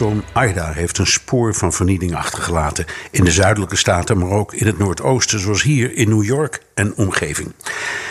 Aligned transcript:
Wervelstorm 0.00 0.36
Aida 0.44 0.72
heeft 0.72 0.98
een 0.98 1.06
spoor 1.06 1.54
van 1.54 1.72
vernieling 1.72 2.14
achtergelaten 2.14 2.84
in 3.10 3.24
de 3.24 3.30
zuidelijke 3.30 3.76
staten, 3.76 4.18
maar 4.18 4.30
ook 4.30 4.54
in 4.54 4.66
het 4.66 4.78
noordoosten, 4.78 5.40
zoals 5.40 5.62
hier 5.62 5.94
in 5.94 6.08
New 6.08 6.24
York 6.24 6.62
en 6.74 6.94
omgeving. 6.96 7.52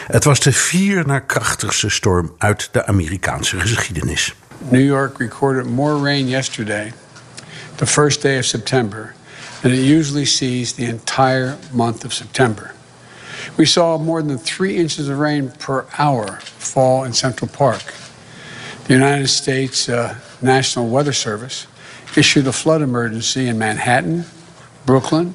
Het 0.08 0.24
was 0.24 0.40
de 0.40 0.52
vier 0.52 1.08
na 1.08 1.20
krachtigste 1.20 1.90
storm 1.90 2.36
uit 2.38 2.70
de 2.72 2.86
Amerikaanse 2.86 3.60
geschiedenis. 3.60 4.36
New 4.68 4.86
York 4.86 5.18
recorded 5.18 5.66
more 5.66 6.04
rain 6.04 6.28
yesterday, 6.28 6.94
the 7.76 7.88
first 7.88 8.22
day 8.22 8.38
of 8.38 8.46
September, 8.46 9.14
than 9.62 9.72
it 9.72 9.84
usually 9.84 10.26
sees 10.26 10.74
the 10.74 10.86
entire 10.86 11.56
month 11.72 12.06
of 12.06 12.14
September. 12.14 12.72
We 13.56 13.66
saw 13.66 13.98
more 13.98 14.26
than 14.26 14.40
three 14.44 14.76
inches 14.76 15.08
of 15.08 15.18
rain 15.18 15.52
per 15.66 15.86
hour 15.98 16.40
fall 16.58 17.06
in 17.06 17.14
Central 17.14 17.50
Park. 17.58 17.94
The 18.84 18.94
United 18.94 19.30
States 19.30 19.88
uh, 19.88 20.14
National 20.40 20.90
Weather 20.90 21.14
Service 21.14 21.68
issued 22.20 22.48
a 22.48 22.52
flood 22.52 22.82
emergency 22.82 23.48
in 23.48 23.58
Manhattan, 23.58 24.26
Brooklyn, 24.86 25.34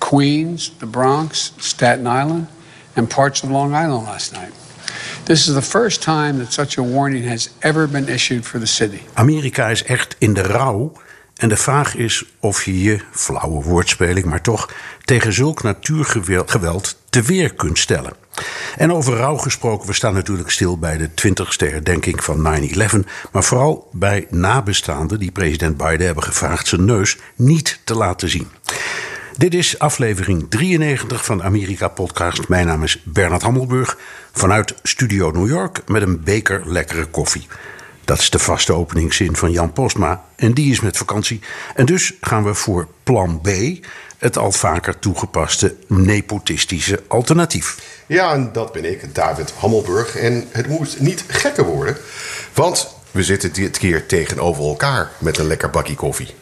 Queens, 0.00 0.70
the 0.78 0.86
Bronx, 0.86 1.52
Staten 1.58 2.06
Island, 2.06 2.46
and 2.94 3.08
parts 3.08 3.42
of 3.42 3.50
Long 3.50 3.74
Island 3.74 4.06
last 4.06 4.32
night. 4.32 4.52
This 5.24 5.48
is 5.48 5.54
the 5.54 5.62
first 5.62 6.02
time 6.02 6.38
that 6.38 6.52
such 6.52 6.78
a 6.78 6.82
warning 6.82 7.24
has 7.24 7.48
ever 7.62 7.88
been 7.88 8.08
issued 8.08 8.44
for 8.44 8.58
the 8.58 8.66
city. 8.66 9.00
Amerika 9.14 9.70
is 9.70 9.84
echt 9.84 10.16
in 10.18 10.34
de 10.34 10.42
rouw. 10.42 10.92
En 11.36 11.48
de 11.48 11.56
vraag 11.56 11.94
is 11.94 12.24
of 12.40 12.64
je 12.64 12.82
je, 12.82 13.00
flauwe 13.10 13.62
woordspeling, 13.62 14.26
maar 14.26 14.42
toch 14.42 14.70
tegen 15.04 15.32
zulk 15.32 15.62
natuurgeweld 15.62 16.96
te 17.16 17.22
weer 17.22 17.54
kunt 17.54 17.78
stellen. 17.78 18.12
En 18.76 18.92
over 18.92 19.16
rouw 19.16 19.36
gesproken, 19.36 19.86
we 19.86 19.92
staan 19.92 20.14
natuurlijk 20.14 20.50
stil 20.50 20.78
bij 20.78 20.96
de 20.96 21.08
20ste 21.08 21.70
herdenking 21.70 22.24
van 22.24 22.60
9-11. 22.74 23.08
Maar 23.32 23.44
vooral 23.44 23.88
bij 23.92 24.26
nabestaanden 24.30 25.18
die 25.18 25.30
president 25.30 25.76
Biden 25.76 26.06
hebben 26.06 26.24
gevraagd 26.24 26.66
zijn 26.66 26.84
neus 26.84 27.16
niet 27.34 27.80
te 27.84 27.94
laten 27.94 28.28
zien. 28.28 28.48
Dit 29.36 29.54
is 29.54 29.78
aflevering 29.78 30.46
93 30.48 31.24
van 31.24 31.42
Amerika 31.42 31.88
Podcast. 31.88 32.48
Mijn 32.48 32.66
naam 32.66 32.82
is 32.82 33.02
Bernard 33.04 33.42
Hammelburg 33.42 33.98
vanuit 34.32 34.74
Studio 34.82 35.30
New 35.30 35.48
York 35.48 35.82
met 35.86 36.02
een 36.02 36.22
beker 36.24 36.62
lekkere 36.72 37.04
koffie. 37.04 37.46
Dat 38.04 38.18
is 38.18 38.30
de 38.30 38.38
vaste 38.38 38.72
openingszin 38.72 39.36
van 39.36 39.50
Jan 39.50 39.72
Postma 39.72 40.24
en 40.36 40.52
die 40.52 40.70
is 40.70 40.80
met 40.80 40.96
vakantie. 40.96 41.40
En 41.74 41.86
dus 41.86 42.12
gaan 42.20 42.44
we 42.44 42.54
voor 42.54 42.88
plan 43.02 43.40
B, 43.40 43.48
het 44.18 44.38
al 44.38 44.52
vaker 44.52 44.98
toegepaste 44.98 45.74
nepotistische 45.86 47.02
alternatief. 47.08 47.76
Ja, 48.06 48.32
en 48.32 48.50
dat 48.52 48.72
ben 48.72 48.84
ik, 48.84 49.14
David 49.14 49.52
Hammelburg. 49.58 50.16
En 50.16 50.44
het 50.50 50.68
moet 50.68 51.00
niet 51.00 51.24
gekker 51.26 51.64
worden, 51.64 51.96
want 52.54 52.94
we 53.10 53.22
zitten 53.22 53.52
dit 53.52 53.78
keer 53.78 54.06
tegenover 54.06 54.64
elkaar 54.64 55.10
met 55.18 55.38
een 55.38 55.46
lekker 55.46 55.70
bakje 55.70 55.94
koffie. 55.94 56.34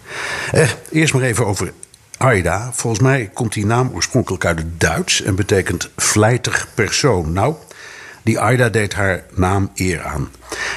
Eh, 0.52 0.70
eerst 0.90 1.14
maar 1.14 1.22
even 1.22 1.46
over 1.46 1.72
Aida. 2.16 2.70
Volgens 2.72 3.02
mij 3.02 3.30
komt 3.34 3.52
die 3.52 3.66
naam 3.66 3.90
oorspronkelijk 3.94 4.44
uit 4.44 4.58
het 4.58 4.80
Duits 4.80 5.22
en 5.22 5.34
betekent 5.34 5.90
vlijtig 5.96 6.68
persoon. 6.74 7.32
Nou, 7.32 7.54
die 8.22 8.38
Aida 8.38 8.68
deed 8.68 8.94
haar 8.94 9.24
naam 9.34 9.70
eer 9.74 10.02
aan. 10.02 10.30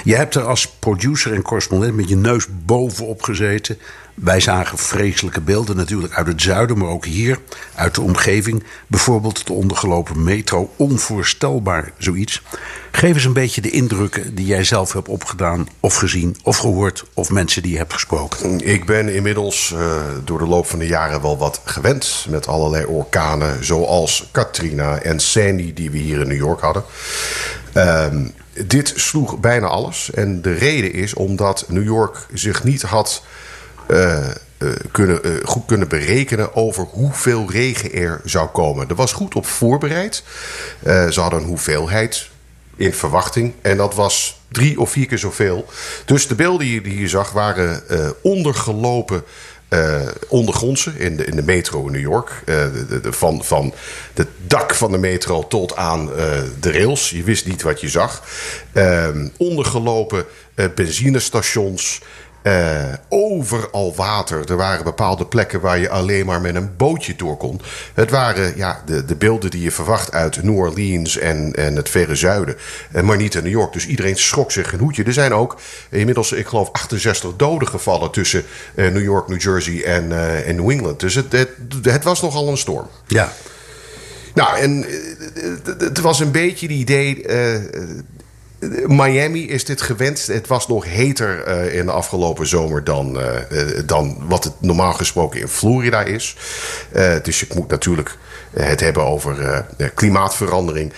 Je 0.04 0.16
hebt 0.16 0.36
er 0.36 0.44
als 0.44 0.68
producer 0.68 1.34
en 1.34 1.42
correspondent 1.42 1.96
met 1.96 2.10
je 2.10 2.16
neus 2.16 2.48
bovenop 2.66 3.22
gezeten. 3.22 3.80
Wij 4.24 4.40
zagen 4.40 4.78
vreselijke 4.78 5.42
beelden 5.42 5.76
natuurlijk 5.76 6.14
uit 6.14 6.28
het 6.28 6.42
zuiden, 6.42 6.78
maar 6.78 6.88
ook 6.88 7.06
hier, 7.06 7.40
uit 7.76 7.96
de 7.96 8.02
omgeving. 8.02 8.64
Bijvoorbeeld 8.88 9.48
de 9.48 9.54
ondergelopen 9.54 10.24
metro. 10.24 10.74
Onvoorstelbaar 10.76 11.92
zoiets. 11.98 12.42
Geef 12.92 13.14
eens 13.14 13.24
een 13.24 13.34
beetje 13.34 13.62
de 13.62 13.70
indrukken 13.70 14.36
die 14.36 14.46
jij 14.46 14.64
zelf 14.64 14.94
hebt 14.94 15.08
opgedaan, 15.08 15.68
of 15.80 15.96
gezien, 15.96 16.38
of 16.44 16.58
gehoord, 16.58 17.06
of 17.14 17.30
mensen 17.30 17.62
die 17.62 17.72
je 17.72 17.78
hebt 17.78 17.94
gesproken. 17.94 18.60
Ik 18.60 18.86
ben 18.86 19.14
inmiddels 19.14 19.74
uh, 19.74 20.02
door 20.24 20.40
de 20.40 20.48
loop 20.48 20.68
van 20.68 20.80
de 20.80 20.88
jaren 20.88 21.22
wel 21.22 21.38
wat 21.38 21.62
gewend 21.64 22.26
met 22.30 22.48
allerlei 22.48 22.86
orkanen, 22.86 23.66
zoals 23.66 24.30
Katrina 24.32 25.00
en 25.00 25.20
Sandy, 25.20 25.74
die 25.74 25.92
we 25.92 25.98
hier 25.98 26.22
in 26.22 26.28
New 26.28 26.38
York 26.38 26.62
hadden. 26.62 26.84
Uh, 27.74 28.06
dit 28.66 28.94
sloeg 28.96 29.40
bijna 29.40 29.68
alles. 29.68 30.12
En 30.12 30.42
de 30.42 30.54
reden 30.54 30.94
is 30.94 31.14
omdat 31.14 31.66
New 31.68 31.84
York 31.84 32.26
zich 32.34 32.64
niet 32.64 32.82
had 32.82 33.24
kunnen, 34.92 35.28
uh, 35.28 35.32
goed 35.44 35.66
kunnen 35.66 35.88
berekenen 35.88 36.56
over 36.56 36.84
hoeveel 36.84 37.52
regen 37.52 37.94
er 37.94 38.22
zou 38.24 38.48
komen. 38.48 38.90
Er 38.90 38.96
was 38.96 39.14
goed 39.14 39.36
op 39.36 39.46
voorbereid. 39.46 40.24
ze 40.84 41.20
hadden 41.20 41.40
een 41.40 41.46
hoeveelheid 41.46 42.30
in 42.76 42.94
verwachting. 42.94 43.54
En 43.62 43.78
dat 43.78 43.96
was 43.96 44.42
drie 44.52 44.80
of 44.80 44.92
vier 44.92 45.06
keer 45.06 45.18
zoveel. 45.18 45.66
Dus 46.06 46.28
de 46.28 46.36
beelden 46.36 46.84
die 46.84 47.00
je 47.00 47.08
zag 47.08 47.32
waren 47.32 47.84
ondergelopen 48.22 49.24
uh, 49.70 50.02
ondergrondse 50.28 50.92
in 50.98 51.18
de, 51.18 51.26
in 51.26 51.36
de 51.36 51.44
metro 51.44 51.86
in 51.86 51.92
New 51.92 52.02
York. 52.02 52.42
De, 52.46 53.00
van, 53.10 53.44
van 53.44 53.74
het 54.14 54.28
dak 54.48 54.76
van 54.76 54.92
de 54.92 54.98
metro 54.98 55.48
tot 55.48 55.76
aan 55.76 56.06
de 56.60 56.72
rails. 56.72 57.10
Je 57.10 57.24
wist 57.24 57.48
niet 57.48 57.62
wat 57.62 57.82
je 57.82 57.90
zag. 57.90 58.24
ondergelopen 59.38 60.26
benzinestations. 60.76 62.02
Uh, 62.48 62.94
overal 63.10 63.96
water. 63.96 64.52
Er 64.52 64.58
waren 64.58 64.84
bepaalde 64.84 65.26
plekken 65.26 65.60
waar 65.60 65.80
je 65.80 65.90
alleen 65.90 66.26
maar 66.26 66.42
met 66.42 66.56
een 66.56 66.76
bootje 66.78 67.16
door 67.16 67.38
kon. 67.38 67.62
Het 67.94 68.10
waren 68.10 68.54
ja, 68.56 68.82
de, 68.86 69.06
de 69.06 69.16
beelden 69.16 69.52
die 69.52 69.62
je 69.62 69.72
verwacht 69.72 70.12
uit 70.12 70.44
New 70.44 70.56
Orleans 70.56 71.18
en, 71.18 71.54
en 71.54 71.76
het 71.76 71.90
verre 71.90 72.16
zuiden. 72.16 72.56
Uh, 72.96 73.02
maar 73.02 73.18
niet 73.18 73.36
in 73.36 73.44
New 73.44 73.52
York. 73.52 73.74
Dus 73.74 73.88
iedereen 73.88 74.18
schrok 74.18 74.52
zich 74.52 74.74
een 74.74 74.80
hoedje. 74.80 75.04
Er 75.04 75.14
zijn 75.14 75.34
ook 75.34 75.60
inmiddels, 75.90 76.32
ik 76.32 76.48
geloof, 76.48 76.70
68 76.72 77.36
doden 77.36 77.68
gevallen 77.68 78.12
tussen 78.12 78.44
uh, 78.76 78.92
New 78.92 79.04
York, 79.04 79.28
New 79.28 79.42
Jersey 79.42 79.84
en, 79.84 80.12
en 80.46 80.56
New 80.56 80.70
England. 80.70 81.00
Dus 81.00 81.16
het, 81.16 81.32
het, 81.32 81.50
het 81.82 82.04
was 82.04 82.22
nogal 82.22 82.48
een 82.48 82.58
storm. 82.58 82.88
Ja. 83.08 83.34
Nou, 84.34 84.58
en 84.58 84.86
het 85.78 86.00
was 86.00 86.20
een 86.20 86.32
beetje 86.32 86.68
het 86.68 86.76
idee 86.76 87.26
Miami 88.88 89.48
is 89.48 89.66
dit 89.66 89.82
gewend. 89.82 90.28
Het 90.28 90.48
was 90.48 90.68
nog 90.68 90.86
heter 90.86 91.48
uh, 91.48 91.76
in 91.76 91.86
de 91.86 91.92
afgelopen 91.92 92.48
zomer 92.48 92.84
dan, 92.84 93.20
uh, 93.20 93.30
dan 93.86 94.18
wat 94.28 94.44
het 94.44 94.54
normaal 94.60 94.94
gesproken 94.94 95.40
in 95.40 95.48
Florida 95.48 96.04
is. 96.04 96.36
Dus 97.24 97.40
je 97.40 97.48
moet 97.56 97.70
natuurlijk 97.70 98.18
het 98.52 98.80
hebben 98.80 99.04
over 99.04 99.66
klimaatverandering. 99.94 100.94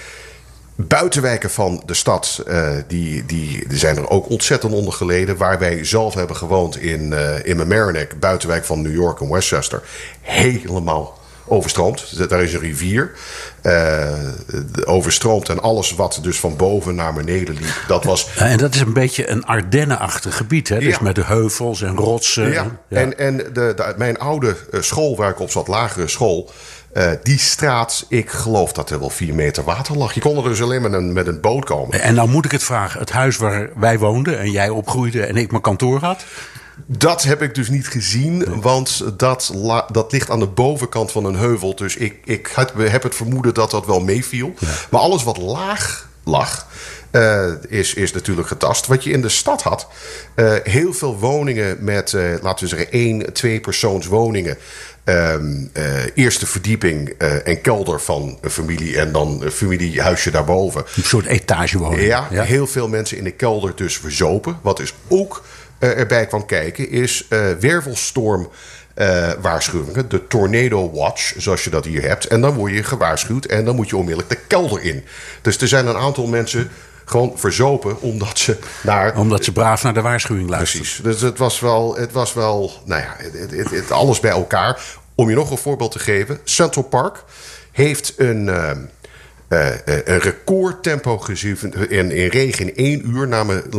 Buitenwijken 0.76 1.50
van 1.50 1.84
de 1.86 1.94
stad, 1.94 2.44
die, 2.88 3.26
die, 3.26 3.68
die 3.68 3.78
zijn 3.78 3.98
er 3.98 4.10
ook 4.10 4.30
ontzettend 4.30 4.74
onder 4.74 4.94
geleden. 4.94 5.38
Waar 5.38 5.60
wij 5.60 5.84
zelf 5.86 6.14
hebben 6.14 6.36
gewoond 6.36 6.78
in, 6.78 7.14
in 7.44 7.58
Mamaroneck, 7.58 8.20
buitenwijk 8.20 8.66
van 8.66 8.82
New 8.82 8.94
York 8.94 9.22
en 9.22 9.30
Westchester. 9.30 9.82
Helemaal 10.22 11.19
overstroomt. 11.50 12.30
Daar 12.30 12.44
is 12.44 12.54
een 12.54 12.60
rivier. 12.60 13.12
Uh, 13.64 14.14
overstroomt 14.86 15.50
en 15.50 15.62
alles 15.62 15.92
wat 15.92 16.20
dus 16.22 16.40
van 16.40 16.56
boven 16.56 16.96
naar 16.96 17.14
beneden 17.14 17.56
liep. 17.56 17.84
Dat 17.88 18.04
was... 18.04 18.28
En 18.36 18.58
dat 18.58 18.76
is 18.76 18.82
een 18.82 18.94
beetje 18.94 19.30
een 19.30 19.46
Ardennenachtig 19.46 20.38
gebied. 20.38 20.70
Hè? 20.70 20.80
Dus 20.80 21.00
met 21.00 21.16
de 21.16 21.24
heuvels 21.24 21.82
en 21.82 21.96
rotsen. 21.96 22.52
Ja, 22.52 22.66
ja. 22.88 22.98
en, 22.98 23.18
en 23.18 23.38
de, 23.38 23.52
de, 23.54 23.94
mijn 23.98 24.18
oude 24.18 24.56
eh, 24.72 24.82
school 24.82 25.16
waar 25.16 25.30
ik 25.30 25.40
op 25.40 25.52
zat, 25.52 25.68
lagere 25.68 26.08
school... 26.08 26.52
Uh, 26.94 27.12
die 27.24 27.40
straat, 27.40 28.06
ik 28.08 28.30
geloof 28.30 28.72
dat 28.72 28.90
er 28.90 29.00
wel 29.00 29.10
vier 29.10 29.36
meter 29.36 29.64
water 29.64 29.98
lag. 29.98 30.14
Je 30.14 30.20
kon 30.20 30.38
er 30.38 30.44
dus 30.44 30.62
alleen 30.62 30.82
met 30.82 30.94
een, 30.94 31.14
met 31.14 31.28
een 31.28 31.42
boot 31.42 31.66
komen. 31.66 32.02
En 32.02 32.16
nou 32.16 32.30
moet 32.30 32.46
ik 32.46 32.52
het 32.52 32.64
vragen. 32.64 33.00
Het 33.00 33.12
huis 33.12 33.38
waar 33.38 33.70
wij 33.76 34.00
woonden 34.00 34.40
en 34.40 34.52
jij 34.52 34.70
opgroeide 34.70 35.26
en 35.26 35.36
ik 35.36 35.52
mijn 35.52 35.64
kantoor 35.64 36.00
had... 36.00 36.24
Dat 36.86 37.24
heb 37.24 37.42
ik 37.42 37.56
dus 37.56 37.70
niet 37.70 37.88
gezien, 37.88 38.62
want 38.62 39.04
dat, 39.18 39.54
dat 39.92 40.12
ligt 40.12 40.30
aan 40.30 40.40
de 40.40 40.48
bovenkant 40.48 41.12
van 41.12 41.26
een 41.26 41.36
heuvel. 41.36 41.76
Dus 41.76 41.96
ik, 41.96 42.16
ik 42.24 42.52
heb 42.78 43.04
het 43.04 43.16
vermoeden 43.16 43.54
dat 43.54 43.72
dat 43.72 43.86
wel 43.86 44.00
meeviel. 44.00 44.54
Maar 44.90 45.02
alles 45.02 45.24
wat 45.24 45.38
laag 45.38 46.08
lag. 46.24 46.68
eh, 47.12 47.48
is, 47.68 47.94
is 47.94 48.12
natuurlijk 48.14 48.48
getast. 48.48 48.88
Wat 48.88 49.04
je 49.04 49.12
in 49.12 49.22
de 49.22 49.30
stad 49.30 49.62
had, 49.62 49.88
eh, 50.36 50.54
heel 50.64 50.94
veel 50.94 51.18
woningen 51.20 51.78
met, 51.80 52.14
eh, 52.14 52.24
laten 52.42 52.64
we 52.64 52.70
zeggen, 52.76 52.92
één, 52.92 53.34
twee 53.34 53.60
persoons 53.60 54.06
woningen. 54.08 54.58
Ehm, 55.04 55.66
eh, 55.74 55.84
eerste 56.14 56.46
verdieping 56.46 57.10
en 57.44 57.62
kelder 57.62 58.00
van 58.02 58.38
een 58.42 58.50
familie 58.50 58.98
en 58.98 59.12
dan 59.12 59.42
een 59.44 59.52
familiehuisje 59.52 60.32
daarboven. 60.32 60.84
Een 60.96 61.04
soort 61.04 61.26
etagewoning. 61.26 62.02
Ja, 62.02 62.28
heel 62.30 62.68
veel 62.68 62.88
mensen 62.88 63.18
in 63.18 63.24
de 63.24 63.32
kelder 63.32 63.76
dus 63.76 63.98
verzopen. 63.98 64.60
Wat 64.62 64.78
dus 64.78 64.94
ook 65.08 65.44
erbij 65.80 66.26
kwam 66.26 66.46
kijken 66.46 66.90
is 66.90 67.26
eh, 67.30 67.40
wervelstorm 67.60 68.50
eh, 68.94 69.30
waarschuwingen. 69.42 70.10
De 70.10 70.28
Tornado 70.28 70.92
Watch, 70.92 71.34
zoals 71.38 71.64
je 71.64 71.70
dat 71.70 71.86
hier 71.86 72.02
hebt. 72.02 72.26
En 72.28 72.42
dan 72.42 72.54
word 72.54 72.74
je 72.74 72.84
gewaarschuwd 72.84 73.46
en 73.46 73.66
dan 73.66 73.76
moet 73.76 73.90
je 73.90 73.98
onmiddellijk 73.98 74.30
de 74.30 74.40
kelder 74.48 74.82
in. 74.84 75.04
Dus 75.42 75.58
er 75.58 75.68
zijn 75.68 75.88
een 75.88 75.96
aantal 75.98 76.28
mensen 76.28 76.72
gewoon 77.06 77.34
verzopen 77.36 78.02
omdat 78.02 78.38
ze 78.40 78.58
naar... 78.84 79.18
Omdat 79.18 79.44
ze 79.44 79.52
braaf 79.52 79.84
naar 79.84 79.94
de 79.94 80.02
waarschuwing 80.02 80.50
luisteren. 80.50 80.82
Precies. 80.86 81.04
Dus 81.04 81.22
het 81.22 81.38
was 81.38 81.60
wel, 81.60 81.96
het 81.96 82.12
was 82.12 82.34
wel 82.34 82.72
nou 82.86 83.02
ja, 83.02 83.16
het, 83.18 83.52
het, 83.52 83.70
het- 83.72 83.92
alles 83.92 84.20
bij 84.20 84.32
elkaar. 84.32 84.80
Om 85.16 85.30
je 85.30 85.36
nog 85.36 85.52
een 85.52 85.58
voorbeeld 85.58 85.92
te 85.92 86.00
geven. 86.00 86.40
Central 86.44 86.84
Park 86.84 87.24
heeft 87.72 88.14
een, 88.18 88.50
eh, 88.50 88.72
eh, 89.48 89.68
eh, 89.70 89.78
een 90.06 90.20
recordtempo 90.20 91.18
gezien 91.18 91.58
in, 91.90 92.12
in 92.12 92.28
regen 92.30 92.68
in 92.68 92.76
één 92.76 93.10
uur. 93.10 93.28
Namelijk, 93.28 93.74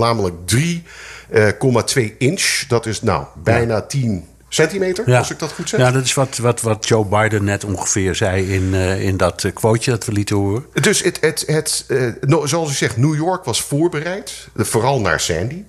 namelijk 1.33 1.91
3,2 2.13 2.17
inch. 2.19 2.65
Dat 2.69 2.87
is 2.87 3.03
nou 3.03 3.25
bijna 3.43 3.81
10 3.81 4.25
centimeter, 4.49 5.17
als 5.17 5.31
ik 5.31 5.39
dat 5.39 5.53
goed 5.53 5.69
zeg. 5.69 5.81
Ja, 5.81 5.91
dat 5.91 6.05
is 6.05 6.15
wat, 6.15 6.37
wat, 6.37 6.61
wat 6.61 6.89
Joe 6.89 7.05
Biden 7.05 7.45
net 7.45 7.65
ongeveer 7.65 8.15
zei 8.15 8.53
in, 8.55 8.75
eh, 8.75 9.03
in 9.05 9.17
dat 9.17 9.45
eh, 9.45 9.53
quoteje 9.55 9.91
dat 9.91 10.05
we 10.05 10.13
lieten 10.13 10.37
horen. 10.37 10.67
Dus 10.81 11.03
het, 11.03 11.19
het, 11.21 11.43
het, 11.47 11.85
eh, 11.89 12.07
no- 12.21 12.47
zoals 12.47 12.71
ik 12.71 12.77
zeg, 12.77 12.97
New 12.97 13.15
York 13.15 13.45
was 13.45 13.63
voorbereid. 13.63 14.49
eh, 14.57 14.65
Vooral 14.65 15.01
naar 15.01 15.21
Sandy. 15.21 15.63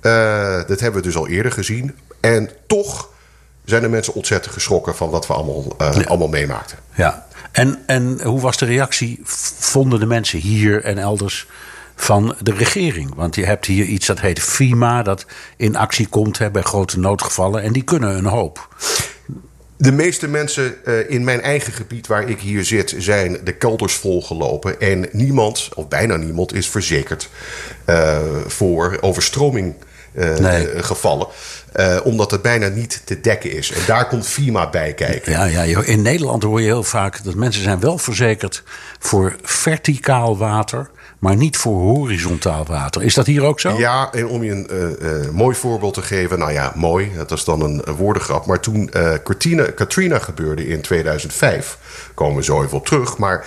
Eh, 0.00 0.60
dat 0.66 0.80
hebben 0.80 1.00
we 1.00 1.06
dus 1.06 1.16
al 1.16 1.28
eerder 1.28 1.52
gezien. 1.52 1.94
En 2.20 2.50
toch 2.66 3.08
zijn 3.64 3.82
de 3.82 3.88
mensen 3.88 4.14
ontzettend 4.14 4.54
geschrokken 4.54 4.96
van 4.96 5.10
wat 5.10 5.26
we 5.26 5.32
allemaal, 5.32 5.74
eh, 5.78 6.06
allemaal 6.06 6.28
meemaakten. 6.28 6.78
Ja. 6.94 7.26
En, 7.52 7.78
en 7.86 8.22
hoe 8.22 8.40
was 8.40 8.56
de 8.56 8.66
reactie, 8.66 9.20
vonden 9.58 10.00
de 10.00 10.06
mensen 10.06 10.38
hier 10.38 10.84
en 10.84 10.98
elders, 10.98 11.46
van 12.00 12.36
de 12.42 12.52
regering? 12.52 13.14
Want 13.14 13.34
je 13.34 13.44
hebt 13.44 13.66
hier 13.66 13.84
iets 13.84 14.06
dat 14.06 14.20
heet 14.20 14.40
FIMA, 14.40 15.02
dat 15.02 15.26
in 15.56 15.76
actie 15.76 16.06
komt 16.06 16.38
hè, 16.38 16.50
bij 16.50 16.62
grote 16.62 16.98
noodgevallen. 16.98 17.62
En 17.62 17.72
die 17.72 17.82
kunnen 17.84 18.16
een 18.16 18.24
hoop. 18.24 18.68
De 19.76 19.92
meeste 19.92 20.28
mensen 20.28 20.84
eh, 20.84 21.10
in 21.10 21.24
mijn 21.24 21.40
eigen 21.40 21.72
gebied 21.72 22.06
waar 22.06 22.28
ik 22.28 22.40
hier 22.40 22.64
zit, 22.64 22.94
zijn 22.98 23.38
de 23.44 23.52
kelders 23.52 23.94
volgelopen. 23.94 24.80
En 24.80 25.08
niemand, 25.12 25.68
of 25.74 25.88
bijna 25.88 26.16
niemand, 26.16 26.54
is 26.54 26.68
verzekerd 26.68 27.28
eh, 27.84 28.18
voor 28.46 28.98
overstroming 29.00 29.74
eh, 30.12 30.36
Nee. 30.36 30.82
gevallen. 30.82 31.26
Omdat 32.04 32.30
het 32.30 32.42
bijna 32.42 32.68
niet 32.68 33.02
te 33.04 33.20
dekken 33.20 33.52
is. 33.52 33.72
En 33.72 33.80
daar 33.86 34.08
komt 34.08 34.26
FIMA 34.26 34.70
bij 34.70 34.92
kijken. 34.92 35.32
Ja, 35.32 35.44
ja, 35.44 35.82
in 35.84 36.02
Nederland 36.02 36.42
hoor 36.42 36.60
je 36.60 36.66
heel 36.66 36.82
vaak 36.82 37.24
dat 37.24 37.34
mensen 37.34 37.62
zijn 37.62 37.80
wel 37.80 37.98
verzekerd 37.98 38.62
voor 38.98 39.36
verticaal 39.42 40.38
water, 40.38 40.90
maar 41.18 41.36
niet 41.36 41.56
voor 41.56 41.80
horizontaal 41.80 42.64
water. 42.64 43.02
Is 43.02 43.14
dat 43.14 43.26
hier 43.26 43.42
ook 43.42 43.60
zo? 43.60 43.78
Ja, 43.78 44.12
en 44.12 44.26
om 44.26 44.42
je 44.42 44.50
een 44.50 44.68
eh, 44.68 45.24
eh, 45.24 45.30
mooi 45.30 45.56
voorbeeld 45.56 45.94
te 45.94 46.02
geven. 46.02 46.38
Nou 46.38 46.52
ja, 46.52 46.72
mooi, 46.74 47.12
dat 47.16 47.30
is 47.30 47.44
dan 47.44 47.62
een, 47.62 47.82
woordengrap. 47.96 48.46
Maar 48.46 48.60
toen 48.60 48.90
eh, 48.90 49.12
Katrina, 49.74 50.18
gebeurde 50.18 50.66
in 50.66 50.80
2005, 50.80 51.78
komen 52.14 52.36
we 52.36 52.44
zo 52.44 52.62
even 52.62 52.76
op 52.76 52.86
terug. 52.86 53.18
Maar 53.18 53.46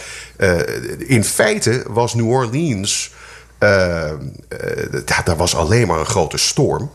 in 0.98 1.24
feite 1.24 1.84
was 1.88 2.14
New 2.14 2.30
Orleans, 2.30 3.14
daar 5.26 5.36
was 5.38 5.56
alleen 5.56 5.88
maar 5.88 6.00
een 6.00 6.06
grote 6.06 6.38
storm. 6.38 6.92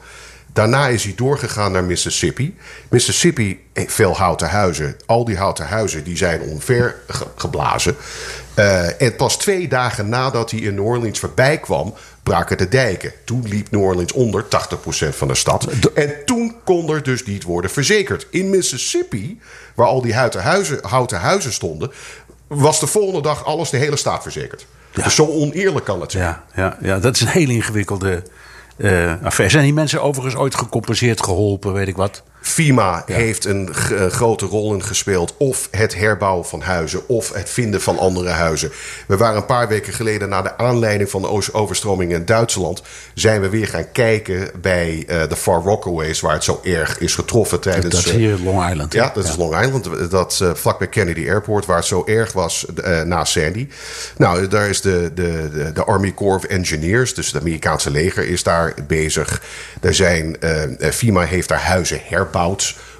Daarna 0.56 0.88
is 0.88 1.04
hij 1.04 1.12
doorgegaan 1.16 1.72
naar 1.72 1.84
Mississippi. 1.84 2.56
Mississippi, 2.88 3.60
heeft 3.72 3.92
veel 3.92 4.16
houten 4.16 4.48
huizen. 4.48 4.96
Al 5.06 5.24
die 5.24 5.36
houten 5.36 5.66
huizen 5.66 6.04
die 6.04 6.16
zijn 6.16 6.40
omver 6.40 6.96
ge- 7.08 7.26
geblazen. 7.36 7.96
Eh, 8.54 9.00
en 9.02 9.16
pas 9.16 9.38
twee 9.38 9.68
dagen 9.68 10.08
nadat 10.08 10.50
hij 10.50 10.60
in 10.60 10.74
New 10.74 10.84
Orleans 10.86 11.18
voorbij 11.18 11.58
kwam, 11.58 11.94
braken 12.22 12.58
de 12.58 12.68
dijken. 12.68 13.12
Toen 13.24 13.48
liep 13.48 13.70
New 13.70 13.82
Orleans 13.82 14.12
onder 14.12 14.48
80% 14.48 15.16
van 15.16 15.28
de 15.28 15.34
stad. 15.34 15.66
En 15.94 16.14
toen 16.24 16.54
kon 16.64 16.90
er 16.90 17.02
dus 17.02 17.24
niet 17.24 17.42
worden 17.42 17.70
verzekerd. 17.70 18.26
In 18.30 18.50
Mississippi, 18.50 19.40
waar 19.74 19.86
al 19.86 20.02
die 20.02 20.14
houten 20.14 20.42
huizen, 20.42 20.78
houten 20.82 21.18
huizen 21.20 21.52
stonden, 21.52 21.90
was 22.46 22.80
de 22.80 22.86
volgende 22.86 23.22
dag 23.22 23.44
alles, 23.44 23.70
de 23.70 23.76
hele 23.76 23.96
staat 23.96 24.22
verzekerd. 24.22 24.66
Dus 24.92 25.14
zo 25.14 25.26
oneerlijk 25.26 25.84
kan 25.84 26.00
het 26.00 26.12
zijn. 26.12 26.24
Ja, 26.24 26.44
ja, 26.54 26.76
ja, 26.80 26.98
dat 26.98 27.14
is 27.14 27.20
een 27.20 27.26
hele 27.28 27.52
ingewikkelde 27.52 28.22
affaire. 29.22 29.48
Zijn 29.48 29.64
die 29.64 29.72
mensen 29.72 30.02
overigens 30.02 30.36
ooit 30.36 30.54
gecompenseerd, 30.54 31.22
geholpen, 31.22 31.72
weet 31.72 31.88
ik 31.88 31.96
wat? 31.96 32.22
FIMA 32.40 33.02
heeft 33.06 33.44
een 33.44 33.68
eh, 33.74 34.06
grote 34.06 34.46
rol 34.46 34.74
in 34.74 34.82
gespeeld. 34.82 35.34
Of 35.36 35.68
het 35.70 35.94
herbouwen 35.94 36.46
van 36.46 36.60
huizen. 36.60 37.08
Of 37.08 37.32
het 37.32 37.50
vinden 37.50 37.80
van 37.80 37.98
andere 37.98 38.28
huizen. 38.28 38.70
We 39.06 39.16
waren 39.16 39.36
een 39.36 39.46
paar 39.46 39.68
weken 39.68 39.92
geleden. 39.92 40.28
na 40.28 40.42
de 40.42 40.58
aanleiding 40.58 41.10
van 41.10 41.22
de 41.22 41.28
o- 41.28 41.40
overstroming 41.52 42.12
in 42.12 42.24
Duitsland. 42.24 42.82
zijn 43.14 43.40
we 43.40 43.48
weer 43.48 43.66
gaan 43.68 43.92
kijken 43.92 44.50
bij 44.60 45.04
eh, 45.06 45.28
de 45.28 45.36
Far 45.36 45.62
Rockaways. 45.62 46.20
waar 46.20 46.32
het 46.32 46.44
zo 46.44 46.60
erg 46.62 46.98
is 46.98 47.14
getroffen 47.14 47.60
tijdens. 47.60 47.94
Dat 47.94 48.04
is 48.04 48.10
eh, 48.10 48.16
hier 48.16 48.38
Long 48.38 48.70
Island. 48.70 48.92
hè? 48.92 48.98
ja, 48.98 49.10
dat 49.14 49.24
is 49.24 49.36
Long 49.36 49.60
Island. 49.60 50.10
Dat 50.10 50.38
uh, 50.42 50.50
vlakbij 50.54 50.88
Kennedy 50.88 51.28
Airport, 51.28 51.66
waar 51.66 51.76
het 51.76 51.86
zo 51.86 52.02
erg 52.06 52.32
was 52.32 52.66
eh, 52.84 53.02
na 53.02 53.24
Sandy. 53.24 53.68
Nou, 54.16 54.48
daar 54.48 54.68
is 54.68 54.80
de, 54.80 55.10
de, 55.14 55.48
de, 55.52 55.72
de 55.72 55.84
Army 55.84 56.14
Corps 56.14 56.44
of 56.44 56.50
Engineers, 56.50 57.14
dus 57.14 57.26
het 57.32 57.40
Amerikaanse 57.40 57.90
leger, 57.90 58.28
is 58.28 58.42
daar 58.42 58.74
bezig. 58.86 59.42
Er 59.80 59.94
zijn, 59.94 60.36
FEMA 60.80 61.22
heeft 61.22 61.48
daar 61.48 61.60
huizen 61.62 62.00
herbouwd 62.04 62.34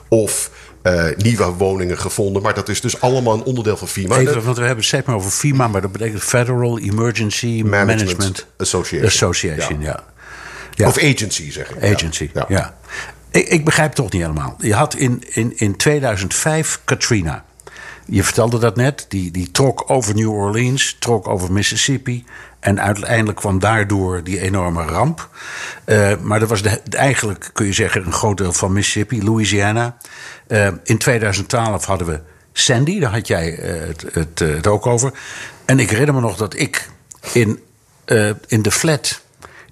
of 0.08 0.50
eh, 0.82 1.04
nieuwe 1.16 1.44
woningen 1.44 1.98
gevonden. 1.98 2.42
Maar 2.42 2.54
dat 2.54 2.68
is 2.68 2.80
dus 2.80 3.00
allemaal 3.00 3.34
een 3.34 3.42
onderdeel 3.42 3.76
van 3.76 3.88
FEMA. 3.88 4.16
Even, 4.16 4.42
want 4.42 4.44
we 4.44 4.50
hebben 4.50 4.76
het 4.76 4.84
steeds 4.84 5.06
maar 5.06 5.16
over 5.16 5.30
FEMA, 5.30 5.68
maar 5.68 5.80
dat 5.80 5.92
betekent 5.92 6.22
Federal 6.22 6.78
Emergency 6.78 7.62
Management 7.64 8.00
Management, 8.00 8.46
Association. 8.56 9.06
Association, 9.06 9.80
ja. 9.80 10.04
ja. 10.74 10.86
Of 10.88 10.98
agency, 10.98 11.50
zeg 11.50 11.70
ik. 11.70 11.82
Ja. 11.82 11.94
Agency, 11.94 12.30
ja. 12.48 12.74
Ik, 13.30 13.48
ik 13.48 13.64
begrijp 13.64 13.88
het 13.88 13.96
toch 13.96 14.10
niet 14.10 14.22
helemaal. 14.22 14.56
Je 14.58 14.74
had 14.74 14.94
in, 14.94 15.22
in, 15.28 15.52
in 15.56 15.76
2005 15.76 16.80
Katrina. 16.84 17.44
Je 18.06 18.24
vertelde 18.24 18.58
dat 18.58 18.76
net. 18.76 19.06
Die, 19.08 19.30
die 19.30 19.50
trok 19.50 19.84
over 19.90 20.14
New 20.14 20.32
Orleans, 20.32 20.96
trok 20.98 21.28
over 21.28 21.52
Mississippi. 21.52 22.24
En 22.60 22.80
uiteindelijk 22.80 23.38
kwam 23.38 23.58
daardoor 23.58 24.22
die 24.24 24.40
enorme 24.40 24.84
ramp. 24.84 25.28
Uh, 25.86 26.12
maar 26.22 26.40
dat 26.40 26.48
was 26.48 26.62
eigenlijk, 26.90 27.50
kun 27.52 27.66
je 27.66 27.72
zeggen, 27.72 28.06
een 28.06 28.12
groot 28.12 28.36
deel 28.36 28.52
van 28.52 28.72
Mississippi, 28.72 29.24
Louisiana. 29.24 29.96
Uh, 30.48 30.68
in 30.84 30.98
2012 30.98 31.84
hadden 31.84 32.06
we 32.06 32.20
Sandy, 32.52 33.00
daar 33.00 33.12
had 33.12 33.26
jij 33.26 33.58
uh, 33.58 33.86
het, 33.86 34.04
het, 34.12 34.38
het, 34.38 34.66
ook 34.66 34.86
over. 34.86 35.12
En 35.64 35.78
ik 35.78 35.90
herinner 35.90 36.14
me 36.14 36.20
nog 36.20 36.36
dat 36.36 36.58
ik 36.58 36.88
in, 37.32 37.60
in 38.46 38.62
de 38.62 38.70
flat 38.70 39.20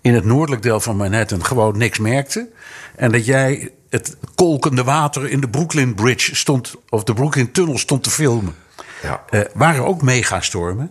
in 0.01 0.15
het 0.15 0.25
noordelijk 0.25 0.63
deel 0.63 0.81
van 0.81 0.97
Manhattan 0.97 1.45
gewoon 1.45 1.79
niks 1.79 1.99
merkte. 1.99 2.49
En 2.97 3.13
dat 3.13 3.27
jij 3.27 3.71
het 3.95 4.17
kolkende 4.35 4.85
water 4.85 5.31
in 5.31 5.41
de 5.41 5.49
Brooklyn 5.49 5.95
Bridge 5.95 6.37
stond, 6.37 6.75
of 6.89 7.05
de 7.05 7.15
Brooklyn 7.15 7.53
Tunnel 7.53 7.79
stond 7.79 8.03
te 8.03 8.11
filmen. 8.11 8.55
Ja. 9.03 9.23
Uh, 9.31 9.41
waren 9.55 9.87
ook 9.87 10.03
megastormen. 10.03 10.91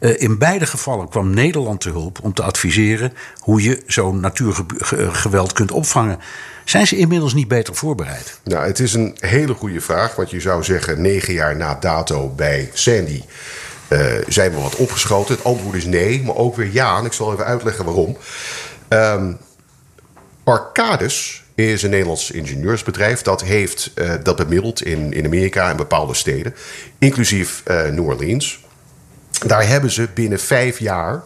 Uh, 0.00 0.20
in 0.20 0.38
beide 0.38 0.66
gevallen 0.66 1.08
kwam 1.08 1.30
Nederland 1.30 1.80
te 1.80 1.90
hulp 1.90 2.18
om 2.22 2.34
te 2.34 2.42
adviseren 2.42 3.12
hoe 3.38 3.62
je 3.62 3.82
zo'n 3.86 4.20
natuurgeweld 4.20 5.52
kunt 5.52 5.70
opvangen. 5.70 6.18
Zijn 6.64 6.86
ze 6.86 6.96
inmiddels 6.96 7.34
niet 7.34 7.48
beter 7.48 7.74
voorbereid? 7.74 8.40
Nou, 8.44 8.66
het 8.66 8.78
is 8.78 8.94
een 8.94 9.16
hele 9.18 9.54
goede 9.54 9.80
vraag. 9.80 10.14
Want 10.14 10.30
je 10.30 10.40
zou 10.40 10.64
zeggen, 10.64 11.02
negen 11.02 11.34
jaar 11.34 11.56
na 11.56 11.74
dato 11.74 12.28
bij 12.28 12.70
Sandy. 12.72 13.22
Uh, 13.88 14.14
zijn 14.28 14.52
we 14.52 14.60
wat 14.60 14.76
opgeschoten? 14.76 15.34
Het 15.34 15.44
antwoord 15.44 15.76
is 15.76 15.84
nee, 15.84 16.22
maar 16.22 16.36
ook 16.36 16.56
weer 16.56 16.72
ja. 16.72 16.98
En 16.98 17.04
ik 17.04 17.12
zal 17.12 17.32
even 17.32 17.44
uitleggen 17.44 17.84
waarom. 17.84 18.16
Um, 18.88 19.38
Arcadis 20.44 21.41
is 21.54 21.82
een 21.82 21.90
Nederlands 21.90 22.30
ingenieursbedrijf. 22.30 23.22
Dat 23.22 23.42
heeft 23.42 23.90
uh, 23.94 24.14
dat 24.22 24.36
bemiddeld 24.36 24.82
in, 24.82 25.12
in 25.12 25.24
Amerika 25.24 25.70
en 25.70 25.76
bepaalde 25.76 26.14
steden. 26.14 26.54
Inclusief 26.98 27.62
uh, 27.66 27.84
New 27.84 28.06
Orleans. 28.06 28.60
Daar 29.46 29.68
hebben 29.68 29.90
ze 29.90 30.08
binnen 30.14 30.40
vijf 30.40 30.78
jaar... 30.78 31.22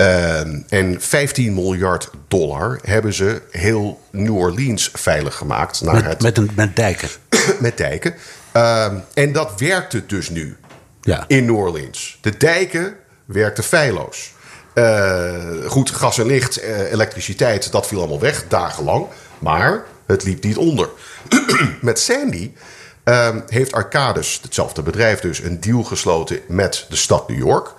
Uh, 0.00 0.40
en 0.68 0.96
15 0.98 1.54
miljard 1.54 2.10
dollar 2.28 2.78
hebben 2.82 3.12
ze 3.12 3.42
heel 3.50 4.00
New 4.10 4.36
Orleans 4.36 4.90
veilig 4.92 5.34
gemaakt. 5.34 5.80
Naar 5.80 5.94
met, 5.94 6.04
het, 6.04 6.22
met, 6.22 6.38
een, 6.38 6.50
met 6.54 6.76
dijken. 6.76 7.08
met 7.60 7.76
dijken. 7.76 8.14
En 9.14 9.32
dat 9.32 9.60
werkte 9.60 10.06
dus 10.06 10.30
nu 10.30 10.56
ja. 11.00 11.24
in 11.26 11.44
New 11.44 11.56
Orleans. 11.56 12.18
De 12.20 12.36
dijken 12.36 12.96
werkten 13.24 13.64
feilloos. 13.64 14.32
Goed, 15.66 15.90
gas 15.90 16.18
en 16.18 16.26
licht, 16.26 16.60
elektriciteit, 16.90 17.72
dat 17.72 17.86
viel 17.86 17.98
allemaal 17.98 18.20
weg, 18.20 18.44
dagenlang. 18.48 19.06
Maar 19.44 19.84
het 20.06 20.24
liep 20.24 20.44
niet 20.44 20.56
onder. 20.56 20.88
met 21.80 21.98
Sandy 21.98 22.50
uh, 23.04 23.36
heeft 23.48 23.72
Arcadis, 23.72 24.38
hetzelfde 24.42 24.82
bedrijf 24.82 25.20
dus, 25.20 25.38
een 25.38 25.60
deal 25.60 25.82
gesloten 25.82 26.40
met 26.48 26.86
de 26.88 26.96
stad 26.96 27.28
New 27.28 27.38
York. 27.38 27.72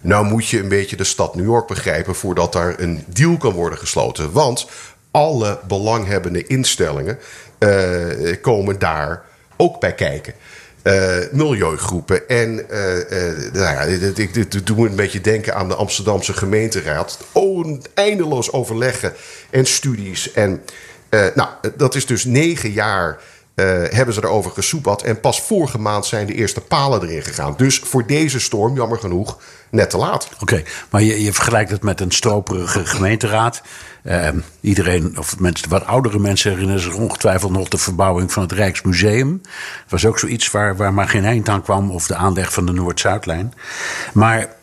Nou 0.00 0.26
moet 0.26 0.48
je 0.48 0.58
een 0.58 0.68
beetje 0.68 0.96
de 0.96 1.04
stad 1.04 1.34
New 1.34 1.44
York 1.44 1.66
begrijpen 1.66 2.14
voordat 2.14 2.52
daar 2.52 2.80
een 2.80 3.04
deal 3.06 3.36
kan 3.36 3.52
worden 3.52 3.78
gesloten. 3.78 4.32
Want 4.32 4.66
alle 5.10 5.58
belanghebbende 5.66 6.46
instellingen 6.46 7.18
uh, 7.58 8.34
komen 8.40 8.78
daar 8.78 9.22
ook 9.56 9.80
bij 9.80 9.94
kijken. 9.94 10.34
Uh, 10.82 11.16
milieugroepen. 11.32 12.28
En 12.28 12.50
uh, 12.50 13.52
nou 13.52 13.90
ja, 13.90 14.10
dit, 14.14 14.66
doet 14.66 14.76
me 14.78 14.88
een 14.88 14.96
beetje 14.96 15.20
denken 15.20 15.54
aan 15.54 15.68
de 15.68 15.74
Amsterdamse 15.74 16.32
gemeenteraad. 16.32 17.18
Oh, 17.32 17.78
eindeloos 17.94 18.52
overleggen 18.52 19.12
en 19.50 19.66
studies. 19.66 20.32
En 20.32 20.62
nou, 21.10 21.48
dat 21.76 21.94
is 21.94 22.06
dus 22.06 22.24
negen 22.24 22.70
jaar 22.70 23.18
uh, 23.58 23.64
hebben 23.90 24.14
ze 24.14 24.24
erover 24.24 24.50
gesoepat. 24.50 25.02
En 25.02 25.20
pas 25.20 25.42
vorige 25.42 25.78
maand 25.78 26.06
zijn 26.06 26.26
de 26.26 26.34
eerste 26.34 26.60
palen 26.60 27.02
erin 27.02 27.22
gegaan. 27.22 27.54
Dus 27.56 27.78
voor 27.78 28.06
deze 28.06 28.40
storm, 28.40 28.74
jammer 28.74 28.98
genoeg, 28.98 29.38
net 29.70 29.90
te 29.90 29.96
laat. 29.96 30.28
Oké, 30.40 30.62
maar 30.90 31.02
je, 31.02 31.22
je, 31.22 31.32
vergelijkt 31.32 31.70
het 31.70 31.82
met 31.82 32.00
een 32.00 32.10
stroperige 32.10 32.86
gemeenteraad. 32.86 33.62
Uh, 34.04 34.28
iedereen, 34.60 35.18
of 35.18 35.38
mensen, 35.38 35.68
wat 35.68 35.86
oudere 35.86 36.18
mensen 36.18 36.50
herinneren 36.50 36.82
zich 36.82 36.94
ongetwijfeld 36.94 37.52
nog 37.52 37.68
de 37.68 37.78
verbouwing 37.78 38.32
van 38.32 38.42
het 38.42 38.52
Rijksmuseum. 38.52 39.40
Dat 39.42 39.90
was 39.90 40.06
ook 40.06 40.18
zoiets 40.18 40.50
waar, 40.50 40.76
waar 40.76 40.94
maar 40.94 41.08
geen 41.08 41.24
eind 41.24 41.48
aan 41.48 41.62
kwam, 41.62 41.90
of 41.90 42.06
de 42.06 42.14
aanleg 42.14 42.52
van 42.52 42.66
de 42.66 42.72
Noord-Zuidlijn. 42.72 43.54
Maar 44.12 44.56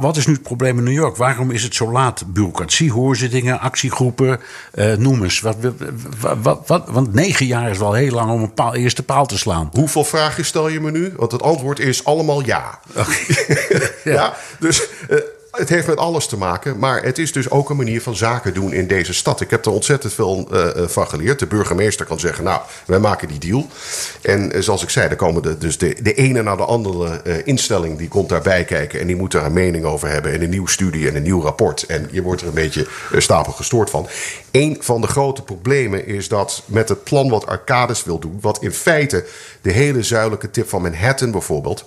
wat 0.00 0.16
is 0.16 0.26
nu 0.26 0.32
het 0.32 0.42
probleem 0.42 0.78
in 0.78 0.84
New 0.84 0.92
York? 0.92 1.16
Waarom 1.16 1.50
is 1.50 1.62
het 1.62 1.74
zo 1.74 1.92
laat? 1.92 2.24
Bureaucratie, 2.26 2.92
hoorzittingen, 2.92 3.60
actiegroepen, 3.60 4.40
uh, 4.74 4.92
noem 4.92 5.22
eens. 5.22 5.40
Wat, 5.40 5.56
wat, 6.42 6.66
wat, 6.66 6.84
want 6.88 7.14
negen 7.14 7.46
jaar 7.46 7.70
is 7.70 7.78
wel 7.78 7.92
heel 7.92 8.12
lang 8.12 8.30
om 8.30 8.42
een 8.42 8.54
paal, 8.54 8.74
eerste 8.74 9.02
paal 9.02 9.26
te 9.26 9.38
slaan. 9.38 9.70
Hoeveel 9.72 10.04
vragen 10.04 10.44
stel 10.44 10.68
je 10.68 10.80
me 10.80 10.90
nu? 10.90 11.12
Want 11.16 11.32
het 11.32 11.42
antwoord 11.42 11.78
is 11.78 12.04
allemaal 12.04 12.44
ja. 12.44 12.80
ja. 14.04 14.12
ja. 14.12 14.34
dus 14.58 14.88
uh, 15.10 15.18
het 15.58 15.68
heeft 15.68 15.86
met 15.86 15.96
alles 15.96 16.26
te 16.26 16.36
maken, 16.36 16.78
maar 16.78 17.02
het 17.02 17.18
is 17.18 17.32
dus 17.32 17.50
ook 17.50 17.70
een 17.70 17.76
manier 17.76 18.02
van 18.02 18.16
zaken 18.16 18.54
doen 18.54 18.72
in 18.72 18.86
deze 18.86 19.14
stad. 19.14 19.40
Ik 19.40 19.50
heb 19.50 19.66
er 19.66 19.72
ontzettend 19.72 20.12
veel 20.12 20.48
uh, 20.52 20.88
van 20.88 21.08
geleerd. 21.08 21.38
De 21.38 21.46
burgemeester 21.46 22.06
kan 22.06 22.20
zeggen, 22.20 22.44
nou, 22.44 22.60
wij 22.86 22.98
maken 22.98 23.28
die 23.28 23.38
deal. 23.38 23.66
En 24.22 24.56
uh, 24.56 24.62
zoals 24.62 24.82
ik 24.82 24.90
zei, 24.90 25.08
er 25.08 25.16
komen 25.16 25.42
de, 25.42 25.58
dus 25.58 25.78
de, 25.78 25.96
de 26.02 26.14
ene 26.14 26.42
na 26.42 26.56
de 26.56 26.64
andere 26.64 27.20
uh, 27.24 27.34
instelling... 27.44 27.98
die 27.98 28.08
komt 28.08 28.28
daarbij 28.28 28.64
kijken 28.64 29.00
en 29.00 29.06
die 29.06 29.16
moet 29.16 29.32
daar 29.32 29.44
een 29.44 29.52
mening 29.52 29.84
over 29.84 30.08
hebben... 30.08 30.32
en 30.32 30.42
een 30.42 30.50
nieuwe 30.50 30.70
studie 30.70 31.08
en 31.08 31.16
een 31.16 31.22
nieuw 31.22 31.42
rapport. 31.42 31.82
En 31.82 32.08
je 32.10 32.22
wordt 32.22 32.40
er 32.40 32.48
een 32.48 32.54
beetje 32.54 32.86
stapel 33.16 33.52
gestoord 33.52 33.90
van. 33.90 34.08
Een 34.50 34.76
van 34.80 35.00
de 35.00 35.06
grote 35.06 35.42
problemen 35.42 36.06
is 36.06 36.28
dat 36.28 36.62
met 36.66 36.88
het 36.88 37.04
plan 37.04 37.28
wat 37.28 37.46
Arcades 37.46 38.04
wil 38.04 38.18
doen... 38.18 38.38
wat 38.40 38.62
in 38.62 38.72
feite 38.72 39.24
de 39.62 39.72
hele 39.72 40.02
zuidelijke 40.02 40.50
tip 40.50 40.68
van 40.68 40.82
Manhattan 40.82 41.30
bijvoorbeeld... 41.30 41.84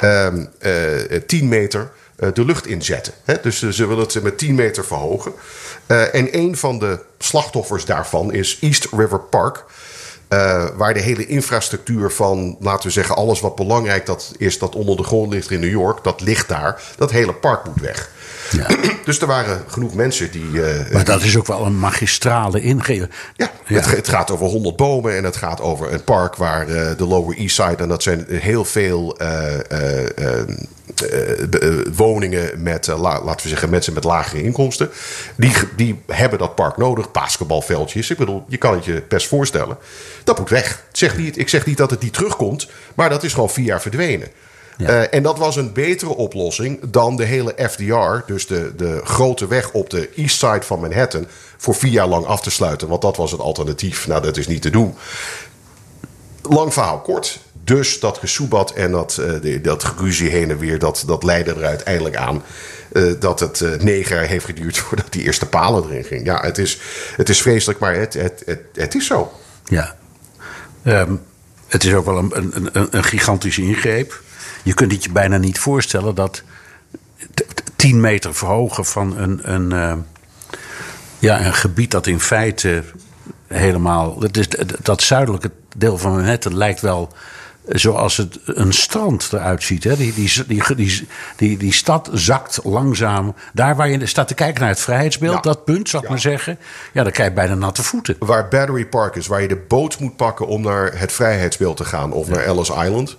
10 0.00 0.48
ehm, 0.58 1.48
meter 1.48 1.80
eh, 1.80 1.99
de 2.34 2.44
lucht 2.44 2.66
inzetten. 2.66 3.12
Dus 3.42 3.68
ze 3.68 3.86
willen 3.86 4.04
het 4.04 4.22
met 4.22 4.38
10 4.38 4.54
meter 4.54 4.84
verhogen. 4.84 5.32
Eh, 5.86 6.14
en 6.14 6.36
een 6.36 6.56
van 6.56 6.78
de 6.78 6.98
slachtoffers 7.18 7.84
daarvan 7.84 8.32
is 8.32 8.58
East 8.60 8.86
River 8.92 9.20
Park. 9.20 9.64
Uh, 10.28 10.66
waar 10.76 10.94
de 10.94 11.00
hele 11.00 11.26
infrastructuur 11.26 12.10
van, 12.10 12.56
laten 12.60 12.86
we 12.86 12.92
zeggen, 12.92 13.16
alles 13.16 13.40
wat 13.40 13.54
belangrijk 13.54 14.06
dat 14.06 14.32
is 14.38 14.58
dat 14.58 14.74
onder 14.74 14.96
de 14.96 15.02
grond 15.02 15.32
ligt 15.32 15.50
in 15.50 15.60
New 15.60 15.70
York, 15.70 16.04
dat 16.04 16.20
ligt 16.20 16.48
daar. 16.48 16.82
Dat 16.96 17.10
hele 17.10 17.32
park 17.32 17.64
moet 17.64 17.80
weg. 17.80 18.10
Ja. 18.50 18.66
Dus 19.04 19.20
er 19.20 19.26
waren 19.26 19.64
genoeg 19.66 19.94
mensen 19.94 20.30
die. 20.30 20.50
Uh, 20.50 20.92
maar 20.92 21.04
dat 21.04 21.22
is 21.22 21.36
ook 21.36 21.46
wel 21.46 21.66
een 21.66 21.78
magistrale 21.78 22.60
ingeving. 22.60 23.10
Ja, 23.36 23.50
ja. 23.66 23.76
Het, 23.76 23.90
het, 23.90 24.08
gaat 24.08 24.30
over 24.30 24.46
100 24.46 24.76
bomen 24.76 25.16
en 25.16 25.24
het 25.24 25.36
gaat 25.36 25.60
over 25.60 25.92
een 25.92 26.04
park 26.04 26.36
waar 26.36 26.68
uh, 26.68 26.90
de 26.96 27.06
Lower 27.06 27.36
East 27.36 27.54
Side, 27.54 27.76
en 27.76 27.88
dat 27.88 28.02
zijn 28.02 28.26
heel 28.28 28.64
veel 28.64 29.16
woningen 31.94 32.62
met, 32.62 32.86
laten 32.86 33.42
we 33.42 33.48
zeggen, 33.48 33.70
mensen 33.70 33.92
met 33.92 34.04
lagere 34.04 34.42
inkomsten. 34.42 34.90
Die, 35.36 35.52
die 35.76 36.02
hebben 36.06 36.38
dat 36.38 36.54
park 36.54 36.76
nodig. 36.76 37.10
Basketbalveldjes. 37.10 38.10
Ik 38.10 38.16
bedoel, 38.16 38.44
je 38.48 38.56
kan 38.56 38.74
het 38.74 38.84
je 38.84 39.02
best 39.08 39.26
voorstellen. 39.26 39.76
Dat 40.24 40.38
moet 40.38 40.50
weg. 40.50 40.84
Zeg 40.92 41.16
niet, 41.16 41.38
ik 41.38 41.48
zeg 41.48 41.66
niet 41.66 41.76
dat 41.76 41.90
het 41.90 42.02
niet 42.02 42.12
terugkomt, 42.12 42.68
maar 42.94 43.08
dat 43.08 43.22
is 43.22 43.32
gewoon 43.32 43.50
vier 43.50 43.64
jaar 43.64 43.80
verdwenen. 43.80 44.28
Uh, 44.78 45.14
en 45.14 45.22
dat 45.22 45.38
was 45.38 45.56
een 45.56 45.72
betere 45.72 46.16
oplossing 46.16 46.90
dan 46.90 47.16
de 47.16 47.24
hele 47.24 47.54
FDR, 47.70 48.32
dus 48.32 48.46
de, 48.46 48.72
de 48.76 49.00
grote 49.04 49.46
weg 49.46 49.72
op 49.72 49.90
de 49.90 50.08
east 50.16 50.38
side 50.38 50.62
van 50.62 50.80
Manhattan, 50.80 51.26
voor 51.56 51.74
vier 51.74 51.90
jaar 51.90 52.06
lang 52.06 52.24
af 52.24 52.40
te 52.42 52.50
sluiten. 52.50 52.88
Want 52.88 53.02
dat 53.02 53.16
was 53.16 53.30
het 53.30 53.40
alternatief. 53.40 54.06
Nou, 54.06 54.22
dat 54.22 54.36
is 54.36 54.46
niet 54.46 54.62
te 54.62 54.70
doen. 54.70 54.94
Lang 56.42 56.72
verhaal 56.72 57.00
kort. 57.00 57.38
Dus 57.64 58.00
dat 58.00 58.18
gesoebat 58.18 58.72
en 58.72 58.90
dat, 58.90 59.20
uh, 59.42 59.62
dat 59.62 59.84
geruzie 59.84 60.30
heen 60.30 60.50
en 60.50 60.58
weer, 60.58 60.78
dat, 60.78 61.02
dat 61.06 61.22
leidde 61.22 61.54
er 61.54 61.64
uiteindelijk 61.64 62.16
aan 62.16 62.42
uh, 62.92 63.12
dat 63.18 63.40
het 63.40 63.60
uh, 63.60 63.74
negen 63.74 64.16
jaar 64.16 64.24
heeft 64.24 64.44
geduurd 64.44 64.78
voordat 64.88 65.12
die 65.12 65.22
eerste 65.22 65.46
palen 65.46 65.84
erin 65.84 66.04
ging. 66.04 66.26
Ja, 66.26 66.40
het 66.40 66.58
is, 66.58 66.78
het 67.16 67.28
is 67.28 67.42
vreselijk, 67.42 67.78
maar 67.78 67.94
het, 67.94 68.14
het, 68.14 68.42
het, 68.46 68.60
het 68.74 68.94
is 68.94 69.06
zo. 69.06 69.32
Ja. 69.64 69.96
Um, 70.84 71.20
het 71.66 71.84
is 71.84 71.94
ook 71.94 72.04
wel 72.04 72.18
een, 72.18 72.50
een, 72.72 72.88
een 72.90 73.04
gigantische 73.04 73.62
ingreep. 73.62 74.22
Je 74.62 74.74
kunt 74.74 74.92
het 74.92 75.04
je 75.04 75.10
bijna 75.10 75.36
niet 75.36 75.58
voorstellen 75.58 76.14
dat 76.14 76.42
10 77.76 78.00
meter 78.00 78.34
verhogen 78.34 78.84
van 78.84 79.16
een, 79.18 79.52
een, 79.52 80.04
ja, 81.18 81.46
een 81.46 81.54
gebied 81.54 81.90
dat 81.90 82.06
in 82.06 82.20
feite 82.20 82.82
helemaal. 83.46 84.18
Dat, 84.18 84.36
is, 84.36 84.48
dat 84.82 85.02
zuidelijke 85.02 85.50
deel 85.76 85.98
van 85.98 86.12
Manhattan 86.12 86.56
lijkt 86.56 86.80
wel 86.80 87.12
zoals 87.70 88.16
het 88.16 88.38
een 88.44 88.72
strand 88.72 89.28
eruit 89.32 89.62
ziet. 89.62 89.84
Hè? 89.84 89.96
Die, 89.96 90.14
die, 90.14 90.44
die, 90.46 91.08
die, 91.36 91.56
die, 91.56 91.72
stad 91.72 92.10
zakt 92.12 92.60
langzaam. 92.64 93.34
Daar 93.52 93.76
waar 93.76 93.88
je 93.88 94.06
staat 94.06 94.28
te 94.28 94.34
kijken 94.34 94.60
naar 94.60 94.70
het 94.70 94.80
vrijheidsbeeld, 94.80 95.42
dat 95.42 95.64
punt, 95.64 95.88
zou 95.88 96.02
ik 96.02 96.08
maar 96.08 96.20
zeggen. 96.20 96.58
Ja, 96.92 97.02
dan 97.02 97.12
krijg 97.12 97.28
je 97.28 97.34
bijna 97.34 97.54
natte 97.54 97.82
voeten. 97.82 98.16
Waar 98.18 98.48
Battery 98.48 98.86
Park 98.86 99.16
is, 99.16 99.26
waar 99.26 99.42
je 99.42 99.48
de 99.48 99.64
boot 99.68 99.98
moet 99.98 100.16
pakken 100.16 100.46
om 100.46 100.62
naar 100.62 100.98
het 100.98 101.12
vrijheidsbeeld 101.12 101.76
te 101.76 101.84
gaan 101.84 102.12
of 102.12 102.28
naar 102.28 102.44
Ellis 102.44 102.70
Island. 102.70 103.16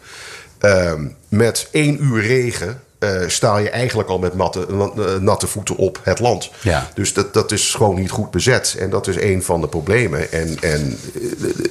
Ehm, 0.59 1.07
met 1.27 1.67
één 1.71 2.03
uur 2.03 2.21
regen 2.21 2.81
uh, 3.03 3.27
sta 3.27 3.57
je 3.57 3.69
eigenlijk 3.69 4.09
al 4.09 4.19
met 4.19 4.35
natte, 4.35 4.67
eh, 4.67 5.15
natte 5.15 5.47
voeten 5.47 5.75
op 5.75 5.99
het 6.03 6.19
land. 6.19 6.49
Ja. 6.61 6.87
Dus 6.93 7.13
dat, 7.13 7.33
dat 7.33 7.51
is 7.51 7.73
gewoon 7.73 7.95
niet 7.95 8.09
goed 8.09 8.31
bezet. 8.31 8.75
En 8.79 8.89
dat 8.89 9.07
is 9.07 9.15
een 9.15 9.43
van 9.43 9.61
de 9.61 9.67
problemen. 9.67 10.31
En, 10.31 10.57
en 10.61 10.99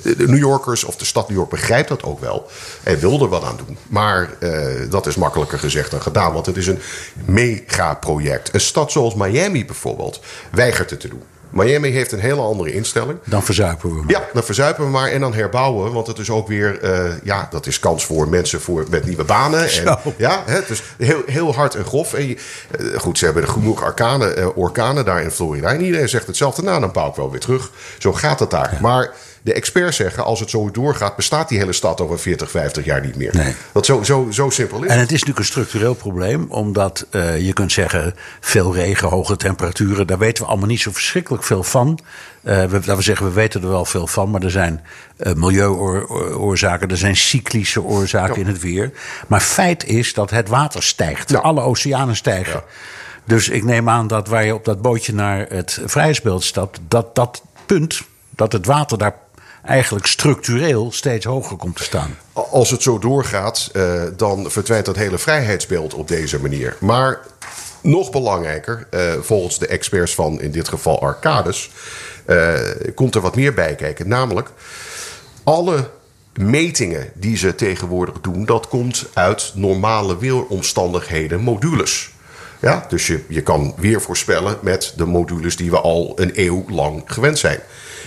de 0.02 0.24
New 0.26 0.38
Yorkers 0.38 0.84
of 0.84 0.96
de 0.96 1.04
stad 1.04 1.28
New 1.28 1.36
York 1.36 1.50
begrijpt 1.50 1.88
dat 1.88 2.02
ook 2.02 2.20
wel. 2.20 2.50
En 2.82 2.98
wil 2.98 3.22
er 3.22 3.28
wat 3.28 3.44
aan 3.44 3.56
doen. 3.66 3.78
Maar 3.88 4.30
uh, 4.40 4.90
dat 4.90 5.06
is 5.06 5.16
makkelijker 5.16 5.58
gezegd 5.58 5.90
dan 5.90 6.02
gedaan. 6.02 6.32
Want 6.32 6.46
het 6.46 6.56
is 6.56 6.66
een 6.66 6.80
megaproject. 7.24 8.54
Een 8.54 8.60
stad 8.60 8.92
zoals 8.92 9.14
Miami 9.14 9.64
bijvoorbeeld 9.64 10.20
weigert 10.50 10.90
het 10.90 11.00
te 11.00 11.08
doen. 11.08 11.22
Miami 11.50 11.90
heeft 11.90 12.12
een 12.12 12.20
hele 12.20 12.40
andere 12.40 12.72
instelling. 12.72 13.18
Dan 13.24 13.42
verzuipen 13.42 13.88
we 13.88 13.94
maar. 13.94 14.10
Ja, 14.10 14.28
dan 14.32 14.42
verzuipen 14.42 14.84
we 14.84 14.90
maar 14.90 15.08
en 15.08 15.20
dan 15.20 15.34
herbouwen. 15.34 15.84
we. 15.84 15.90
Want 15.90 16.06
het 16.06 16.18
is 16.18 16.30
ook 16.30 16.48
weer, 16.48 16.84
uh, 16.84 17.12
ja, 17.22 17.48
dat 17.50 17.66
is 17.66 17.78
kans 17.78 18.04
voor 18.04 18.28
mensen 18.28 18.60
voor, 18.60 18.86
met 18.90 19.04
nieuwe 19.04 19.24
banen. 19.24 19.70
En, 19.70 19.98
ja, 20.16 20.42
het 20.46 20.70
is 20.70 20.82
heel, 20.98 21.22
heel 21.26 21.54
hard 21.54 21.74
en 21.74 21.84
grof. 21.84 22.14
En, 22.14 22.28
uh, 22.28 22.36
goed, 22.98 23.18
ze 23.18 23.24
hebben 23.24 23.48
genoeg 23.48 23.82
orkanen, 23.82 24.38
uh, 24.38 24.56
orkanen 24.56 25.04
daar 25.04 25.22
in 25.22 25.30
Florida. 25.30 25.68
En 25.68 25.84
iedereen 25.84 26.08
zegt 26.08 26.26
hetzelfde. 26.26 26.62
Nou, 26.62 26.80
dan 26.80 26.92
bouw 26.92 27.08
ik 27.08 27.14
wel 27.14 27.30
weer 27.30 27.40
terug. 27.40 27.70
Zo 27.98 28.12
gaat 28.12 28.40
het 28.40 28.50
daar. 28.50 28.72
Ja. 28.72 28.80
Maar 28.80 29.10
de 29.42 29.52
experts 29.52 29.96
zeggen, 29.96 30.24
als 30.24 30.40
het 30.40 30.50
zo 30.50 30.70
doorgaat, 30.70 31.16
bestaat 31.16 31.48
die 31.48 31.58
hele 31.58 31.72
stad 31.72 32.00
over 32.00 32.18
40, 32.18 32.50
50 32.50 32.84
jaar 32.84 33.00
niet 33.00 33.16
meer. 33.16 33.36
Nee. 33.36 33.54
Dat 33.72 33.86
zo, 33.86 34.02
zo, 34.02 34.26
zo 34.30 34.50
simpel 34.50 34.82
is 34.82 34.90
En 34.90 34.98
het 34.98 35.12
is 35.12 35.12
natuurlijk 35.12 35.38
een 35.38 35.44
structureel 35.44 35.94
probleem, 35.94 36.46
omdat 36.48 37.06
uh, 37.10 37.46
je 37.46 37.52
kunt 37.52 37.72
zeggen, 37.72 38.14
veel 38.40 38.74
regen, 38.74 39.08
hoge 39.08 39.36
temperaturen, 39.36 40.06
daar 40.06 40.18
weten 40.18 40.42
we 40.42 40.50
allemaal 40.50 40.68
niet 40.68 40.80
zo 40.80 40.92
verschrikkelijk 40.92 41.42
veel 41.42 41.62
van. 41.62 41.98
Uh, 42.42 42.64
we, 42.64 42.80
we 42.80 43.02
zeggen, 43.02 43.26
we 43.26 43.32
weten 43.32 43.62
er 43.62 43.68
wel 43.68 43.84
veel 43.84 44.06
van, 44.06 44.30
maar 44.30 44.42
er 44.42 44.50
zijn 44.50 44.84
uh, 45.18 45.32
milieuoorzaken, 45.32 46.88
er 46.88 46.96
zijn 46.96 47.16
cyclische 47.16 47.82
oorzaken 47.82 48.34
ja. 48.34 48.40
in 48.40 48.46
het 48.46 48.60
weer. 48.60 48.92
Maar 49.26 49.40
feit 49.40 49.84
is 49.84 50.14
dat 50.14 50.30
het 50.30 50.48
water 50.48 50.82
stijgt. 50.82 51.30
Ja. 51.30 51.38
Alle 51.38 51.60
oceanen 51.60 52.16
stijgen. 52.16 52.52
Ja. 52.52 52.64
Dus 53.24 53.48
ik 53.48 53.64
neem 53.64 53.88
aan 53.88 54.06
dat 54.06 54.28
waar 54.28 54.44
je 54.44 54.54
op 54.54 54.64
dat 54.64 54.82
bootje 54.82 55.14
naar 55.14 55.46
het 55.48 55.80
vrijheidsbeeld 55.84 56.44
stapt, 56.44 56.80
dat 56.88 57.14
dat 57.14 57.42
punt, 57.66 58.02
dat 58.30 58.52
het 58.52 58.66
water 58.66 58.98
daar 58.98 59.14
eigenlijk 59.64 60.06
structureel 60.06 60.92
steeds 60.92 61.24
hoger 61.24 61.56
komt 61.56 61.76
te 61.76 61.82
staan. 61.82 62.16
Als 62.32 62.70
het 62.70 62.82
zo 62.82 62.98
doorgaat, 62.98 63.70
uh, 63.72 64.02
dan 64.16 64.50
verdwijnt 64.50 64.86
dat 64.86 64.96
hele 64.96 65.18
vrijheidsbeeld 65.18 65.94
op 65.94 66.08
deze 66.08 66.40
manier. 66.40 66.76
Maar 66.80 67.20
nog 67.82 68.10
belangrijker, 68.10 68.86
uh, 68.90 69.12
volgens 69.20 69.58
de 69.58 69.66
experts 69.66 70.14
van 70.14 70.40
in 70.40 70.50
dit 70.50 70.68
geval 70.68 71.00
Arcades, 71.00 71.70
uh, 72.26 72.54
komt 72.94 73.14
er 73.14 73.20
wat 73.20 73.36
meer 73.36 73.54
bij 73.54 73.74
kijken. 73.74 74.08
Namelijk, 74.08 74.50
alle 75.42 75.90
metingen 76.34 77.10
die 77.14 77.36
ze 77.36 77.54
tegenwoordig 77.54 78.20
doen, 78.20 78.44
dat 78.44 78.68
komt 78.68 79.06
uit 79.14 79.52
normale 79.54 80.18
weeromstandigheden, 80.18 81.40
modules. 81.40 82.10
Ja, 82.60 82.86
dus 82.88 83.06
je, 83.06 83.24
je 83.28 83.42
kan 83.42 83.74
weer 83.76 84.00
voorspellen 84.00 84.58
met 84.62 84.92
de 84.96 85.06
modules 85.06 85.56
die 85.56 85.70
we 85.70 85.80
al 85.80 86.12
een 86.16 86.32
eeuw 86.34 86.64
lang 86.68 87.02
gewend 87.06 87.38
zijn. 87.38 87.60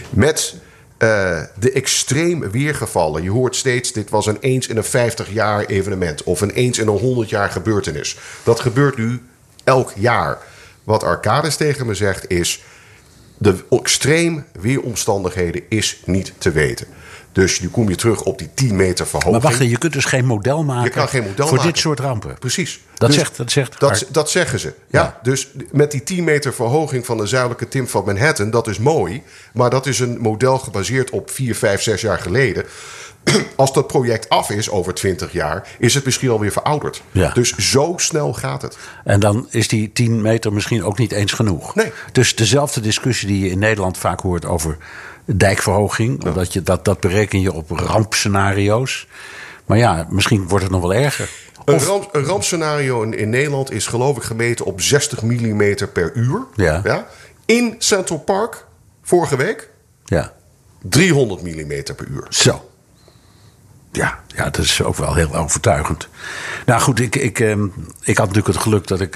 Met 0.09 0.55
eh, 1.03 1.41
de 1.59 1.71
extreem 1.71 2.51
weergevallen. 2.51 3.23
Je 3.23 3.29
hoort 3.29 3.55
steeds, 3.55 3.91
dit 3.91 4.09
was 4.09 4.25
een 4.25 4.37
eens 4.39 4.67
in 4.67 4.77
een 4.77 4.83
50 4.83 5.31
jaar 5.31 5.65
evenement. 5.65 6.23
Of 6.23 6.41
een 6.41 6.51
eens 6.51 6.77
in 6.77 6.87
een 6.87 6.97
100 6.97 7.29
jaar 7.29 7.49
gebeurtenis. 7.49 8.17
Dat 8.43 8.59
gebeurt 8.59 8.97
nu 8.97 9.21
elk 9.63 9.91
jaar. 9.95 10.37
Wat 10.83 11.03
Arcades 11.03 11.55
tegen 11.55 11.85
me 11.85 11.93
zegt 11.93 12.29
is... 12.29 12.63
de 13.37 13.55
extreem 13.69 14.45
weeromstandigheden 14.59 15.61
is 15.69 16.01
niet 16.05 16.33
te 16.37 16.51
weten. 16.51 16.87
Dus 17.33 17.59
nu 17.59 17.69
kom 17.69 17.89
je 17.89 17.95
terug 17.95 18.21
op 18.21 18.37
die 18.37 18.49
10 18.53 18.75
meter 18.75 19.07
verhoging. 19.07 19.41
Maar 19.43 19.51
wacht, 19.51 19.69
je 19.69 19.77
kunt 19.77 19.93
dus 19.93 20.05
geen 20.05 20.25
model 20.25 20.63
maken 20.63 20.83
Je 20.83 20.89
kan 20.89 21.07
geen 21.07 21.23
model 21.23 21.47
voor 21.47 21.57
maken. 21.57 21.71
dit 21.73 21.81
soort 21.81 21.99
rampen. 21.99 22.35
Precies. 22.39 22.79
Dat 22.93 23.09
Dus 23.09 23.17
zegt- 23.17 23.37
dat 23.37 23.51
zegt 23.51 23.79
dat, 23.79 24.05
dat 24.11 24.29
zeggen 24.29 24.59
ze. 24.59 24.73
Ja. 24.87 25.01
Ja. 25.01 25.19
Dus 25.23 25.47
met 25.71 25.91
die 25.91 26.03
10 26.03 26.23
meter 26.23 26.53
verhoging 26.53 27.05
van 27.05 27.17
de 27.17 27.25
zuidelijke 27.25 27.67
tim 27.67 27.87
van 27.87 28.05
Manhattan, 28.05 28.49
dat 28.49 28.67
is 28.67 28.77
mooi. 28.79 29.23
Maar 29.53 29.69
dat 29.69 29.85
is 29.85 29.99
een 29.99 30.17
model 30.19 30.57
gebaseerd 30.57 31.09
op 31.09 31.29
4, 31.31 31.55
5, 31.55 31.81
6 31.81 32.01
jaar 32.01 32.19
geleden. 32.19 32.63
Als 33.55 33.73
dat 33.73 33.87
project 33.87 34.29
af 34.29 34.49
is 34.49 34.69
over 34.69 34.93
20 34.93 35.31
jaar, 35.31 35.67
is 35.79 35.93
het 35.93 36.05
misschien 36.05 36.29
alweer 36.29 36.51
verouderd. 36.51 37.01
Ja. 37.11 37.29
Dus 37.33 37.55
zo 37.57 37.93
snel 37.97 38.33
gaat 38.33 38.61
het. 38.61 38.77
En 39.03 39.19
dan 39.19 39.47
is 39.49 39.67
die 39.67 39.91
10 39.93 40.21
meter 40.21 40.53
misschien 40.53 40.83
ook 40.83 40.97
niet 40.97 41.11
eens 41.11 41.31
genoeg. 41.31 41.75
Nee. 41.75 41.91
Dus 42.11 42.35
dezelfde 42.35 42.81
discussie 42.81 43.27
die 43.27 43.43
je 43.43 43.49
in 43.49 43.59
Nederland 43.59 43.97
vaak 43.97 44.19
hoort 44.19 44.45
over 44.45 44.77
dijkverhoging. 45.25 46.23
Dat, 46.23 46.53
je, 46.53 46.61
dat, 46.61 46.85
dat 46.85 46.99
bereken 46.99 47.41
je 47.41 47.53
op 47.53 47.69
rampscenario's. 47.71 49.07
Maar 49.65 49.77
ja, 49.77 50.07
misschien 50.09 50.47
wordt 50.47 50.63
het 50.63 50.73
nog 50.73 50.81
wel 50.81 50.93
erger. 50.93 51.29
Een, 51.65 51.79
ramp, 51.79 52.09
een 52.11 52.23
rampscenario 52.23 53.01
in, 53.01 53.17
in 53.17 53.29
Nederland 53.29 53.71
is 53.71 53.87
geloof 53.87 54.17
ik 54.17 54.23
gemeten 54.23 54.65
op 54.65 54.81
60 54.81 55.21
mm 55.21 55.75
per 55.93 56.13
uur. 56.13 56.45
Ja. 56.55 57.07
In 57.45 57.75
Central 57.77 58.19
Park, 58.19 58.65
vorige 59.03 59.35
week, 59.35 59.69
Ja, 60.05 60.33
300 60.81 61.41
mm 61.41 61.83
per 61.95 62.07
uur. 62.07 62.25
zo. 62.29 62.69
Ja, 63.91 64.19
ja, 64.27 64.43
dat 64.43 64.57
is 64.57 64.83
ook 64.83 64.95
wel 64.95 65.13
heel 65.13 65.35
overtuigend. 65.35 66.07
Nou 66.65 66.81
goed, 66.81 66.99
ik, 66.99 67.15
ik, 67.15 67.39
ehm, 67.39 67.63
ik 68.01 68.17
had 68.17 68.27
natuurlijk 68.27 68.47
het 68.47 68.63
geluk 68.63 68.87
dat 68.87 69.01
ik... 69.01 69.15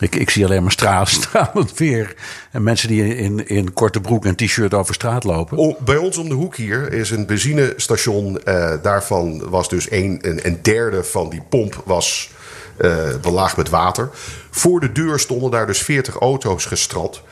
ik, 0.00 0.14
ik 0.14 0.30
zie 0.30 0.44
alleen 0.44 0.62
maar 0.62 0.72
stra- 0.72 1.04
stralend 1.20 1.78
weer. 1.78 2.14
En 2.50 2.62
mensen 2.62 2.88
die 2.88 3.16
in, 3.16 3.46
in 3.48 3.72
korte 3.72 4.00
broek 4.00 4.26
en 4.26 4.36
t-shirt 4.36 4.74
over 4.74 4.94
straat 4.94 5.24
lopen. 5.24 5.76
Bij 5.84 5.96
ons 5.96 6.18
om 6.18 6.28
de 6.28 6.34
hoek 6.34 6.56
hier 6.56 6.92
is 6.92 7.10
een 7.10 7.26
benzinestation. 7.26 8.42
eh, 8.44 8.72
daarvan 8.82 9.50
was 9.50 9.68
dus 9.68 9.90
een, 9.90 10.18
een, 10.22 10.46
een 10.46 10.58
derde 10.62 11.04
van 11.04 11.28
die 11.30 11.42
pomp 11.48 11.82
was 11.84 12.30
eh, 12.76 12.92
belaagd 13.22 13.56
met 13.56 13.68
water. 13.68 14.10
Voor 14.50 14.80
de 14.80 14.92
deur 14.92 15.18
stonden 15.18 15.50
daar 15.50 15.66
dus 15.66 15.82
40 15.82 16.14
auto's 16.14 16.64
gestrand. 16.64 17.22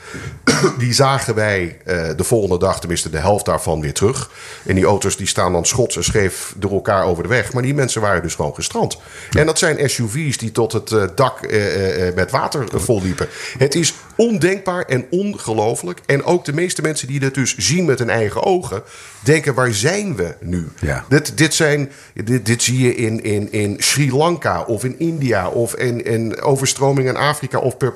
Die 0.77 0.93
zagen 0.93 1.35
wij 1.35 1.77
eh, 1.85 2.09
de 2.15 2.23
volgende 2.23 2.59
dag, 2.59 2.79
tenminste 2.79 3.09
de 3.09 3.17
helft 3.17 3.45
daarvan, 3.45 3.81
weer 3.81 3.93
terug. 3.93 4.29
En 4.65 4.75
die 4.75 4.85
auto's 4.85 5.17
die 5.17 5.27
staan 5.27 5.51
dan 5.51 5.65
schots 5.65 5.95
en 5.95 6.03
scheef 6.03 6.53
door 6.57 6.71
elkaar 6.71 7.05
over 7.05 7.23
de 7.23 7.29
weg. 7.29 7.53
Maar 7.53 7.63
die 7.63 7.73
mensen 7.73 8.01
waren 8.01 8.21
dus 8.21 8.35
gewoon 8.35 8.53
gestrand. 8.53 8.97
En 9.31 9.45
dat 9.45 9.59
zijn 9.59 9.89
SUV's 9.89 10.37
die 10.37 10.51
tot 10.51 10.71
het 10.71 10.91
eh, 10.91 11.03
dak 11.15 11.41
eh, 11.41 12.15
met 12.15 12.31
water 12.31 12.81
volliepen. 12.81 13.27
Het 13.57 13.75
is 13.75 13.93
ondenkbaar 14.15 14.85
en 14.85 15.05
ongelooflijk. 15.09 15.99
En 16.05 16.23
ook 16.23 16.45
de 16.45 16.53
meeste 16.53 16.81
mensen 16.81 17.07
die 17.07 17.19
dit 17.19 17.33
dus 17.33 17.57
zien 17.57 17.85
met 17.85 17.99
hun 17.99 18.09
eigen 18.09 18.43
ogen... 18.43 18.83
denken, 19.19 19.53
waar 19.53 19.73
zijn 19.73 20.15
we 20.15 20.35
nu? 20.39 20.67
Ja. 20.81 21.05
Dit, 21.09 21.37
dit, 21.37 21.53
zijn, 21.53 21.91
dit, 22.13 22.45
dit 22.45 22.63
zie 22.63 22.79
je 22.79 22.95
in, 22.95 23.23
in, 23.23 23.51
in 23.51 23.75
Sri 23.79 24.11
Lanka 24.13 24.61
of 24.61 24.83
in 24.83 24.99
India... 24.99 25.49
of 25.49 25.75
in, 25.75 26.05
in 26.05 26.41
overstroming 26.41 27.08
Afrika 27.17 27.59
of 27.59 27.77
per 27.77 27.93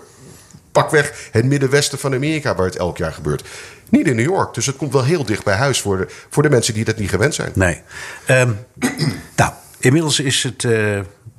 pakweg 0.72 1.29
het 1.32 1.46
middenwesten 1.46 2.00
van 2.00 2.13
Amerika... 2.13 2.55
waar 2.55 2.65
het 2.65 2.75
elk 2.75 2.98
jaar 2.98 3.13
gebeurt. 3.13 3.43
Niet 3.89 4.08
in 4.08 4.15
New 4.15 4.25
York. 4.25 4.53
Dus 4.53 4.65
het 4.65 4.75
komt 4.75 4.93
wel 4.93 5.03
heel 5.03 5.25
dicht 5.25 5.43
bij 5.43 5.55
huis 5.55 5.82
voor 5.82 5.98
de, 5.98 6.08
voor 6.29 6.43
de 6.43 6.50
mensen 6.50 6.74
die 6.74 6.86
dat 6.86 6.98
niet 6.98 7.10
gewend 7.10 7.36
zijn. 7.36 7.51
Nee. 7.55 7.82
Ehm, 8.25 8.51
nou, 9.36 9.51
inmiddels 9.79 10.20
is 10.20 10.43
het 10.43 10.63
eh, 10.63 10.72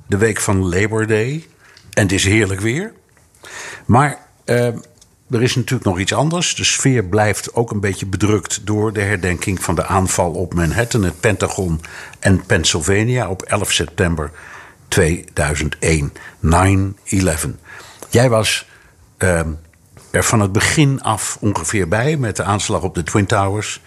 de 0.07 0.17
week 0.17 0.39
van 0.39 0.69
Labor 0.69 1.07
Day. 1.07 1.45
En 1.93 2.03
het 2.03 2.11
is 2.11 2.23
heerlijk 2.23 2.59
weer. 2.59 2.93
Maar 3.85 4.17
ehm, 4.45 4.77
er 5.29 5.41
is 5.41 5.55
natuurlijk 5.55 5.89
nog 5.89 5.99
iets 5.99 6.13
anders. 6.13 6.55
De 6.55 6.63
sfeer 6.63 7.03
blijft 7.03 7.53
ook 7.53 7.71
een 7.71 7.79
beetje 7.79 8.05
bedrukt 8.05 8.65
door 8.65 8.93
de 8.93 9.01
herdenking 9.01 9.63
van 9.63 9.75
de 9.75 9.85
aanval 9.85 10.31
op 10.31 10.53
Manhattan, 10.53 11.03
het 11.03 11.19
Pentagon 11.19 11.81
en 12.19 12.45
Pennsylvania 12.45 13.29
op 13.29 13.41
11 13.41 13.71
september 13.71 14.31
2001. 14.87 16.13
9-11. 16.41 17.64
Jij 18.09 18.29
was 18.29 18.67
ehm, 19.17 19.49
er 20.11 20.23
van 20.23 20.39
het 20.39 20.51
begin 20.51 21.01
af 21.01 21.37
ongeveer 21.39 21.87
bij 21.87 22.17
met 22.17 22.35
de 22.35 22.43
aanslag 22.43 22.81
op 22.81 22.95
de 22.95 23.03
Twin 23.03 23.25
Towers. 23.25 23.81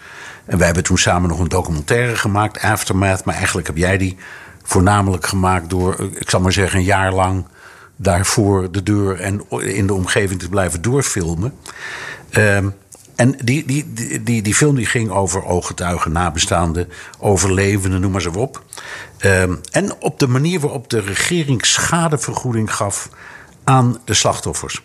En 0.45 0.57
wij 0.57 0.65
hebben 0.65 0.83
toen 0.83 0.97
samen 0.97 1.29
nog 1.29 1.39
een 1.39 1.47
documentaire 1.47 2.15
gemaakt, 2.15 2.61
Aftermath. 2.61 3.25
Maar 3.25 3.35
eigenlijk 3.35 3.67
heb 3.67 3.77
jij 3.77 3.97
die 3.97 4.17
voornamelijk 4.63 5.25
gemaakt 5.25 5.69
door, 5.69 5.95
eh, 5.95 6.05
ik 6.05 6.29
zal 6.29 6.39
maar 6.39 6.51
zeggen, 6.51 6.79
een 6.79 6.85
jaar 6.85 7.13
lang 7.13 7.45
daar 7.95 8.25
voor 8.25 8.71
de 8.71 8.83
deur 8.83 9.19
en 9.19 9.41
in 9.49 9.87
de 9.87 9.93
omgeving 9.93 10.39
te 10.39 10.49
blijven 10.49 10.81
doorfilmen. 10.81 11.53
Ehm, 12.29 12.69
en 13.15 13.35
die, 13.43 13.65
die, 13.65 13.93
die, 14.23 14.41
die, 14.41 14.55
film 14.55 14.75
die 14.75 14.85
ging 14.85 15.09
over 15.09 15.45
ooggetuigen, 15.45 16.11
nabestaanden, 16.11 16.89
overlevenden, 17.17 18.01
noem 18.01 18.11
maar 18.11 18.21
zo 18.21 18.31
op. 18.31 18.63
Ehm, 19.17 19.55
en 19.71 20.01
op 20.01 20.19
de 20.19 20.27
manier 20.27 20.59
waarop 20.59 20.89
de 20.89 20.99
regering 20.99 21.65
schadevergoeding 21.65 22.75
gaf 22.75 23.09
aan 23.69 24.01
de 24.05 24.13
slachtoffers. 24.13 24.83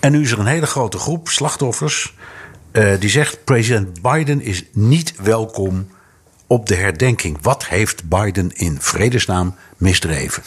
En 0.00 0.12
nu 0.12 0.22
is 0.22 0.30
er 0.30 0.38
een 0.38 0.46
hele 0.46 0.66
grote 0.66 0.98
groep 0.98 1.28
slachtoffers 1.28 2.14
eh, 2.72 2.92
die 2.98 3.10
zegt: 3.10 3.44
president 3.44 4.02
Biden 4.02 4.40
is 4.40 4.64
niet 4.72 5.14
welkom 5.22 5.88
op 6.46 6.66
de 6.66 6.74
herdenking. 6.74 7.38
Wat 7.40 7.66
heeft 7.66 8.08
Biden 8.08 8.50
in 8.54 8.76
vredesnaam 8.80 9.54
misdreven? 9.76 10.42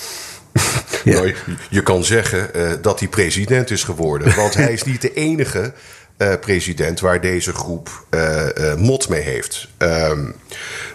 Ja. 1.03 1.31
Je, 1.69 1.83
kan 1.83 2.03
zeggen 2.03 2.53
eh, 2.53 2.71
dat 2.81 2.99
hij 2.99 3.07
president 3.07 3.71
is 3.71 3.83
geworden. 3.83 4.35
Want 4.35 4.53
hij 4.53 4.73
is 4.73 4.83
niet 4.83 5.01
de 5.01 5.13
enige 5.13 5.73
eh, 6.17 6.33
president 6.41 6.99
waar 6.99 7.21
deze 7.21 7.53
groep 7.53 8.05
mot 8.77 9.09
mee 9.09 9.21
heeft. 9.21 9.67
Ehm, 9.77 10.31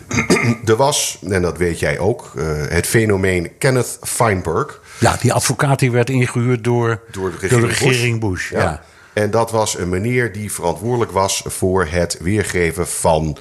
er 0.70 0.76
was, 0.76 1.18
en 1.28 1.42
dat 1.42 1.58
weet 1.58 1.78
jij 1.78 1.98
ook, 1.98 2.32
het 2.68 2.86
fenomeen 2.86 3.58
Kenneth 3.58 3.98
Feinberg. 4.02 4.80
Ja, 5.04 5.16
die 5.20 5.32
advocaat 5.32 5.78
die 5.78 5.90
werd 5.90 6.10
ingehuurd 6.10 6.64
door, 6.64 7.00
Door 7.10 7.30
de 7.30 7.36
regering, 7.40 7.68
regering 7.68 8.20
Bush. 8.20 8.50
ja. 8.50 8.82
En 9.12 9.30
dat 9.30 9.50
was 9.50 9.78
een 9.78 9.88
meneer 9.88 10.32
die 10.32 10.52
verantwoordelijk 10.52 11.10
was 11.12 11.42
voor 11.46 11.86
het 11.86 12.18
weergeven 12.20 12.86
van 12.88 13.36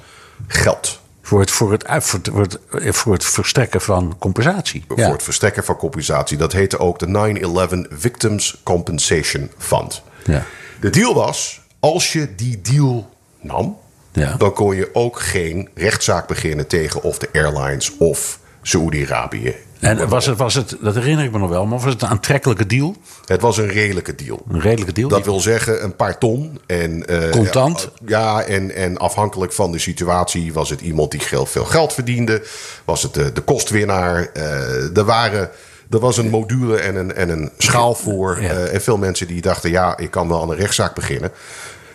geld. 0.46 1.00
Voor, 1.22 1.40
het, 1.40 1.50
voor, 1.50 1.72
het, 1.72 1.84
voor, 2.04 2.20
het, 2.40 2.58
voor, 2.96 3.12
het, 3.12 3.24
verstrekken 3.24 3.80
van 3.80 4.16
compensatie. 4.18 4.84
Ja. 4.96 5.04
Voor 5.04 5.12
het 5.12 5.22
verstrekken 5.22 5.64
van 5.64 5.76
compensatie. 5.76 6.36
Dat 6.36 6.52
heette 6.52 6.78
ook 6.78 6.98
de 6.98 7.86
9-11 7.88 7.94
Victims 7.98 8.60
Compensation 8.62 9.50
Fund. 9.58 10.02
Ja. 10.24 10.44
De 10.80 10.90
deal 10.90 11.14
was, 11.14 11.60
als 11.80 12.12
je 12.12 12.34
die 12.34 12.60
deal 12.60 13.10
nam, 13.40 13.78
Ja. 14.12 14.34
dan 14.36 14.52
kon 14.52 14.76
je 14.76 14.90
ook 14.92 15.20
geen 15.20 15.68
rechtszaak 15.74 16.26
beginnen 16.26 16.66
tegen 16.66 17.02
of 17.02 17.18
de 17.18 17.28
airlines 17.32 17.96
of 17.96 18.38
Saoedi-Arabië. 18.62 19.54
En 19.84 20.08
was 20.08 20.26
het, 20.26 20.38
was 20.38 20.54
het, 20.54 20.76
dat 20.80 20.94
herinner 20.94 21.24
ik 21.24 21.32
me 21.32 21.38
nog 21.38 21.50
wel, 21.50 21.66
maar 21.66 21.78
was 21.78 21.92
het 21.92 22.02
een 22.02 22.08
aantrekkelijke 22.08 22.66
deal? 22.66 22.96
Het 23.24 23.40
was 23.40 23.56
een 23.56 23.68
redelijke 23.68 24.14
deal. 24.14 24.42
Een 24.48 24.60
redelijke 24.60 24.92
deal? 24.92 25.08
Dat 25.08 25.24
wil 25.24 25.40
zeggen 25.40 25.84
een 25.84 25.96
paar 25.96 26.18
ton. 26.18 26.60
En, 26.66 27.06
eh, 27.06 27.30
Contant? 27.30 27.90
Ja, 28.06 28.42
en, 28.42 28.74
en 28.74 28.96
afhankelijk 28.96 29.52
van 29.52 29.72
de 29.72 29.78
situatie 29.78 30.52
was 30.52 30.70
het 30.70 30.80
iemand 30.80 31.10
die 31.10 31.20
veel 31.44 31.64
geld 31.64 31.92
verdiende. 31.92 32.42
Was 32.84 33.02
het 33.02 33.14
de, 33.14 33.32
de 33.32 33.40
kostwinnaar. 33.40 34.28
Eh, 34.32 34.96
er, 34.96 35.04
waren, 35.04 35.50
er 35.90 35.98
was 35.98 36.16
een 36.16 36.30
module 36.30 36.76
en 36.76 36.96
een, 36.96 37.14
en 37.14 37.28
een 37.28 37.50
schaal 37.58 37.94
voor. 37.94 38.42
Ja. 38.42 38.50
Eh, 38.50 38.74
en 38.74 38.82
veel 38.82 38.98
mensen 38.98 39.26
die 39.26 39.40
dachten, 39.40 39.70
ja, 39.70 39.96
ik 39.96 40.10
kan 40.10 40.28
wel 40.28 40.42
aan 40.42 40.50
een 40.50 40.56
rechtszaak 40.56 40.94
beginnen. 40.94 41.30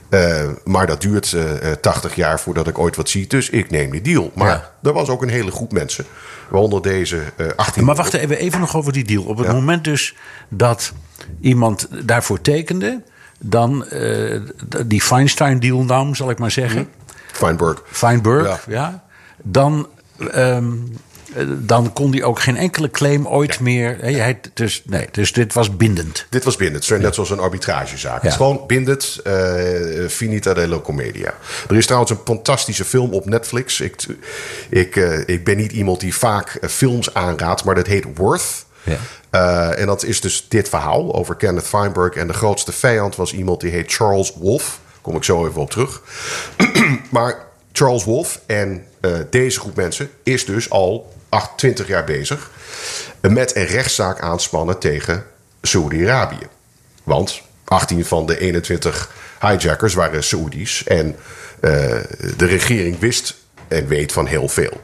Eh, 0.09 0.49
maar 0.65 0.87
dat 0.87 1.01
duurt 1.01 1.33
eh, 1.33 1.71
eh, 1.71 1.77
80 1.77 2.15
jaar 2.15 2.39
voordat 2.39 2.67
ik 2.67 2.77
ooit 2.79 2.95
wat 2.95 3.09
zie. 3.09 3.27
Dus 3.27 3.49
ik 3.49 3.69
neem 3.69 3.91
die 3.91 4.01
deal. 4.01 4.31
Maar 4.35 4.47
Ja. 4.47 4.71
er 4.89 4.93
was 4.93 5.09
ook 5.09 5.21
een 5.21 5.29
hele 5.29 5.51
groep 5.51 5.71
mensen. 5.71 6.05
Waaronder 6.49 6.81
deze 6.81 7.19
eh 7.35 7.47
18 7.55 7.85
Maar 7.85 7.95
wacht 7.95 8.13
even, 8.13 8.37
even 8.37 8.59
nog 8.59 8.75
over 8.75 8.93
die 8.93 9.03
deal. 9.03 9.23
Op 9.23 9.37
het 9.37 9.47
Ja. 9.47 9.53
moment 9.53 9.83
dus 9.83 10.15
dat 10.49 10.93
iemand 11.41 11.87
daarvoor 12.05 12.41
tekende, 12.41 13.01
dan 13.39 13.85
eh, 13.87 14.39
die 14.85 15.01
Feinstein-deal 15.01 15.83
nam, 15.83 16.15
zal 16.15 16.29
ik 16.29 16.39
maar 16.39 16.51
zeggen. 16.51 16.89
Feinberg. 17.31 17.81
Feinberg, 17.85 18.65
Ja. 18.67 18.73
ja. 18.73 19.03
Dan, 19.43 19.87
ehm, 20.31 20.31
eh, 20.33 20.57
dan 21.59 21.93
kon 21.93 22.11
hij 22.11 22.23
ook 22.23 22.39
geen 22.39 22.57
enkele 22.57 22.91
claim 22.91 23.27
ooit 23.27 23.59
meer. 23.59 23.97
hij, 24.01 24.39
dus, 24.53 24.81
nee, 24.85 25.07
dus 25.11 25.33
dit 25.33 25.53
was 25.53 25.77
bindend. 25.77 26.25
Dit 26.29 26.43
was 26.43 26.55
bindend, 26.55 26.89
net 26.89 27.13
zoals 27.13 27.29
een 27.29 27.39
arbitragezaak. 27.39 28.21
Het 28.21 28.31
is 28.31 28.37
gewoon 28.37 28.63
bindend, 28.67 29.19
eh, 29.23 30.07
finita 30.07 30.53
della 30.53 30.79
commedia. 30.79 31.33
Er 31.69 31.75
is 31.75 31.85
trouwens 31.85 32.11
een 32.11 32.19
fantastische 32.25 32.85
film 32.85 33.13
op 33.13 33.25
Netflix. 33.25 33.79
Ik, 33.79 34.05
ik, 34.69 34.95
eh, 34.95 35.19
ik 35.25 35.43
ben 35.43 35.57
niet 35.57 35.71
iemand 35.71 35.99
die 35.99 36.15
vaak 36.15 36.55
eh, 36.55 36.69
films 36.69 37.13
aanraadt, 37.13 37.63
maar 37.63 37.75
dat 37.75 37.87
heet 37.87 38.05
Worth. 38.15 38.65
Ja. 38.83 38.97
En 39.73 39.85
dat 39.85 40.03
is 40.03 40.21
dus 40.21 40.45
dit 40.47 40.69
verhaal 40.69 41.15
over 41.15 41.35
Kenneth 41.35 41.67
Feinberg. 41.67 42.13
En 42.13 42.27
de 42.27 42.33
grootste 42.33 42.71
vijand 42.71 43.15
was 43.15 43.33
iemand 43.33 43.61
die 43.61 43.71
heet 43.71 43.93
Charles 43.93 44.33
Wolf. 44.35 44.79
Kom 45.01 45.15
ik 45.15 45.23
zo 45.23 45.47
even 45.47 45.61
op 45.61 45.69
terug. 45.69 46.01
maar 47.09 47.47
Charles 47.71 48.03
Wolf 48.03 48.39
en 48.45 48.85
uh, 49.01 49.17
deze 49.29 49.59
groep 49.59 49.75
mensen 49.75 50.09
is 50.23 50.45
dus 50.45 50.69
al 50.69 51.13
28 51.29 51.87
jaar 51.87 52.03
bezig 52.03 52.51
met 53.21 53.55
een 53.55 53.65
rechtszaak 53.65 54.19
aanspannen 54.19 54.79
tegen 54.79 55.25
Saoedi-Arabië. 55.61 56.47
Want 57.03 57.41
18 57.65 58.05
van 58.05 58.25
de 58.25 58.39
21 58.39 59.11
hijackers 59.39 59.93
waren 59.93 60.23
Saoedi's 60.23 60.83
en 60.83 61.07
uh, 61.07 61.11
de 62.37 62.45
regering 62.45 62.99
wist 62.99 63.35
en 63.67 63.87
weet 63.87 64.11
van 64.11 64.25
heel 64.25 64.47
veel. 64.47 64.81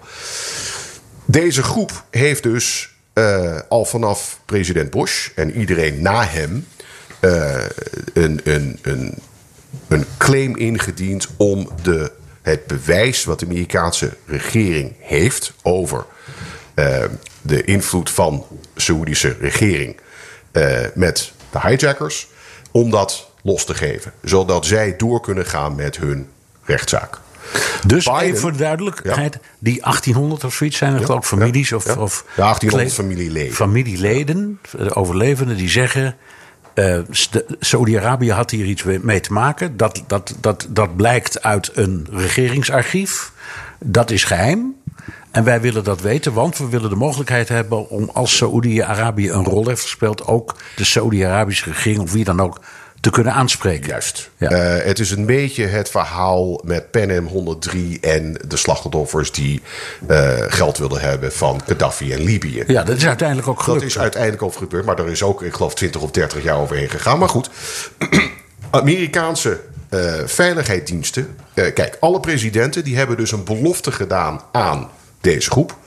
Deze 1.25 1.63
groep 1.63 2.03
heeft 2.09 2.43
dus 2.43 2.95
uh, 3.13 3.59
al 3.69 3.85
vanaf 3.85 4.39
president 4.45 4.89
Bush 4.89 5.29
en 5.35 5.57
iedereen 5.57 6.01
na 6.01 6.25
hem 6.25 6.67
uh, 7.21 7.63
een, 8.13 8.41
een, 8.43 8.79
een, 8.81 9.17
een 9.87 10.05
claim 10.17 10.57
ingediend 10.57 11.27
om 11.37 11.69
de, 11.83 12.11
het 12.45 12.67
bewijs 12.67 13.23
wat 13.23 13.39
de 13.39 13.45
Amerikaanse 13.45 14.17
regering 14.25 14.93
heeft 14.99 15.53
over 15.61 16.05
uh, 16.75 17.03
de 17.41 17.63
invloed 17.63 18.09
van 18.09 18.45
de 18.73 18.81
Saoedische 18.81 19.35
regering 19.39 19.97
met 20.93 21.31
de 21.51 21.59
hijackers, 21.59 22.27
om 22.71 22.89
dat 22.89 23.29
los 23.41 23.65
te 23.65 23.73
geven. 23.73 24.11
Zodat 24.23 24.65
zij 24.65 24.95
door 24.97 25.21
kunnen 25.21 25.45
gaan 25.45 25.75
met 25.75 25.97
hun 25.97 26.29
rechtszaak. 26.63 27.19
Dus 27.87 28.05
Biden, 28.05 28.21
even 28.21 28.37
voor 28.37 28.51
de 28.51 28.57
duidelijkheid, 28.57 29.33
ja. 29.33 29.39
die 29.59 29.81
1800 29.81 30.43
of 30.43 30.53
zoiets 30.53 30.77
zijn 30.77 30.93
er 30.93 30.99
ja, 30.99 31.05
geloof 31.05 31.27
families 31.27 31.69
ja, 31.69 31.75
of, 31.75 31.97
of 31.97 32.25
ja, 32.35 32.43
1800 32.43 32.93
familieleden. 32.93 33.53
familieleden, 33.53 34.59
de 34.71 34.95
overlevenden, 34.95 35.57
die 35.57 35.69
zeggen... 35.69 36.15
Uh, 36.75 36.99
Saudi-Arabië 37.59 38.31
had 38.31 38.51
hier 38.51 38.65
iets 38.65 38.83
mee 38.83 39.19
te 39.19 39.33
maken. 39.33 39.77
Dat, 39.77 40.03
dat, 40.07 40.35
dat, 40.39 40.67
dat 40.69 40.95
blijkt 40.95 41.43
uit 41.43 41.71
een 41.73 42.07
regeringsarchief. 42.11 43.31
Dat 43.79 44.11
is 44.11 44.23
geheim. 44.23 44.75
En 45.31 45.43
wij 45.43 45.61
willen 45.61 45.83
dat 45.83 46.01
weten, 46.01 46.33
want 46.33 46.57
we 46.57 46.69
willen 46.69 46.89
de 46.89 46.95
mogelijkheid 46.95 47.49
hebben 47.49 47.89
om 47.89 48.09
als 48.13 48.37
Saoedi-Arabië 48.37 49.29
een 49.29 49.43
rol 49.43 49.67
heeft 49.67 49.81
gespeeld, 49.81 50.27
ook 50.27 50.55
de 50.75 50.83
Saoedi-Arabische 50.83 51.69
regering 51.69 51.99
of 51.99 52.11
wie 52.11 52.23
dan 52.23 52.39
ook 52.39 52.59
te 53.05 53.11
kunnen 53.11 53.33
aanspreken. 53.33 53.87
Juist. 53.87 54.29
Ja. 54.37 54.51
Uh, 54.51 54.85
het 54.85 54.99
is 54.99 55.11
een 55.11 55.25
beetje 55.25 55.65
het 55.65 55.89
verhaal 55.89 56.61
met 56.63 56.91
Panem 56.91 57.27
103 57.27 57.99
en 57.99 58.37
de 58.47 58.57
slachtoffers 58.57 59.31
die 59.31 59.61
uh, 60.09 60.33
geld 60.47 60.77
wilden 60.77 61.01
hebben 61.01 61.31
van 61.31 61.61
Gaddafi 61.65 62.13
en 62.13 62.23
Libië. 62.23 62.63
Ja, 62.67 62.83
dat 62.83 62.97
is 62.97 63.05
uiteindelijk 63.05 63.47
ook 63.47 63.59
gebeurd. 63.59 63.79
Dat 63.79 63.89
is 63.89 63.99
uiteindelijk 63.99 64.43
ook 64.43 64.55
gebeurd, 64.55 64.85
maar 64.85 64.99
er 64.99 65.09
is 65.09 65.23
ook, 65.23 65.41
ik 65.41 65.53
geloof, 65.53 65.75
20 65.75 66.01
of 66.01 66.11
30 66.11 66.43
jaar 66.43 66.57
overheen 66.57 66.89
gegaan. 66.89 67.19
Maar 67.19 67.29
goed, 67.29 67.49
Amerikaanse 68.69 69.59
uh, 69.89 70.13
veiligheidsdiensten. 70.25 71.35
kijk, 71.53 71.97
alle 71.99 72.19
presidenten 72.19 72.83
die 72.83 72.97
hebben 72.97 73.17
dus 73.17 73.31
een 73.31 73.43
belofte 73.43 73.91
gedaan 73.91 74.41
aan 74.51 74.89
deze 75.21 75.51
groep. 75.51 75.77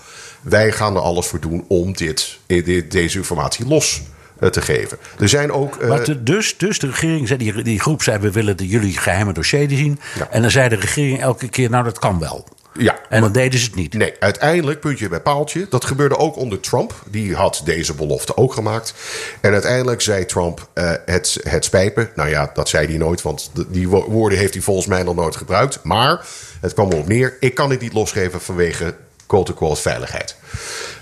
Wij 0.41 0.73
gaan 0.73 0.95
er 0.95 1.03
alles 1.03 1.27
voor 1.27 1.41
doen 1.41 1.65
om 1.69 1.93
dit, 1.93 2.39
dit 2.47 2.91
deze 2.91 3.19
informatie 3.19 3.67
los 3.67 4.03
te 4.51 4.61
geven. 4.61 4.99
Er 5.19 5.29
zijn 5.29 5.53
ook. 5.53 5.83
Uh, 5.83 5.89
maar 5.89 6.25
dus, 6.25 6.57
dus 6.57 6.79
de 6.79 6.87
regering 6.87 7.29
zei, 7.29 7.39
die, 7.39 7.63
die 7.63 7.81
groep 7.81 8.03
zei: 8.03 8.19
we 8.19 8.31
willen 8.31 8.57
de, 8.57 8.67
jullie 8.67 8.99
geheime 8.99 9.33
dossier 9.33 9.69
zien. 9.69 10.01
Ja. 10.19 10.29
En 10.31 10.43
dan 10.43 10.51
zei 10.51 10.69
de 10.69 10.77
regering 10.77 11.21
elke 11.21 11.49
keer: 11.49 11.71
nou, 11.71 11.85
dat 11.85 11.99
kan 11.99 12.19
wel. 12.19 12.47
Ja, 12.73 12.93
en 12.93 13.01
dan 13.09 13.21
maar, 13.21 13.33
deden 13.33 13.61
ze 13.61 13.67
het 13.67 13.75
niet. 13.75 13.95
Nee, 13.95 14.15
uiteindelijk, 14.19 14.81
puntje 14.81 15.09
bij 15.09 15.21
paaltje. 15.21 15.67
Dat 15.71 15.85
gebeurde 15.85 16.17
ook 16.17 16.37
onder 16.37 16.61
Trump. 16.61 17.03
Die 17.11 17.35
had 17.35 17.63
deze 17.65 17.95
belofte 17.95 18.37
ook 18.37 18.53
gemaakt. 18.53 18.95
En 19.41 19.53
uiteindelijk 19.53 20.01
zei 20.01 20.25
Trump: 20.25 20.69
uh, 20.75 20.93
het, 21.07 21.39
het 21.43 21.65
spijt 21.65 21.97
me. 21.97 22.09
Nou 22.15 22.29
ja, 22.29 22.51
dat 22.55 22.69
zei 22.69 22.87
hij 22.87 22.97
nooit, 22.97 23.23
want 23.23 23.51
die 23.69 23.89
woorden 23.89 24.39
heeft 24.39 24.55
hij 24.55 24.63
volgens 24.63 24.87
mij 24.87 25.03
nog 25.03 25.15
nooit 25.15 25.37
gebruikt. 25.37 25.79
Maar 25.83 26.27
het 26.61 26.75
kwam 26.75 26.91
erop 26.93 27.09
neer: 27.09 27.37
ik 27.41 27.55
kan 27.55 27.71
het 27.71 27.81
niet 27.81 27.93
losgeven 27.93 28.41
vanwege 28.41 28.95
quote-unquote 29.27 29.81
veiligheid. 29.81 30.37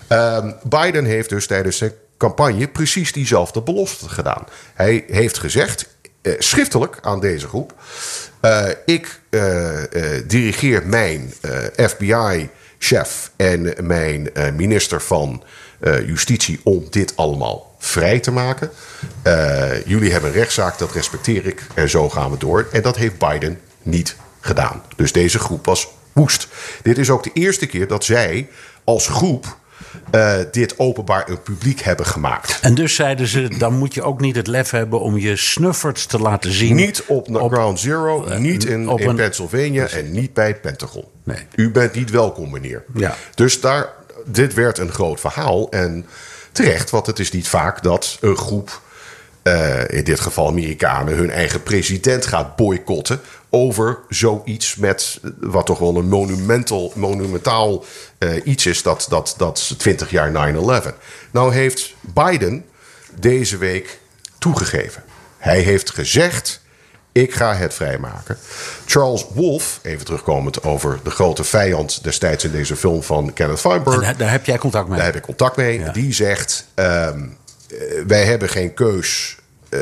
Um, 0.08 0.54
Biden 0.62 1.04
heeft 1.04 1.28
dus 1.28 1.46
tijdens 1.46 1.76
zijn 1.76 1.92
campagne 2.16 2.68
precies 2.68 3.12
diezelfde 3.12 3.62
belofte 3.62 4.08
gedaan. 4.08 4.44
Hij 4.74 5.04
heeft 5.06 5.38
gezegd, 5.38 5.96
eh, 6.22 6.32
schriftelijk 6.38 6.98
aan 7.00 7.20
deze 7.20 7.48
groep: 7.48 7.74
uh, 8.42 8.68
ik 8.84 9.20
uh, 9.30 9.72
dirigeer 10.26 10.86
mijn 10.86 11.32
FBI-chef 11.76 13.30
en 13.36 13.74
mijn 13.86 14.30
minister 14.56 15.02
van 15.02 15.42
Justitie 16.06 16.60
om 16.62 16.86
dit 16.90 17.16
allemaal 17.16 17.74
vrij 17.78 18.20
te 18.20 18.30
maken. 18.30 18.70
jullie 19.84 20.12
hebben 20.12 20.30
een 20.30 20.36
rechtszaak, 20.36 20.78
dat 20.78 20.92
respecteer 20.92 21.46
ik 21.46 21.66
en 21.74 21.88
zo 21.88 22.08
gaan 22.10 22.30
we 22.30 22.38
door. 22.38 22.68
En 22.72 22.82
dat 22.82 22.96
heeft 22.96 23.18
Biden 23.18 23.60
niet 23.82 24.16
gedaan. 24.40 24.82
Dus 24.96 25.12
deze 25.12 25.38
groep 25.38 25.66
was 25.66 25.88
woest. 26.12 26.48
Dit 26.82 26.98
is 26.98 27.10
ook 27.10 27.22
de 27.22 27.30
eerste 27.32 27.66
keer 27.66 27.86
dat 27.86 28.04
zij 28.04 28.48
als 28.84 29.08
groep 29.08 29.56
uh, 30.14 30.34
dit 30.50 30.78
openbaar 30.78 31.28
een 31.28 31.42
publiek 31.42 31.80
hebben 31.80 32.06
gemaakt. 32.06 32.58
En 32.60 32.74
dus 32.74 32.94
zeiden 32.94 33.26
ze, 33.26 33.48
dan 33.58 33.78
moet 33.78 33.94
je 33.94 34.02
ook 34.02 34.20
niet 34.20 34.36
het 34.36 34.46
lef 34.46 34.70
hebben 34.70 35.00
om 35.00 35.18
je 35.18 35.36
snufferts 35.36 36.06
te 36.06 36.18
laten 36.18 36.52
zien. 36.52 36.74
Niet 36.74 37.04
op, 37.06 37.36
op 37.36 37.52
Ground 37.52 37.80
Zero, 37.80 38.26
uh, 38.28 38.36
niet 38.36 38.64
in, 38.64 38.88
in 38.88 39.08
een, 39.08 39.16
Pennsylvania 39.16 39.82
dus, 39.82 39.92
en 39.92 40.12
niet 40.12 40.32
bij 40.32 40.46
het 40.46 40.60
Pentagon. 40.60 41.04
Nee. 41.24 41.38
U 41.54 41.70
bent 41.70 41.94
niet 41.94 42.10
welkom, 42.10 42.50
meneer. 42.50 42.84
Ja. 42.94 43.16
Dus 43.34 43.60
daar, 43.60 43.92
dit 44.24 44.54
werd 44.54 44.78
een 44.78 44.92
groot 44.92 45.20
verhaal. 45.20 45.70
En 45.70 46.06
terecht, 46.52 46.90
want 46.90 47.06
het 47.06 47.18
is 47.18 47.30
niet 47.30 47.48
vaak 47.48 47.82
dat 47.82 48.18
een 48.20 48.36
groep... 48.36 48.84
Uh, 49.46 49.88
in 49.88 50.04
dit 50.04 50.20
geval 50.20 50.46
Amerikanen, 50.46 51.16
hun 51.16 51.30
eigen 51.30 51.62
president 51.62 52.26
gaat 52.26 52.56
boycotten 52.56 53.20
over 53.50 53.98
zoiets 54.08 54.76
met 54.76 55.20
wat 55.40 55.66
toch 55.66 55.78
wel 55.78 55.96
een 55.96 56.08
monumental, 56.08 56.92
monumentaal 56.94 57.84
uh, 58.18 58.30
iets 58.44 58.66
is, 58.66 58.82
dat, 58.82 59.06
dat, 59.08 59.34
dat 59.36 59.74
20 59.78 60.10
jaar 60.10 60.54
9-11. 60.84 60.94
Nou 61.30 61.54
heeft 61.54 61.94
Biden 62.00 62.64
deze 63.20 63.56
week 63.56 63.98
toegegeven. 64.38 65.02
Hij 65.38 65.60
heeft 65.60 65.90
gezegd. 65.90 66.64
Ik 67.12 67.34
ga 67.34 67.54
het 67.54 67.74
vrijmaken. 67.74 68.38
Charles 68.86 69.26
Wolf, 69.34 69.80
even 69.82 70.04
terugkomend 70.04 70.62
over 70.64 70.98
de 71.02 71.10
grote 71.10 71.44
vijand 71.44 72.04
destijds 72.04 72.44
in 72.44 72.50
deze 72.50 72.76
film 72.76 73.02
van 73.02 73.32
Kenneth 73.32 73.60
Feinberg. 73.60 74.02
En 74.02 74.14
daar 74.16 74.30
heb 74.30 74.44
jij 74.44 74.58
contact 74.58 74.88
mee? 74.88 74.96
Daar 74.96 75.06
heb 75.06 75.16
ik 75.16 75.22
contact 75.22 75.56
mee. 75.56 75.78
Ja. 75.78 75.92
Die 75.92 76.12
zegt: 76.12 76.66
um, 76.74 77.36
Wij 78.06 78.24
hebben 78.24 78.48
geen 78.48 78.74
keus 78.74 79.36
uh, 79.70 79.80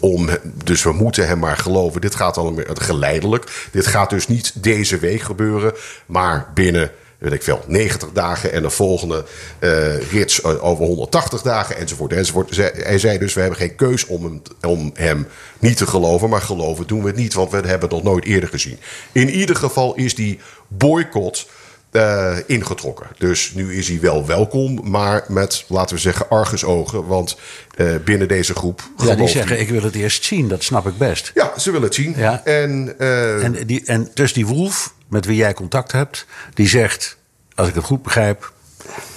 om, 0.00 0.28
dus 0.64 0.82
we 0.82 0.92
moeten 0.92 1.26
hem 1.26 1.38
maar 1.38 1.56
geloven. 1.56 2.00
Dit 2.00 2.14
gaat 2.14 2.36
allemaal 2.36 2.64
geleidelijk. 2.74 3.68
Dit 3.72 3.86
gaat 3.86 4.10
dus 4.10 4.28
niet 4.28 4.62
deze 4.62 4.98
week 4.98 5.20
gebeuren, 5.20 5.72
maar 6.06 6.50
binnen 6.54 6.90
weet 7.20 7.32
ik 7.32 7.42
veel, 7.42 7.64
90 7.66 8.12
dagen 8.12 8.52
en 8.52 8.62
de 8.62 8.70
volgende 8.70 9.24
uh, 9.60 10.10
rits 10.10 10.44
over 10.44 10.84
180 10.84 11.42
dagen 11.42 11.76
enzovoort. 11.76 12.12
enzovoort. 12.12 12.56
Hij 12.56 12.98
zei 12.98 13.18
dus, 13.18 13.34
we 13.34 13.40
hebben 13.40 13.58
geen 13.58 13.74
keus 13.74 14.06
om 14.06 14.24
hem, 14.24 14.42
om 14.62 14.90
hem 14.94 15.26
niet 15.58 15.76
te 15.76 15.86
geloven, 15.86 16.28
maar 16.28 16.40
geloven 16.40 16.86
doen 16.86 17.00
we 17.00 17.06
het 17.06 17.16
niet, 17.16 17.34
want 17.34 17.50
we 17.50 17.56
hebben 17.66 17.88
nog 17.88 18.02
nooit 18.02 18.24
eerder 18.24 18.48
gezien. 18.48 18.78
In 19.12 19.30
ieder 19.30 19.56
geval 19.56 19.94
is 19.94 20.14
die 20.14 20.38
boycott 20.68 21.46
uh, 21.92 22.36
ingetrokken. 22.46 23.06
Dus 23.18 23.52
nu 23.54 23.76
is 23.76 23.88
hij 23.88 24.00
wel 24.00 24.26
welkom, 24.26 24.90
maar 24.90 25.24
met, 25.28 25.64
laten 25.68 25.94
we 25.94 26.00
zeggen, 26.00 26.28
argusogen. 26.28 27.06
Want 27.06 27.36
uh, 27.76 27.94
binnen 28.04 28.28
deze 28.28 28.54
groep. 28.54 28.82
Ja, 28.96 29.14
die 29.14 29.28
zeggen: 29.28 29.56
die... 29.56 29.64
Ik 29.64 29.70
wil 29.70 29.82
het 29.82 29.94
eerst 29.94 30.24
zien, 30.24 30.48
dat 30.48 30.62
snap 30.62 30.86
ik 30.86 30.98
best. 30.98 31.30
Ja, 31.34 31.58
ze 31.58 31.70
willen 31.70 31.86
het 31.86 31.94
zien. 31.94 32.14
Ja. 32.16 32.44
En, 32.44 32.94
uh... 32.98 33.44
en, 33.44 33.66
die, 33.66 33.84
en 33.84 34.10
dus 34.14 34.32
die 34.32 34.46
Wolf, 34.46 34.94
met 35.08 35.24
wie 35.24 35.36
jij 35.36 35.54
contact 35.54 35.92
hebt, 35.92 36.26
die 36.54 36.68
zegt: 36.68 37.16
Als 37.54 37.68
ik 37.68 37.74
het 37.74 37.84
goed 37.84 38.02
begrijp, 38.02 38.52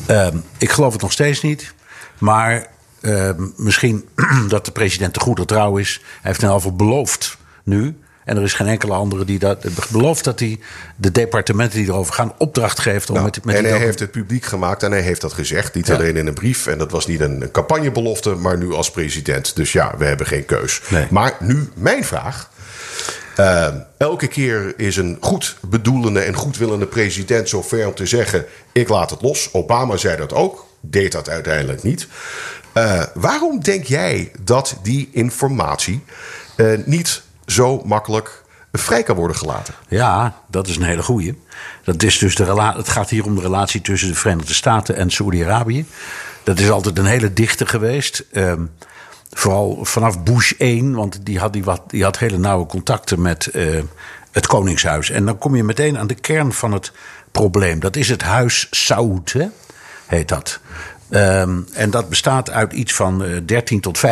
um, 0.09 0.43
ik 0.57 0.69
geloof 0.69 0.93
het 0.93 1.01
nog 1.01 1.11
steeds 1.11 1.41
niet, 1.41 1.73
maar 2.17 2.67
uh, 3.01 3.29
misschien 3.57 4.07
dat 4.47 4.65
de 4.65 4.71
president 4.71 5.13
te 5.13 5.19
goede 5.19 5.45
trouw 5.45 5.77
is. 5.77 5.99
Hij 6.01 6.19
heeft 6.21 6.41
in 6.41 6.47
ieder 6.47 6.61
geval 6.61 6.75
beloofd 6.75 7.37
nu 7.63 7.97
en 8.25 8.37
er 8.37 8.43
is 8.43 8.53
geen 8.53 8.67
enkele 8.67 8.93
andere 8.93 9.25
die 9.25 9.39
dat 9.39 9.65
belooft 9.91 10.23
dat 10.23 10.39
hij 10.39 10.59
de 10.95 11.11
departementen 11.11 11.79
die 11.79 11.87
erover 11.87 12.13
gaan 12.13 12.33
opdracht 12.37 12.79
geeft. 12.79 13.09
Om 13.09 13.15
nou, 13.15 13.25
met, 13.25 13.45
met 13.45 13.55
en 13.55 13.65
hij 13.65 13.77
heeft 13.77 13.99
het 13.99 14.11
publiek 14.11 14.45
gemaakt 14.45 14.83
en 14.83 14.91
hij 14.91 15.01
heeft 15.01 15.21
dat 15.21 15.33
gezegd. 15.33 15.73
Niet 15.73 15.87
ja. 15.87 15.95
alleen 15.95 16.17
in 16.17 16.27
een 16.27 16.33
brief. 16.33 16.67
En 16.67 16.77
dat 16.77 16.91
was 16.91 17.07
niet 17.07 17.19
een 17.19 17.51
campagnebelofte, 17.51 18.35
maar 18.35 18.57
nu 18.57 18.73
als 18.73 18.91
president. 18.91 19.55
Dus 19.55 19.71
ja, 19.71 19.93
we 19.97 20.05
hebben 20.05 20.27
geen 20.27 20.45
keus. 20.45 20.81
Nee. 20.89 21.07
Maar 21.09 21.35
nu 21.39 21.69
mijn 21.75 22.05
vraag. 22.05 22.51
Uh, 23.39 23.67
elke 23.97 24.27
keer 24.27 24.73
is 24.77 24.97
een 24.97 25.17
goed 25.19 25.57
bedoelende 25.61 26.19
en 26.19 26.33
goedwillende 26.33 26.85
president 26.85 27.49
zo 27.49 27.61
ver 27.61 27.87
om 27.87 27.95
te 27.95 28.05
zeggen: 28.05 28.45
ik 28.71 28.89
laat 28.89 29.09
het 29.09 29.21
los. 29.21 29.49
Obama 29.51 29.97
zei 29.97 30.17
dat 30.17 30.33
ook, 30.33 30.65
deed 30.81 31.11
dat 31.11 31.29
uiteindelijk 31.29 31.83
niet. 31.83 32.07
Uh, 32.73 33.03
waarom 33.13 33.63
denk 33.63 33.83
jij 33.83 34.31
dat 34.41 34.75
die 34.83 35.09
informatie 35.11 36.03
uh, 36.57 36.79
niet 36.85 37.22
zo 37.45 37.81
makkelijk 37.85 38.43
vrij 38.71 39.03
kan 39.03 39.15
worden 39.15 39.37
gelaten. 39.37 39.73
Ja, 39.87 40.35
dat 40.47 40.67
is 40.67 40.75
een 40.75 40.83
hele 40.83 41.03
goeie. 41.03 41.41
Dat 41.83 42.03
is 42.03 42.17
dus 42.17 42.35
de 42.35 42.43
rela- 42.43 42.77
het 42.77 42.89
gaat 42.89 43.09
hier 43.09 43.25
om 43.25 43.35
de 43.35 43.41
relatie 43.41 43.81
tussen 43.81 44.07
de 44.07 44.15
Verenigde 44.15 44.53
Staten 44.53 44.95
en 44.95 45.09
Saoedi-Arabië. 45.09 45.85
Dat 46.43 46.59
is 46.59 46.69
altijd 46.69 46.97
een 46.97 47.05
hele 47.05 47.33
dichte 47.33 47.65
geweest. 47.65 48.25
Um, 48.31 48.71
vooral 49.29 49.79
vanaf 49.81 50.23
Bush 50.23 50.53
1, 50.57 50.95
want 50.95 51.25
die 51.25 51.39
had, 51.39 51.53
die, 51.53 51.63
wat, 51.63 51.81
die 51.87 52.03
had 52.03 52.19
hele 52.19 52.37
nauwe 52.37 52.65
contacten 52.65 53.21
met 53.21 53.49
uh, 53.53 53.81
het 54.31 54.47
Koningshuis. 54.47 55.09
En 55.09 55.25
dan 55.25 55.37
kom 55.37 55.55
je 55.55 55.63
meteen 55.63 55.97
aan 55.97 56.07
de 56.07 56.15
kern 56.15 56.53
van 56.53 56.71
het 56.71 56.91
probleem. 57.31 57.79
Dat 57.79 57.95
is 57.95 58.09
het 58.09 58.21
Huis 58.21 58.67
Saoud, 58.71 59.31
hè? 59.31 59.47
heet 60.05 60.27
dat. 60.27 60.59
Ehm, 61.09 61.59
en 61.73 61.89
dat 61.89 62.09
bestaat 62.09 62.49
uit 62.49 62.73
iets 62.73 62.93
van 62.93 63.23
uh, 63.23 63.37
13 63.45 63.81
tot 63.81 63.97
15.000 63.97 64.03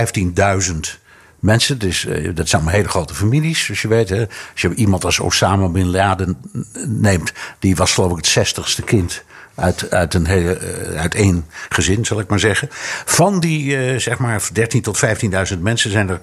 mensen. 1.41 1.79
Dus, 1.79 2.05
uh, 2.05 2.35
dat 2.35 2.49
zijn 2.49 2.67
hele 2.67 2.87
grote 2.87 3.13
families, 3.13 3.65
zoals 3.65 3.81
je 3.81 3.87
weet. 3.87 4.09
Hè. 4.09 4.19
Als 4.51 4.61
je 4.61 4.73
iemand 4.73 5.05
als 5.05 5.19
Osama 5.19 5.67
Bin 5.67 5.89
Laden 5.89 6.37
neemt, 6.87 7.33
die 7.59 7.75
was 7.75 7.93
geloof 7.93 8.11
ik 8.11 8.17
het 8.17 8.27
zestigste 8.27 8.81
kind 8.81 9.23
uit, 9.55 9.91
uit, 9.91 10.13
een 10.13 10.25
hele, 10.25 10.59
uh, 10.91 10.99
uit 10.99 11.15
één 11.15 11.45
gezin, 11.69 12.05
zal 12.05 12.19
ik 12.19 12.29
maar 12.29 12.39
zeggen. 12.39 12.67
Van 13.05 13.39
die 13.39 13.93
uh, 13.93 13.99
zeg 13.99 14.17
maar 14.17 14.49
13 14.53 14.81
tot 14.81 14.99
15.000 15.53 15.59
mensen 15.59 15.91
zijn 15.91 16.09
er 16.09 16.19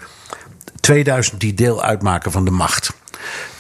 2000 0.81 1.41
die 1.41 1.55
deel 1.55 1.83
uitmaken 1.83 2.33
van 2.33 2.45
de 2.45 2.51
macht. 2.51 2.93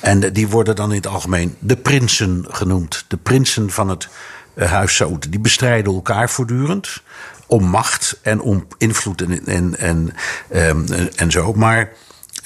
En 0.00 0.32
die 0.32 0.48
worden 0.48 0.76
dan 0.76 0.90
in 0.90 0.96
het 0.96 1.06
algemeen 1.06 1.56
de 1.58 1.76
prinsen 1.76 2.44
genoemd. 2.48 3.04
De 3.08 3.16
prinsen 3.16 3.70
van 3.70 3.88
het 3.88 4.08
huis 4.54 4.96
Saoed. 4.96 5.30
Die 5.30 5.40
bestrijden 5.40 5.94
elkaar 5.94 6.30
voortdurend 6.30 7.02
om 7.48 7.64
macht 7.64 8.18
en 8.22 8.40
om 8.40 8.66
invloed 8.78 9.22
en, 9.22 9.46
en, 9.46 9.78
en, 9.78 10.14
um, 10.52 10.86
en 11.16 11.30
zo. 11.30 11.52
Maar 11.52 11.92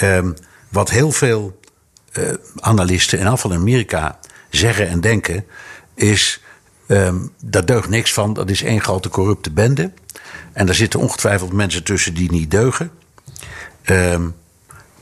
um, 0.02 0.34
wat 0.68 0.90
heel 0.90 1.10
veel 1.10 1.60
uh, 2.12 2.32
analisten, 2.60 3.18
in 3.18 3.26
afval 3.26 3.52
in 3.52 3.58
Amerika, 3.58 4.18
zeggen 4.50 4.88
en 4.88 5.00
denken, 5.00 5.44
is. 5.94 6.40
Um, 6.88 7.32
daar 7.44 7.66
deugt 7.66 7.88
niks 7.88 8.12
van. 8.12 8.32
Dat 8.32 8.50
is 8.50 8.62
één 8.62 8.80
grote 8.80 9.08
corrupte 9.08 9.50
bende. 9.50 9.92
En 10.52 10.66
daar 10.66 10.74
zitten 10.74 11.00
ongetwijfeld 11.00 11.52
mensen 11.52 11.82
tussen 11.82 12.14
die 12.14 12.30
niet 12.30 12.50
deugen. 12.50 12.90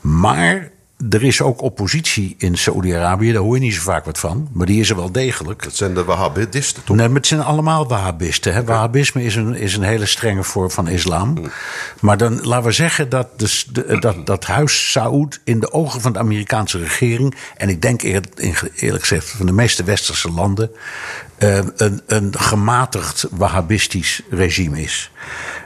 Maar 0.01 0.71
er 1.09 1.23
is 1.23 1.41
ook 1.41 1.61
oppositie 1.61 2.35
in 2.37 2.57
Saoedi-Arabië. 2.57 3.31
Daar 3.31 3.41
hoor 3.41 3.55
je 3.55 3.61
niet 3.61 3.73
zo 3.73 3.81
vaak 3.81 4.05
wat 4.05 4.19
van. 4.19 4.49
Maar 4.51 4.65
die 4.65 4.79
is 4.79 4.89
er 4.89 4.95
wel 4.95 5.11
degelijk. 5.11 5.63
Dat 5.63 5.75
zijn 5.75 5.93
de 5.93 6.03
Wahhabisten 6.03 6.83
toch? 6.83 6.95
Nee, 6.95 7.07
maar 7.07 7.17
het 7.17 7.27
zijn 7.27 7.41
allemaal 7.41 7.87
Wahhabisten. 7.87 8.53
Hè? 8.53 8.59
Okay. 8.59 8.73
Wahhabisme 8.73 9.23
is 9.23 9.35
een, 9.35 9.55
is 9.55 9.75
een 9.75 9.83
hele 9.83 10.05
strenge 10.05 10.43
vorm 10.43 10.71
van 10.71 10.87
islam. 10.87 11.29
Mm. 11.29 11.51
Maar 11.99 12.17
dan 12.17 12.45
laten 12.45 12.65
we 12.65 12.71
zeggen 12.71 13.09
dat 13.09 13.27
de, 13.39 13.97
dat, 13.99 14.25
dat 14.25 14.45
huis 14.45 14.91
Saoed 14.91 15.39
in 15.43 15.59
de 15.59 15.71
ogen 15.71 16.01
van 16.01 16.13
de 16.13 16.19
Amerikaanse 16.19 16.77
regering... 16.77 17.35
en 17.57 17.69
ik 17.69 17.81
denk 17.81 18.01
eerlijk, 18.01 18.69
eerlijk 18.75 19.01
gezegd 19.01 19.29
van 19.29 19.45
de 19.45 19.51
meeste 19.51 19.83
westerse 19.83 20.31
landen... 20.31 20.71
Uh, 21.39 21.59
een, 21.75 22.01
een 22.05 22.33
gematigd 22.37 23.27
Wahhabistisch 23.31 24.21
regime 24.29 24.81
is. 24.81 25.11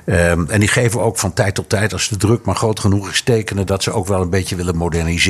Um, 0.05 0.49
en 0.49 0.59
die 0.59 0.69
geven 0.69 1.01
ook 1.01 1.17
van 1.17 1.33
tijd 1.33 1.55
tot 1.55 1.69
tijd, 1.69 1.93
als 1.93 2.09
de 2.09 2.17
druk 2.17 2.45
maar 2.45 2.55
groot 2.55 2.79
genoeg 2.79 3.09
is, 3.09 3.21
tekenen 3.21 3.65
dat 3.65 3.83
ze 3.83 3.91
ook 3.91 4.07
wel 4.07 4.21
een 4.21 4.29
beetje 4.29 4.55
willen 4.55 4.75
moderniseren. 4.75 5.24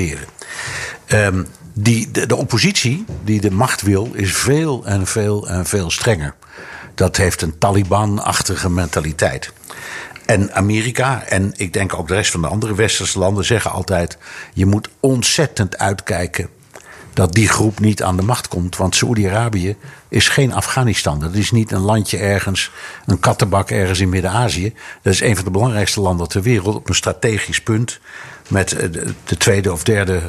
Um, 1.08 1.48
die, 1.74 2.12
de, 2.12 2.26
de, 2.26 2.36
oppositie 2.36 3.06
die 3.24 3.42
de 3.42 3.52
macht 3.52 3.82
wil, 3.82 4.12
is 4.14 4.34
veel 4.34 4.86
en 4.86 5.08
veel 5.08 5.48
en 5.48 5.66
veel 5.66 5.92
strenger. 5.92 6.36
Dat 6.96 7.18
heeft 7.18 7.42
een 7.42 7.58
Taliban-achtige 7.58 8.70
mentaliteit. 8.70 9.54
En 10.26 10.54
Amerika 10.54 11.24
en 11.24 11.54
ik 11.56 11.74
denk 11.74 11.94
ook 11.94 12.08
de 12.08 12.14
rest 12.14 12.32
van 12.32 12.42
de 12.42 12.48
andere 12.48 12.76
westerse 12.76 13.20
landen 13.20 13.46
zeggen 13.46 13.72
altijd: 13.72 14.18
je 14.54 14.66
moet 14.66 14.90
ontzettend 15.00 15.78
uitkijken 15.78 16.50
dat 17.16 17.34
die 17.34 17.48
groep 17.48 17.80
niet 17.80 18.04
aan 18.04 18.18
de 18.18 18.24
macht 18.24 18.48
komt. 18.48 18.78
Want 18.78 18.96
Saoedi-Arabië 18.96 19.76
is 20.08 20.28
geen 20.28 20.54
Afghanistan. 20.54 21.20
Dat 21.20 21.34
is 21.34 21.52
niet 21.52 21.72
een 21.72 21.82
landje 21.82 22.18
ergens, 22.18 22.72
een 23.06 23.20
kattenbak 23.20 23.70
ergens 23.70 24.00
in 24.00 24.10
Midden-Azië. 24.10 24.74
Dat 25.02 25.14
is 25.14 25.22
een 25.22 25.36
van 25.36 25.46
de 25.46 25.52
belangrijkste 25.52 26.02
landen 26.02 26.28
ter 26.28 26.42
wereld 26.42 26.76
op 26.76 26.90
een 26.90 26.96
strategisch 26.96 27.62
punt. 27.62 28.00
Met 28.48 28.70
de 29.26 29.38
tweede 29.38 29.72
of 29.72 29.84
derde 29.84 30.22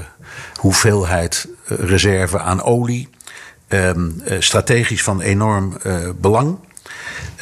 hoeveelheid 0.61 1.49
reserve 1.65 2.39
aan 2.39 2.63
olie. 2.63 3.09
Um, 3.69 4.23
strategisch 4.39 5.03
van 5.03 5.21
enorm 5.21 5.77
belang. 6.21 6.59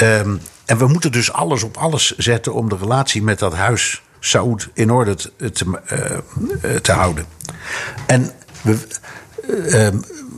Um, 0.03 0.41
en 0.65 0.79
we 0.79 0.87
moeten 0.87 1.13
dus 1.13 1.33
alles 1.33 1.63
op 1.63 1.77
alles 1.77 2.17
zetten 2.17 2.55
om 2.55 2.69
de 2.69 2.77
relatie 2.77 3.23
met 3.23 3.39
dat 3.39 3.55
huis 3.55 4.03
Saoed 4.21 4.69
in 4.75 4.91
orde 4.91 5.15
te, 5.15 5.81
te 6.83 6.93
houden. 6.93 7.25
En 8.07 8.31
we, 8.63 8.79
uh, 9.49 9.89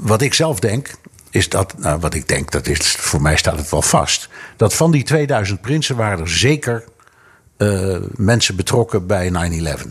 wat 0.00 0.22
ik 0.22 0.34
zelf 0.34 0.60
denk, 0.60 0.90
is 1.30 1.48
dat, 1.48 1.74
nou, 1.78 2.00
wat 2.00 2.14
ik 2.14 2.28
denk, 2.28 2.50
dat 2.50 2.66
is, 2.66 2.96
voor 2.98 3.22
mij 3.22 3.36
staat 3.36 3.58
het 3.58 3.70
wel 3.70 3.82
vast. 3.82 4.28
Dat 4.56 4.74
van 4.74 4.90
die 4.90 5.02
2000 5.02 5.60
prinsen 5.60 5.96
waren 5.96 6.18
er 6.18 6.30
zeker 6.30 6.84
uh, 7.58 7.96
mensen 8.16 8.56
betrokken 8.56 9.06
bij 9.06 9.30
9-11. 9.30 9.86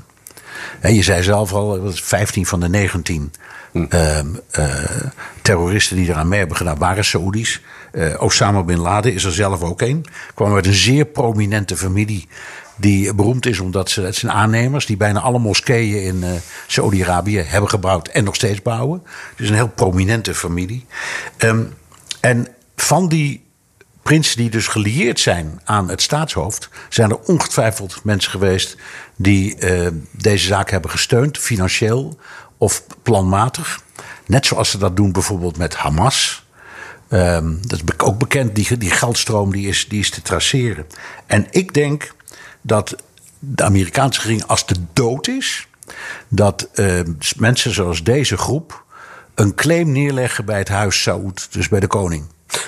En 0.80 0.93
je 0.93 1.04
zei 1.04 1.23
zelf 1.23 1.54
al, 1.54 1.91
15 1.91 2.45
van 2.45 2.60
de 2.60 2.69
19 2.69 3.34
hm. 3.71 3.86
uh, 3.89 4.19
terroristen 5.41 5.95
die 5.95 6.10
eraan 6.10 6.28
mee 6.28 6.39
hebben 6.39 6.58
gedaan 6.58 6.78
waren 6.78 7.06
Saoedi's. 7.06 7.62
Osama 8.17 8.63
bin 8.63 8.78
Laden 8.78 9.13
is 9.13 9.23
er 9.23 9.32
zelf 9.32 9.62
ook 9.62 9.82
een. 9.82 10.06
Kwam 10.34 10.56
uit 10.56 10.65
een 10.65 10.73
zeer 10.73 11.06
prominente 11.06 11.78
familie 11.78 12.28
die 12.76 13.14
beroemd 13.14 13.46
is 13.46 13.60
omdat 13.60 13.90
ze, 13.90 14.02
het 14.02 14.16
zijn 14.16 14.32
aannemers 14.32 14.86
die 14.86 14.98
bijna 14.98 15.20
alle 15.20 15.40
moskeeën 15.40 16.04
in 16.04 16.16
uh, 16.16 16.32
Saudi-Arabië 16.68 17.38
hebben 17.38 17.70
gebouwd 17.70 18.08
en 18.08 18.24
nog 18.24 18.36
steeds 18.36 18.62
bouwen. 18.62 19.04
Dus 19.36 19.50
een 19.50 19.56
heel 19.56 19.68
prominente 19.68 20.34
familie. 20.34 20.86
Um, 21.38 21.74
en 22.20 22.48
van 22.76 23.08
die 23.08 23.44
prinsen 24.02 24.38
die 24.38 24.50
dus 24.50 24.68
gelieerd 24.68 25.20
zijn 25.20 25.62
aan 25.64 25.90
het 25.90 26.02
staatshoofd, 26.02 26.70
zijn 26.90 27.10
er 27.10 27.20
ongetwijfeld 27.20 28.04
mensen 28.04 28.32
geweest 28.32 28.78
die 29.16 29.56
uh, 29.60 29.88
deze 30.12 30.46
zaak 30.46 30.70
hebben 30.70 30.92
gesteund, 30.92 31.38
financieel 31.38 32.18
of 32.58 32.84
planmatig. 33.04 33.82
Net 34.26 34.46
zoals 34.46 34.70
ze 34.70 34.78
dat 34.78 34.96
doen 34.96 35.12
bijvoorbeeld 35.12 35.58
met 35.58 35.76
Hamas. 35.76 36.46
Um, 37.10 37.60
dat 37.62 37.82
is 37.86 37.98
ook 37.98 38.18
bekend, 38.18 38.56
die, 38.56 38.78
die 38.78 38.92
geldstroom 38.92 39.52
die 39.52 39.68
is, 39.68 39.88
die 39.90 40.00
is 40.00 40.10
te 40.10 40.22
traceren. 40.22 40.86
En 41.26 41.48
ik 41.52 41.74
denk 41.74 42.14
dat 42.65 42.95
de 43.39 43.63
Amerikaanse 43.63 44.19
regering, 44.21 44.47
als 44.47 44.65
de 44.65 44.75
dood 44.93 45.28
is, 45.28 45.67
dat 46.28 46.67
uh, 46.73 46.99
mensen 47.38 47.73
zoals 47.73 48.04
deze 48.04 48.38
groep 48.38 48.84
een 49.36 49.56
claim 49.56 49.91
neerleggen 49.91 50.45
bij 50.45 50.58
het 50.58 50.69
huis 50.69 51.01
Saoed, 51.01 51.47
dus 51.51 51.67
bij 51.67 51.80
de 51.80 51.88
koning. 51.88 52.25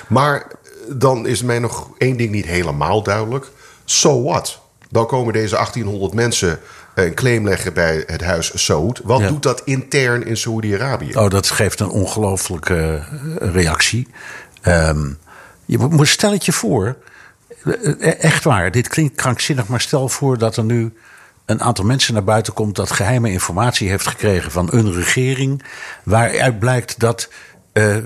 Maar 0.08 0.46
dan 0.88 1.26
is 1.26 1.42
mij 1.42 1.58
nog 1.58 1.90
één 1.98 2.16
ding 2.16 2.30
niet 2.30 2.46
helemaal 2.46 3.02
duidelijk. 3.02 3.50
So 3.84 4.22
what? 4.22 4.60
Dan 4.90 5.06
komen 5.06 5.32
deze 5.32 5.54
1800 5.54 6.14
mensen 6.14 6.58
een 6.94 7.14
claim 7.14 7.44
leggen 7.44 7.72
bij 7.72 8.04
het 8.06 8.22
huis 8.22 8.64
Saoed. 8.64 9.00
Wat 9.04 9.20
ja. 9.20 9.28
doet 9.28 9.42
dat 9.42 9.62
intern 9.64 10.26
in 10.26 10.36
Saoedi-Arabië? 10.36 11.14
Oh, 11.14 11.30
dat 11.30 11.50
geeft 11.50 11.80
een 11.80 11.88
ongelooflijke 11.88 13.02
reactie. 13.38 14.08
Um, 14.66 15.18
je 15.64 15.78
moet, 15.78 16.08
stel 16.08 16.32
het 16.32 16.44
je 16.44 16.52
voor 16.52 16.96
Echt 18.00 18.44
waar, 18.44 18.70
dit 18.70 18.88
klinkt 18.88 19.16
krankzinnig, 19.16 19.66
maar 19.66 19.80
stel 19.80 20.08
voor 20.08 20.38
dat 20.38 20.56
er 20.56 20.64
nu 20.64 20.92
een 21.44 21.62
aantal 21.62 21.84
mensen 21.84 22.14
naar 22.14 22.24
buiten 22.24 22.52
komt 22.52 22.76
dat 22.76 22.90
geheime 22.90 23.30
informatie 23.30 23.88
heeft 23.88 24.06
gekregen 24.06 24.50
van 24.50 24.68
een 24.70 24.92
regering. 24.92 25.62
Waaruit 26.02 26.58
blijkt 26.58 26.98
dat 26.98 27.28
uh, 27.72 27.96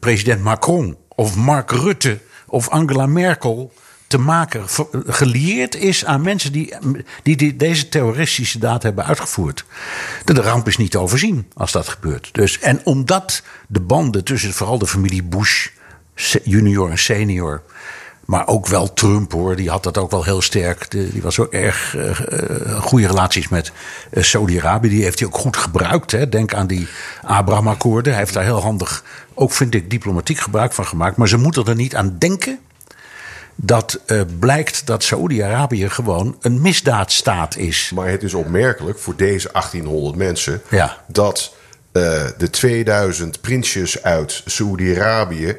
president 0.00 0.42
Macron 0.42 0.96
of 1.08 1.36
Mark 1.36 1.70
Rutte 1.70 2.18
of 2.46 2.68
Angela 2.68 3.06
Merkel 3.06 3.72
te 4.06 4.18
maken, 4.18 4.64
gelieerd 5.06 5.74
is 5.74 6.04
aan 6.04 6.20
mensen 6.20 6.52
die, 6.52 6.74
die, 7.22 7.36
die 7.36 7.56
deze 7.56 7.88
terroristische 7.88 8.58
daad 8.58 8.82
hebben 8.82 9.04
uitgevoerd. 9.04 9.64
De, 10.24 10.34
de 10.34 10.40
ramp 10.40 10.66
is 10.66 10.76
niet 10.76 10.90
te 10.90 10.98
overzien 10.98 11.46
als 11.54 11.72
dat 11.72 11.88
gebeurt. 11.88 12.28
Dus, 12.32 12.58
en 12.58 12.80
omdat 12.84 13.42
de 13.66 13.80
banden 13.80 14.24
tussen 14.24 14.52
vooral 14.52 14.78
de 14.78 14.86
familie 14.86 15.22
Bush, 15.22 15.68
junior 16.44 16.90
en 16.90 16.98
senior, 16.98 17.62
maar 18.28 18.46
ook 18.46 18.66
wel 18.66 18.92
Trump 18.92 19.32
hoor, 19.32 19.56
die 19.56 19.70
had 19.70 19.82
dat 19.82 19.98
ook 19.98 20.10
wel 20.10 20.24
heel 20.24 20.42
sterk. 20.42 20.90
Die, 20.90 21.10
die 21.10 21.22
was 21.22 21.38
ook 21.38 21.52
erg 21.52 21.94
uh, 21.96 22.78
goede 22.80 23.06
relaties 23.06 23.48
met 23.48 23.72
uh, 24.10 24.22
Saudi-Arabië. 24.22 24.88
Die 24.88 25.02
heeft 25.02 25.18
hij 25.18 25.28
ook 25.28 25.36
goed 25.36 25.56
gebruikt. 25.56 26.10
Hè. 26.10 26.28
Denk 26.28 26.54
aan 26.54 26.66
die 26.66 26.88
Abraham-akkoorden. 27.22 28.12
Hij 28.12 28.20
heeft 28.20 28.34
daar 28.34 28.44
heel 28.44 28.60
handig, 28.60 29.04
ook 29.34 29.52
vind 29.52 29.74
ik, 29.74 29.90
diplomatiek 29.90 30.38
gebruik 30.38 30.72
van 30.72 30.86
gemaakt. 30.86 31.16
Maar 31.16 31.28
ze 31.28 31.36
moeten 31.36 31.64
er 31.64 31.74
niet 31.74 31.94
aan 31.94 32.16
denken 32.18 32.58
dat 33.54 34.00
uh, 34.06 34.20
blijkt 34.38 34.86
dat 34.86 35.02
Saoedi-Arabië 35.02 35.88
gewoon 35.88 36.36
een 36.40 36.60
misdaadstaat 36.60 37.56
is. 37.56 37.90
Maar 37.94 38.08
het 38.08 38.22
is 38.22 38.34
opmerkelijk 38.34 38.98
voor 38.98 39.16
deze 39.16 39.48
1800 39.52 40.16
mensen 40.16 40.62
ja. 40.68 41.04
dat 41.06 41.54
de 41.92 42.50
2000 42.50 43.40
prinsjes 43.40 44.02
uit 44.02 44.42
Saoedi-Arabië 44.46 45.56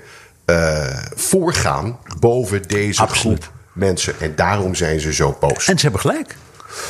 uh, 0.49 0.97
voorgaan 1.15 1.99
boven 2.19 2.61
deze 2.67 3.01
Absoluut. 3.01 3.43
groep 3.43 3.53
mensen. 3.73 4.13
En 4.19 4.35
daarom 4.35 4.75
zijn 4.75 4.99
ze 4.99 5.13
zo 5.13 5.37
boos. 5.39 5.67
En 5.67 5.77
ze 5.77 5.81
hebben 5.81 6.01
gelijk. 6.01 6.35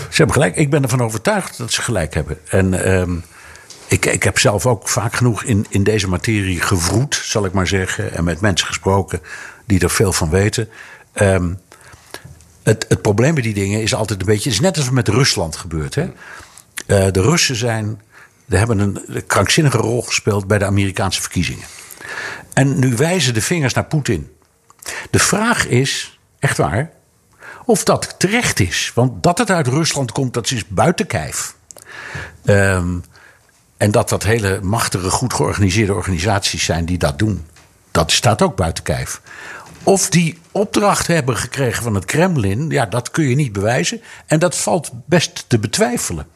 Ze 0.10 0.16
hebben 0.16 0.36
gelijk. 0.36 0.56
Ik 0.56 0.70
ben 0.70 0.84
ervan 0.84 1.02
overtuigd 1.02 1.58
dat 1.58 1.72
ze 1.72 1.82
gelijk 1.82 2.14
hebben. 2.14 2.38
En 2.50 2.92
um, 2.92 3.24
ik, 3.88 4.06
ik 4.06 4.24
heb 4.24 4.40
zelf 4.40 4.66
ook 4.66 4.88
vaak 4.88 5.16
genoeg 5.16 5.44
in, 5.44 5.66
in 5.70 5.84
deze 5.84 6.08
materie 6.08 6.62
gevroed, 6.62 7.22
zal 7.24 7.46
ik 7.46 7.52
maar 7.52 7.68
zeggen. 7.68 8.14
En 8.14 8.24
met 8.24 8.42
mensen 8.42 8.68
gesproken 8.68 9.22
die 9.66 9.80
er 9.80 9.90
veel 9.90 10.14
van 10.14 10.30
weten. 10.30 10.70
Um, 11.14 11.60
het, 12.64 12.86
het 12.88 13.02
probleem 13.02 13.34
bij 13.34 13.44
die 13.44 13.54
dingen 13.54 13.82
is 13.82 13.94
altijd 13.94 14.20
een 14.20 14.26
beetje. 14.26 14.50
Het 14.50 14.54
is 14.54 14.66
net 14.66 14.78
als 14.78 14.90
met 14.90 15.08
Rusland 15.08 15.56
gebeurt. 15.56 15.96
Hè? 15.96 16.04
Uh, 16.04 16.12
de 17.12 17.22
Russen 17.22 17.56
zijn 17.56 18.02
die 18.46 18.58
hebben 18.58 18.80
een 18.80 19.26
krankzinnige 19.28 19.78
rol 19.78 20.02
gespeeld 20.02 20.48
bij 20.48 20.58
de 20.58 20.66
Amerikaanse 20.66 21.22
verkiezingen. 21.22 21.66
En 22.60 22.80
nu 22.80 22.96
wijzen 22.96 23.34
de 23.34 23.42
vingers 23.42 23.74
naar 23.74 23.86
Poetin. 23.86 24.32
De 25.10 25.20
vraag 25.20 25.68
is, 25.68 26.20
echt 26.40 26.58
waar, 26.58 26.92
of 27.66 27.84
dat 27.84 28.16
terecht 28.18 28.60
is. 28.60 28.92
Want 28.96 29.24
dat 29.24 29.38
het 29.38 29.50
uit 29.50 29.68
Rusland 29.68 30.12
komt, 30.12 30.34
dat 30.34 30.52
is 30.52 30.68
buiten 30.68 31.08
kijf. 31.08 31.56
Ehm, 32.46 32.98
en 33.78 33.92
dat 33.92 34.10
dat 34.10 34.24
hele 34.24 34.60
machtige, 34.62 35.10
goed 35.10 35.34
georganiseerde 35.34 35.94
organisaties 35.94 36.66
zijn 36.66 36.86
die 36.86 36.98
dat 36.98 37.20
doen. 37.20 37.46
Dat 37.92 38.12
staat 38.12 38.42
ook 38.42 38.56
buiten 38.56 38.84
kijf. 38.84 39.22
Of 39.84 40.10
die 40.10 40.40
opdracht 40.52 41.08
hebben 41.08 41.38
gekregen 41.38 41.84
van 41.84 41.96
het 41.96 42.06
Kremlin, 42.06 42.70
ja, 42.70 42.86
dat 42.86 43.12
kun 43.12 43.30
je 43.30 43.36
niet 43.36 43.54
bewijzen. 43.54 44.02
En 44.26 44.40
dat 44.40 44.58
valt 44.58 44.92
best 45.06 45.46
te 45.48 45.60
betwijfelen. 45.60 46.28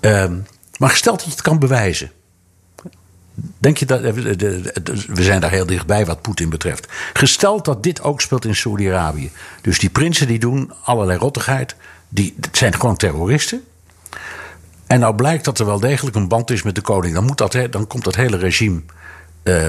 Ehm, 0.00 0.38
maar 0.78 0.90
gesteld 0.90 1.16
dat 1.16 1.24
je 1.24 1.32
het 1.32 1.42
kan 1.42 1.58
bewijzen. 1.58 2.10
Denk 3.62 3.76
je 3.76 3.86
dat. 3.86 4.02
Eh, 4.02 4.12
we 5.08 5.22
zijn 5.22 5.40
daar 5.40 5.50
heel 5.50 5.66
dichtbij 5.66 6.06
wat 6.06 6.22
Poetin 6.22 6.50
betreft. 6.50 6.86
Gesteld 7.12 7.64
dat 7.64 7.82
dit 7.82 8.02
ook 8.02 8.20
speelt 8.20 8.44
in 8.44 8.56
Saudi-Arabië. 8.56 9.30
Dus 9.60 9.78
die 9.78 9.90
prinsen 9.90 10.26
die 10.26 10.38
doen 10.38 10.72
allerlei 10.84 11.18
rottigheid. 11.18 11.76
Die 12.08 12.34
zijn 12.52 12.74
gewoon 12.74 12.96
terroristen. 12.96 13.64
En 14.86 15.00
nou 15.00 15.14
blijkt 15.14 15.44
dat 15.44 15.58
er 15.58 15.66
wel 15.66 15.80
degelijk 15.80 16.16
een 16.16 16.28
band 16.28 16.50
is 16.50 16.62
met 16.62 16.74
de 16.74 16.80
koning. 16.80 17.14
Dan, 17.14 17.24
moet 17.24 17.38
dat, 17.38 17.56
dan 17.70 17.86
komt 17.86 18.04
dat 18.04 18.14
hele 18.14 18.36
regime 18.36 18.82
uh, 19.44 19.68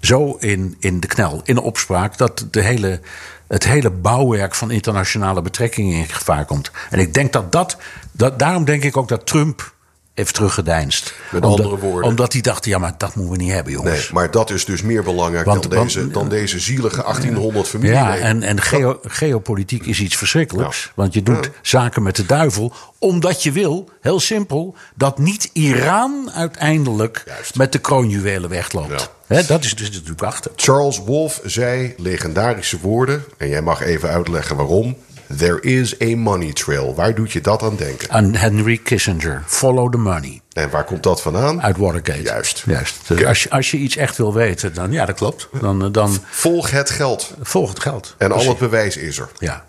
zo 0.00 0.36
in, 0.40 0.76
in 0.78 1.00
de 1.00 1.06
knel, 1.06 1.40
in 1.44 1.58
opspraak. 1.58 2.18
dat 2.18 2.46
de 2.50 2.62
hele, 2.62 3.00
het 3.46 3.64
hele 3.64 3.90
bouwwerk 3.90 4.54
van 4.54 4.70
internationale 4.70 5.42
betrekkingen 5.42 5.98
in 5.98 6.08
gevaar 6.08 6.44
komt. 6.44 6.70
En 6.90 6.98
ik 6.98 7.14
denk 7.14 7.32
dat 7.32 7.52
dat. 7.52 7.76
dat 8.12 8.38
daarom 8.38 8.64
denk 8.64 8.82
ik 8.82 8.96
ook 8.96 9.08
dat 9.08 9.26
Trump 9.26 9.74
heeft 10.16 10.34
teruggedeinst. 10.34 11.14
Met 11.30 11.44
omdat, 11.44 11.60
andere 11.60 11.80
woorden. 11.82 12.10
Omdat 12.10 12.32
hij 12.32 12.40
dacht, 12.42 12.64
ja, 12.64 12.78
maar 12.78 12.94
dat 12.98 13.14
moeten 13.14 13.36
we 13.36 13.42
niet 13.42 13.52
hebben, 13.52 13.72
jongens. 13.72 14.00
Nee, 14.00 14.08
maar 14.12 14.30
dat 14.30 14.50
is 14.50 14.64
dus 14.64 14.82
meer 14.82 15.02
belangrijk 15.02 15.46
Want- 15.46 15.70
dan, 15.70 15.82
deze, 15.82 16.10
dan 16.10 16.28
deze 16.28 16.60
zielige 16.60 17.02
1800 17.02 17.68
familieleden. 17.68 18.18
Ja, 18.18 18.18
en, 18.18 18.42
en 18.42 18.60
geo- 18.60 18.98
geopolitiek 19.02 19.86
is 19.86 20.00
iets 20.00 20.16
verschrikkelijks. 20.16 20.92
Want 20.94 21.14
je 21.14 21.22
doet 21.22 21.50
zaken 21.62 22.02
met 22.02 22.16
de 22.16 22.26
duivel. 22.26 22.72
Omdat 22.98 23.42
je 23.42 23.52
wil, 23.52 23.88
heel 24.00 24.20
simpel, 24.20 24.74
dat 24.94 25.18
niet 25.18 25.50
Iran 25.52 26.30
uiteindelijk 26.34 27.22
Juist. 27.26 27.56
met 27.56 27.72
de 27.72 27.78
kroonjuwelen 27.78 28.50
wegloopt. 28.50 29.10
Dat 29.46 29.64
is 29.64 29.74
dus 29.74 29.90
natuurlijk 29.90 30.22
achter. 30.22 30.50
Charles 30.56 30.98
Wolf 30.98 31.40
zei 31.44 31.94
legendarische 31.96 32.78
woorden, 32.80 33.24
en 33.36 33.48
jij 33.48 33.62
mag 33.62 33.82
even 33.82 34.08
uitleggen 34.08 34.56
waarom. 34.56 34.96
There 35.36 35.60
is 35.60 36.00
a 36.00 36.16
money 36.16 36.52
trail. 36.52 36.94
Waar 36.94 37.14
doet 37.14 37.32
je 37.32 37.40
dat 37.40 37.62
aan 37.62 37.76
denken? 37.76 38.10
Aan 38.10 38.34
Henry 38.34 38.76
Kissinger. 38.76 39.42
Follow 39.46 39.92
the 39.92 39.98
money. 39.98 40.40
En 40.52 40.70
waar 40.70 40.84
komt 40.84 41.02
dat 41.02 41.22
vandaan? 41.22 41.62
Uit 41.62 41.76
Watergate. 41.76 42.22
Juist. 42.22 42.62
Juist. 42.66 42.96
Dus 43.06 43.24
als, 43.24 43.42
je, 43.42 43.50
als 43.50 43.70
je 43.70 43.76
iets 43.76 43.96
echt 43.96 44.16
wil 44.16 44.34
weten, 44.34 44.74
dan 44.74 44.92
ja, 44.92 45.04
dat 45.04 45.16
klopt. 45.16 45.48
Dan, 45.60 45.84
eh, 45.84 45.92
dan 45.92 46.18
Volg 46.30 46.70
het 46.70 46.90
geld. 46.90 47.34
volg 47.42 47.68
het 47.68 47.80
geld. 47.80 48.14
En 48.18 48.32
al 48.32 48.48
het 48.48 48.58
bewijs 48.58 48.96
is 48.96 49.18
er. 49.18 49.28
Ja. 49.38 49.64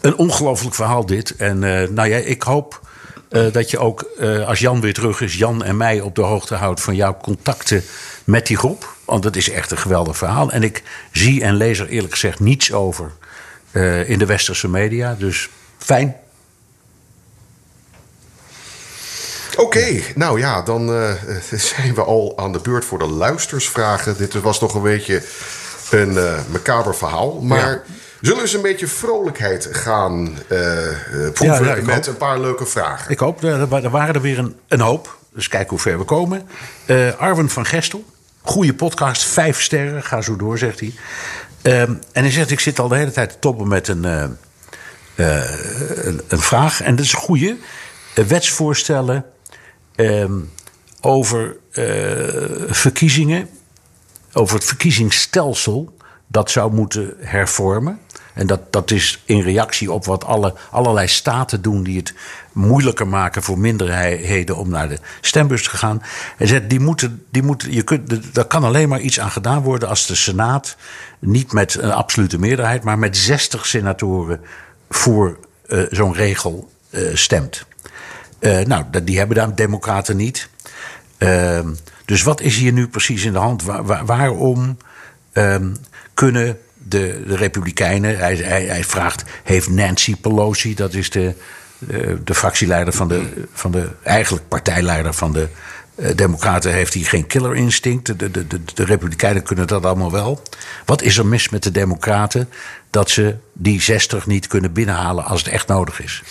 Een 0.00 0.16
ongelooflijk 0.16 0.74
verhaal 0.74 1.06
dit. 1.06 1.36
En 1.36 1.64
eh, 1.64 1.88
nou 1.88 2.08
ja, 2.08 2.16
ik 2.16 2.42
hoop 2.42 2.80
eh, 3.28 3.52
dat 3.52 3.70
je 3.70 3.78
ook, 3.78 4.06
als 4.46 4.58
Jan 4.58 4.80
weer 4.80 4.94
terug 4.94 5.20
is, 5.20 5.34
Jan 5.34 5.64
en 5.64 5.76
mij 5.76 6.00
op 6.00 6.14
de 6.14 6.22
hoogte 6.22 6.54
houdt 6.54 6.80
van 6.80 6.94
jouw 6.94 7.16
contacten 7.22 7.82
met 8.24 8.46
die 8.46 8.56
groep. 8.56 8.94
Want 9.04 9.24
het 9.24 9.36
is 9.36 9.50
echt 9.50 9.70
een 9.70 9.78
geweldig 9.78 10.16
verhaal. 10.16 10.50
En 10.50 10.62
ik 10.62 10.82
zie 11.12 11.42
en 11.42 11.56
lees 11.56 11.78
er 11.78 11.88
eerlijk 11.88 12.12
gezegd 12.12 12.40
niets 12.40 12.72
over 12.72 13.12
eh, 13.74 14.08
in 14.10 14.18
de 14.18 14.26
westerse 14.26 14.68
media. 14.68 15.14
Dus 15.18 15.50
fijn. 15.78 16.16
Oké, 19.56 20.00
nou 20.14 20.38
ja, 20.38 20.62
dan 20.62 20.94
eh, 20.94 21.10
zijn 21.74 21.94
we 21.94 22.02
al 22.02 22.32
aan 22.36 22.52
de 22.52 22.58
beurt 22.60 22.84
voor 22.84 22.98
de 22.98 23.06
luistersvragen. 23.06 24.16
Dit 24.16 24.32
was 24.40 24.60
nog 24.60 24.74
een 24.74 24.82
beetje 24.82 25.22
een 25.90 26.18
eh 26.18 26.38
macaber 26.52 26.94
verhaal. 26.94 27.40
Maar 27.40 27.58
Ja. 27.70 27.82
zullen 28.20 28.36
we 28.36 28.42
eens 28.42 28.52
een 28.54 28.62
beetje 28.62 28.86
vrolijkheid 28.86 29.68
gaan 29.72 30.38
proeven 31.32 31.64
Ja, 31.66 31.74
ik 31.74 31.84
met 31.84 31.94
hoop. 31.94 32.06
een 32.06 32.16
paar 32.16 32.40
leuke 32.40 32.66
vragen? 32.66 33.10
Ik 33.10 33.18
hoop, 33.18 33.42
er, 33.44 33.72
er 33.84 33.90
waren 33.90 34.14
er 34.14 34.20
weer 34.20 34.38
een, 34.38 34.56
een 34.68 34.80
hoop. 34.80 35.18
Dus 35.34 35.48
kijk 35.48 35.70
hoe 35.70 35.78
ver 35.78 35.98
we 35.98 36.04
komen. 36.04 36.48
Arwen 37.18 37.48
van 37.50 37.66
Gestel. 37.66 38.04
Goede 38.42 38.74
podcast, 38.74 39.24
vijf 39.24 39.60
sterren. 39.62 40.02
Ga 40.02 40.20
zo 40.20 40.36
door, 40.36 40.58
zegt 40.58 40.80
hij. 40.80 40.94
Ehm, 41.64 41.94
en 42.12 42.22
hij 42.22 42.30
zegt, 42.30 42.50
ik 42.50 42.60
zit 42.60 42.78
al 42.78 42.88
de 42.88 42.96
hele 42.96 43.10
tijd 43.10 43.30
te 43.30 43.38
toppen 43.38 43.68
met 43.68 43.88
een, 43.88 44.04
eh, 44.04 44.24
eh, 45.14 45.50
een, 46.28 46.40
vraag. 46.40 46.80
En 46.80 46.96
dat 46.96 47.04
is 47.04 47.12
een 47.12 47.18
goede. 47.18 47.56
Eh, 48.14 48.24
wetsvoorstellen 48.24 49.24
ehm, 49.94 50.40
over 51.00 51.56
verkiezingen. 52.68 53.48
Over 54.32 54.54
het 54.54 54.64
verkiezingsstelsel. 54.64 55.96
Dat 56.26 56.50
zou 56.50 56.72
moeten 56.72 57.14
hervormen. 57.18 58.00
En 58.34 58.46
dat, 58.46 58.72
dat 58.72 58.90
is 58.90 59.22
in 59.24 59.40
reactie 59.40 59.92
op 59.92 60.04
wat 60.04 60.24
alle, 60.24 60.54
allerlei 60.70 61.08
staten 61.08 61.62
doen 61.62 61.82
die 61.82 61.96
het 61.96 62.14
moeilijker 62.52 63.06
maken 63.08 63.42
voor 63.42 63.58
minderheden 63.58 64.56
om 64.56 64.68
naar 64.68 64.88
de 64.88 64.98
stembus 65.20 65.62
te 65.62 65.70
gaan. 65.76 66.02
Hij 66.36 66.46
zegt, 66.46 66.70
die 66.70 66.80
moeten, 66.80 67.24
die 67.30 67.42
moeten, 67.42 67.72
je 67.72 67.82
kunt, 67.82 68.34
daar 68.34 68.44
kan 68.44 68.64
alleen 68.64 68.88
maar 68.88 69.00
iets 69.00 69.20
aan 69.20 69.30
gedaan 69.30 69.62
worden 69.62 69.88
als 69.88 70.06
de 70.06 70.14
Senaat 70.14 70.76
niet 71.18 71.52
met 71.52 71.74
een 71.74 71.92
absolute 71.92 72.38
meerderheid, 72.38 72.82
maar 72.82 72.98
met 72.98 73.16
60 73.16 73.66
senatoren 73.66 74.40
voor 74.90 75.38
eh, 75.66 75.82
zo'n 75.90 76.14
regel 76.14 76.70
eh, 76.90 77.02
stemt. 77.14 77.64
Eh, 78.38 78.64
nou, 78.64 78.84
die 79.04 79.18
hebben 79.18 79.36
daar 79.36 79.54
democraten 79.54 80.16
niet. 80.16 80.48
Ehm, 81.18 81.68
dus 82.04 82.22
wat 82.22 82.40
is 82.40 82.56
hier 82.56 82.72
nu 82.72 82.88
precies 82.88 83.24
in 83.24 83.32
de 83.32 83.38
hand? 83.38 83.62
Waar- 83.62 83.84
waar- 83.84 84.06
waarom 84.06 84.76
ehm, 85.32 85.74
kunnen 86.14 86.58
de, 86.98 87.36
Republikeinen. 87.36 88.18
Hij, 88.18 88.36
hij, 88.36 88.64
hij 88.64 88.84
vraagt: 88.84 89.24
heeft 89.42 89.70
Nancy 89.70 90.16
Pelosi, 90.16 90.74
dat 90.74 90.94
is 90.94 91.10
de, 91.10 91.34
de, 91.78 92.18
de 92.24 92.34
fractieleider 92.34 92.92
van 92.92 93.08
de, 93.08 93.46
van 93.52 93.70
de. 93.70 93.88
eigenlijk 94.02 94.48
partijleider 94.48 95.14
van 95.14 95.32
de. 95.32 95.48
eh, 95.94 96.10
Democraten 96.16 96.72
heeft 96.72 96.94
hij 96.94 97.02
geen 97.02 97.26
killer 97.26 97.54
instinct. 97.56 98.06
De, 98.06 98.30
de, 98.30 98.46
de, 98.46 98.60
de 98.74 98.84
Republikeinen 98.84 99.42
kunnen 99.42 99.66
dat 99.66 99.84
allemaal 99.84 100.12
wel. 100.12 100.42
Wat 100.84 101.02
is 101.02 101.18
er 101.18 101.26
mis 101.26 101.48
met 101.48 101.62
de 101.62 101.70
Democraten 101.70 102.48
dat 102.90 103.10
ze 103.10 103.36
die 103.52 103.80
60 103.82 104.26
niet 104.26 104.46
kunnen 104.46 104.72
binnenhalen 104.72 105.24
als 105.24 105.42
het 105.42 105.52
echt 105.52 105.68
nodig 105.68 106.02
is? 106.02 106.22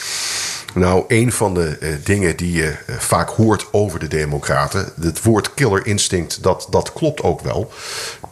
Nou, 0.74 1.04
een 1.08 1.32
van 1.32 1.54
de 1.54 1.78
eh, 1.78 1.90
dingen 2.04 2.38
die 2.38 2.52
je 2.52 2.76
eh, 2.88 2.96
vaak 2.96 3.30
hoort 3.30 3.68
over 3.72 4.00
de 4.00 4.08
Democraten, 4.08 4.94
het 5.02 5.24
woord 5.24 5.54
killer 5.54 5.86
instinct, 5.86 6.44
dat, 6.44 6.68
dat 6.70 6.94
klopt 6.94 7.22
ook 7.22 7.42
wel. 7.42 7.72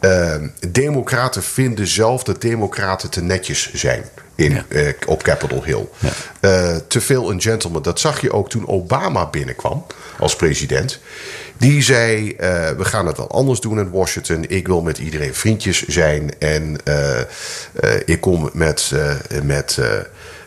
Eh, 0.02 0.36
democraten 0.70 1.44
vinden 1.44 1.88
zelf 1.88 2.24
dat 2.24 2.42
Democraten 2.42 3.10
te 3.10 3.22
netjes 3.22 3.74
zijn 3.74 4.04
in, 4.36 4.52
Ja. 4.52 4.66
eh, 4.70 4.94
op 5.06 5.24
Capitol 5.24 5.64
Hill. 5.64 5.88
Eh, 6.40 6.76
te 6.88 7.02
veel 7.02 7.32
een 7.32 7.42
gentleman. 7.42 7.82
Dat 7.82 8.00
zag 8.00 8.22
je 8.22 8.32
ook 8.34 8.50
toen 8.50 8.68
Obama 8.68 9.26
binnenkwam 9.30 9.86
als 10.20 10.36
president. 10.36 11.00
Die 11.58 11.82
zei: 11.84 12.32
eh, 12.36 12.70
We 12.70 12.86
gaan 12.86 13.06
het 13.08 13.18
wel 13.18 13.30
anders 13.32 13.60
doen 13.60 13.80
in 13.80 13.92
Washington. 13.92 14.46
Ik 14.50 14.68
wil 14.68 14.82
met 14.82 14.98
iedereen 14.98 15.34
vriendjes 15.36 15.88
zijn. 15.88 16.40
En 16.40 16.78
ik 18.06 18.22
kom 18.22 18.50
met. 18.54 18.92
met 19.44 19.78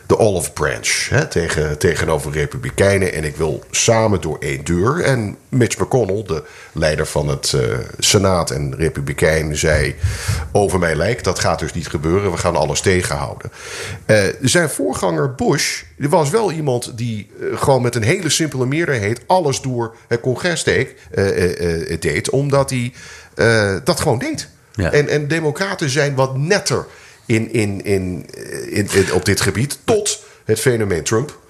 de 0.05 0.17
olive 0.19 0.51
branch 0.51 1.07
hè, 1.09 1.27
tegen, 1.27 1.77
tegenover 1.77 2.31
Republikeinen. 2.31 3.13
En 3.13 3.23
ik 3.23 3.35
wil 3.35 3.63
samen 3.71 4.21
door 4.21 4.37
één 4.39 4.63
deur. 4.63 5.01
En 5.01 5.37
Mitch 5.49 5.77
McConnell, 5.77 6.23
de 6.23 6.43
leider 6.71 7.05
van 7.05 7.27
het 7.27 7.53
eh, 7.53 7.61
Senaat 7.99 8.51
en 8.51 8.75
Republikein, 8.75 9.57
zei: 9.57 9.95
Over 10.51 10.79
mij 10.79 10.95
lijkt, 10.95 11.23
dat 11.23 11.39
gaat 11.39 11.59
dus 11.59 11.73
niet 11.73 11.87
gebeuren. 11.87 12.31
We 12.31 12.37
gaan 12.37 12.55
alles 12.55 12.81
tegenhouden. 12.81 13.51
Eh, 14.05 14.23
zijn 14.41 14.69
voorganger 14.69 15.35
Bush 15.35 15.83
was 15.97 16.29
wel 16.29 16.51
iemand 16.51 16.97
die 16.97 17.31
eh, 17.39 17.57
gewoon 17.57 17.81
met 17.81 17.95
een 17.95 18.03
hele 18.03 18.29
simpele 18.29 18.65
meerderheid 18.65 19.21
alles 19.27 19.61
door 19.61 19.95
het 20.07 20.19
congres 20.19 20.63
deed, 20.63 20.93
deed 21.99 22.29
omdat 22.29 22.69
hij 22.69 22.93
dat 23.83 23.99
gewoon 23.99 24.19
deed. 24.19 24.47
Ja. 24.73 24.91
En, 24.91 25.07
en 25.07 25.27
democraten 25.27 25.89
zijn 25.89 26.15
wat 26.15 26.37
netter 26.37 26.85
in, 27.25 27.53
in, 27.53 27.83
in, 27.83 28.25
in, 28.69 28.87
in- 28.91 29.13
op 29.13 29.25
dit 29.25 29.41
gebied 29.41 29.79
tot 29.83 30.23
het 30.45 30.59
fenomeen 30.59 31.03
Trump. 31.03 31.43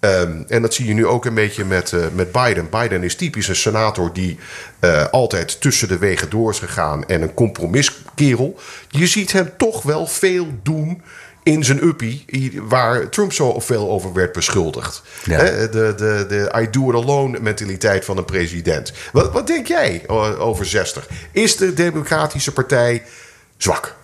Ehm, 0.00 0.42
en 0.48 0.62
dat 0.62 0.74
zie 0.74 0.86
je 0.86 0.94
nu 0.94 1.06
ook 1.06 1.24
een 1.24 1.34
beetje 1.34 1.64
met, 1.64 1.92
eh, 1.92 2.00
met 2.14 2.32
Biden. 2.32 2.68
Biden 2.70 3.02
is 3.02 3.16
typisch 3.16 3.48
een 3.48 3.56
senator 3.56 4.12
die 4.12 4.38
eh, 4.78 5.06
altijd 5.10 5.60
tussen 5.60 5.88
de 5.88 5.98
wegen 5.98 6.30
door 6.30 6.50
is 6.50 6.58
gegaan 6.58 7.06
en 7.06 7.22
een 7.22 7.34
compromiskerel. 7.34 8.58
Je 8.88 9.06
ziet 9.06 9.32
hem 9.32 9.50
toch 9.56 9.82
wel 9.82 10.06
veel 10.06 10.46
doen 10.62 11.02
in 11.42 11.64
zijn 11.64 11.82
uppie, 11.82 12.24
waar 12.62 13.08
Trump 13.08 13.32
zo 13.32 13.60
veel 13.60 13.90
over 13.90 14.12
werd 14.12 14.32
beschuldigd. 14.32 15.02
Ja. 15.24 15.38
De, 15.38 15.68
de, 15.96 16.24
de 16.28 16.52
I 16.60 16.70
do 16.70 16.88
it 16.90 16.94
alone 16.94 17.40
mentaliteit 17.40 18.04
van 18.04 18.16
een 18.16 18.24
president. 18.24 18.92
Wat, 19.12 19.32
wat 19.32 19.46
denk 19.46 19.66
jij 19.66 20.08
over 20.38 20.66
60? 20.66 21.08
Is 21.32 21.56
de 21.56 21.74
Democratische 21.74 22.52
Partij 22.52 23.02
zwak? 23.56 23.94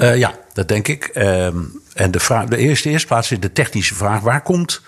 Eh, 0.00 0.16
ja, 0.16 0.34
dat 0.52 0.68
denk 0.68 0.88
ik. 0.88 1.04
Ehm, 1.04 1.58
en 1.94 2.10
de, 2.10 2.20
vraag, 2.20 2.44
de 2.44 2.56
eerste, 2.56 2.88
eerste 2.88 3.06
plaats 3.06 3.32
is 3.32 3.40
de 3.40 3.52
technische 3.52 3.94
vraag: 3.94 4.20
waar 4.20 4.42
komt 4.42 4.80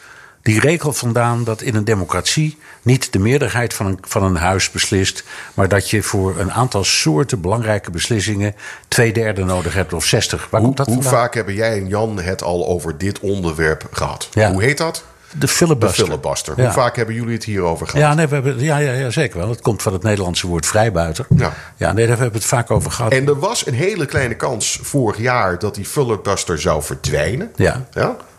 die 0.42 0.60
regel 0.60 0.92
vandaan 0.92 1.44
dat 1.44 1.62
in 1.62 1.74
een 1.74 1.84
democratie 1.84 2.58
niet 2.82 3.12
de 3.12 3.18
meerderheid 3.18 3.74
van 3.74 3.86
een, 3.86 3.98
van 4.00 4.22
een 4.22 4.36
huis 4.36 4.70
beslist, 4.70 5.24
maar 5.54 5.68
dat 5.68 5.90
je 5.90 6.02
voor 6.02 6.38
een 6.38 6.52
aantal 6.52 6.84
soorten 6.84 7.40
belangrijke 7.40 7.90
beslissingen 7.90 8.54
twee 8.88 9.12
derde 9.12 9.44
nodig 9.44 9.74
hebt 9.74 9.92
of 9.92 10.04
zestig. 10.04 10.48
Waar 10.50 10.60
Hoe, 10.60 10.68
komt 10.68 10.76
dat 10.76 10.86
hoe 10.86 10.94
vandaan? 10.94 11.12
vaak 11.12 11.34
hebben 11.34 11.54
jij 11.54 11.78
en 11.78 11.88
Jan 11.88 12.20
het 12.20 12.42
al 12.42 12.66
over 12.66 12.98
dit 12.98 13.20
onderwerp 13.20 13.88
gehad? 13.90 14.28
Ja. 14.32 14.52
Hoe 14.52 14.62
heet 14.62 14.78
dat? 14.78 15.04
De 15.38 15.48
De 15.96 16.04
filibuster. 16.04 16.54
Ja. 16.56 16.62
Hoe 16.62 16.72
vaak 16.72 16.96
hebben 16.96 17.14
jullie 17.14 17.34
het 17.34 17.44
hierover 17.44 17.86
gehad? 17.86 18.02
Ja, 18.02 18.14
nee, 18.14 18.26
we 18.26 18.34
hebben, 18.34 18.60
ja, 18.60 18.78
ja, 18.78 18.92
ja, 18.92 19.10
zeker 19.10 19.38
wel. 19.38 19.48
Het 19.48 19.60
komt 19.60 19.82
van 19.82 19.92
het 19.92 20.02
Nederlandse 20.02 20.46
woord 20.46 20.66
vrijbuiter. 20.66 21.26
Ja. 21.36 21.52
ja 21.76 21.92
nee, 21.92 22.06
daar 22.06 22.18
hebben 22.18 22.32
we 22.32 22.38
het 22.38 22.48
vaak 22.48 22.70
over 22.70 22.90
gehad. 22.90 23.12
En 23.12 23.26
er 23.26 23.38
was 23.38 23.66
een 23.66 23.74
hele 23.74 24.06
kleine 24.06 24.34
kans 24.34 24.78
vorig 24.82 25.18
jaar 25.18 25.58
dat 25.58 25.74
die 25.74 25.84
filibuster 25.84 26.60
zou 26.60 26.82
verdwijnen. 26.82 27.52
Ja. 27.56 27.86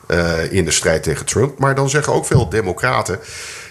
eh, 0.08 0.52
in 0.52 0.66
de 0.66 0.72
strijd 0.72 1.04
tegen 1.04 1.26
Trump. 1.26 1.60
Maar 1.60 1.76
dan 1.76 1.89
zeggen 1.89 2.14
ook 2.14 2.26
veel 2.26 2.50
democraten... 2.50 3.20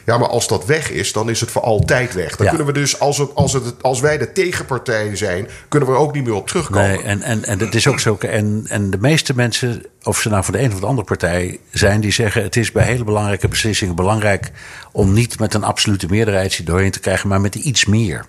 Ja, 0.04 0.18
maar 0.18 0.28
als 0.28 0.48
dat 0.48 0.64
weg 0.66 0.90
is, 0.90 1.12
dan 1.12 1.30
is 1.30 1.40
het 1.40 1.50
voor 1.50 1.62
altijd 1.62 2.14
weg. 2.14 2.36
Dan 2.36 2.46
Ja. 2.46 2.52
kunnen 2.52 2.72
we 2.74 2.80
dus, 2.80 3.00
als, 3.00 3.18
het, 3.18 3.34
als, 3.34 3.52
het, 3.52 3.74
als 3.82 4.00
wij 4.00 4.18
de 4.18 4.32
tegenpartij 4.32 5.16
zijn... 5.16 5.48
kunnen 5.68 5.88
we 5.88 5.94
er 5.94 6.00
ook 6.00 6.14
niet 6.14 6.24
meer 6.24 6.34
op 6.34 6.48
terugkomen. 6.48 6.88
Nee, 6.88 7.02
en, 7.02 7.22
en, 7.22 7.44
en 7.44 7.58
het 7.58 7.74
is 7.74 7.86
ook 7.86 8.00
zo. 8.00 8.16
En, 8.20 8.64
en 8.68 8.90
de 8.90 8.98
meeste 9.00 9.34
mensen, 9.34 9.82
of 10.02 10.20
ze 10.20 10.28
nou 10.28 10.44
van 10.44 10.52
de 10.54 10.60
een 10.62 10.72
of 10.72 10.80
de 10.80 10.86
andere 10.86 11.06
partij 11.06 11.58
zijn, 11.70 12.00
die 12.00 12.12
zeggen: 12.12 12.42
het 12.42 12.56
is 12.56 12.72
bij 12.72 12.84
hele 12.84 13.04
belangrijke 13.04 13.48
beslissingen 13.48 13.94
belangrijk 13.94 14.50
om 14.92 15.12
niet 15.12 15.38
met 15.38 15.54
een 15.54 15.64
absolute 15.64 16.06
meerderheid 16.10 16.66
doorheen 16.66 16.90
te 16.90 17.00
krijgen, 17.00 17.28
maar 17.28 17.40
met 17.40 17.54
iets 17.54 17.84
meer. 17.84 18.24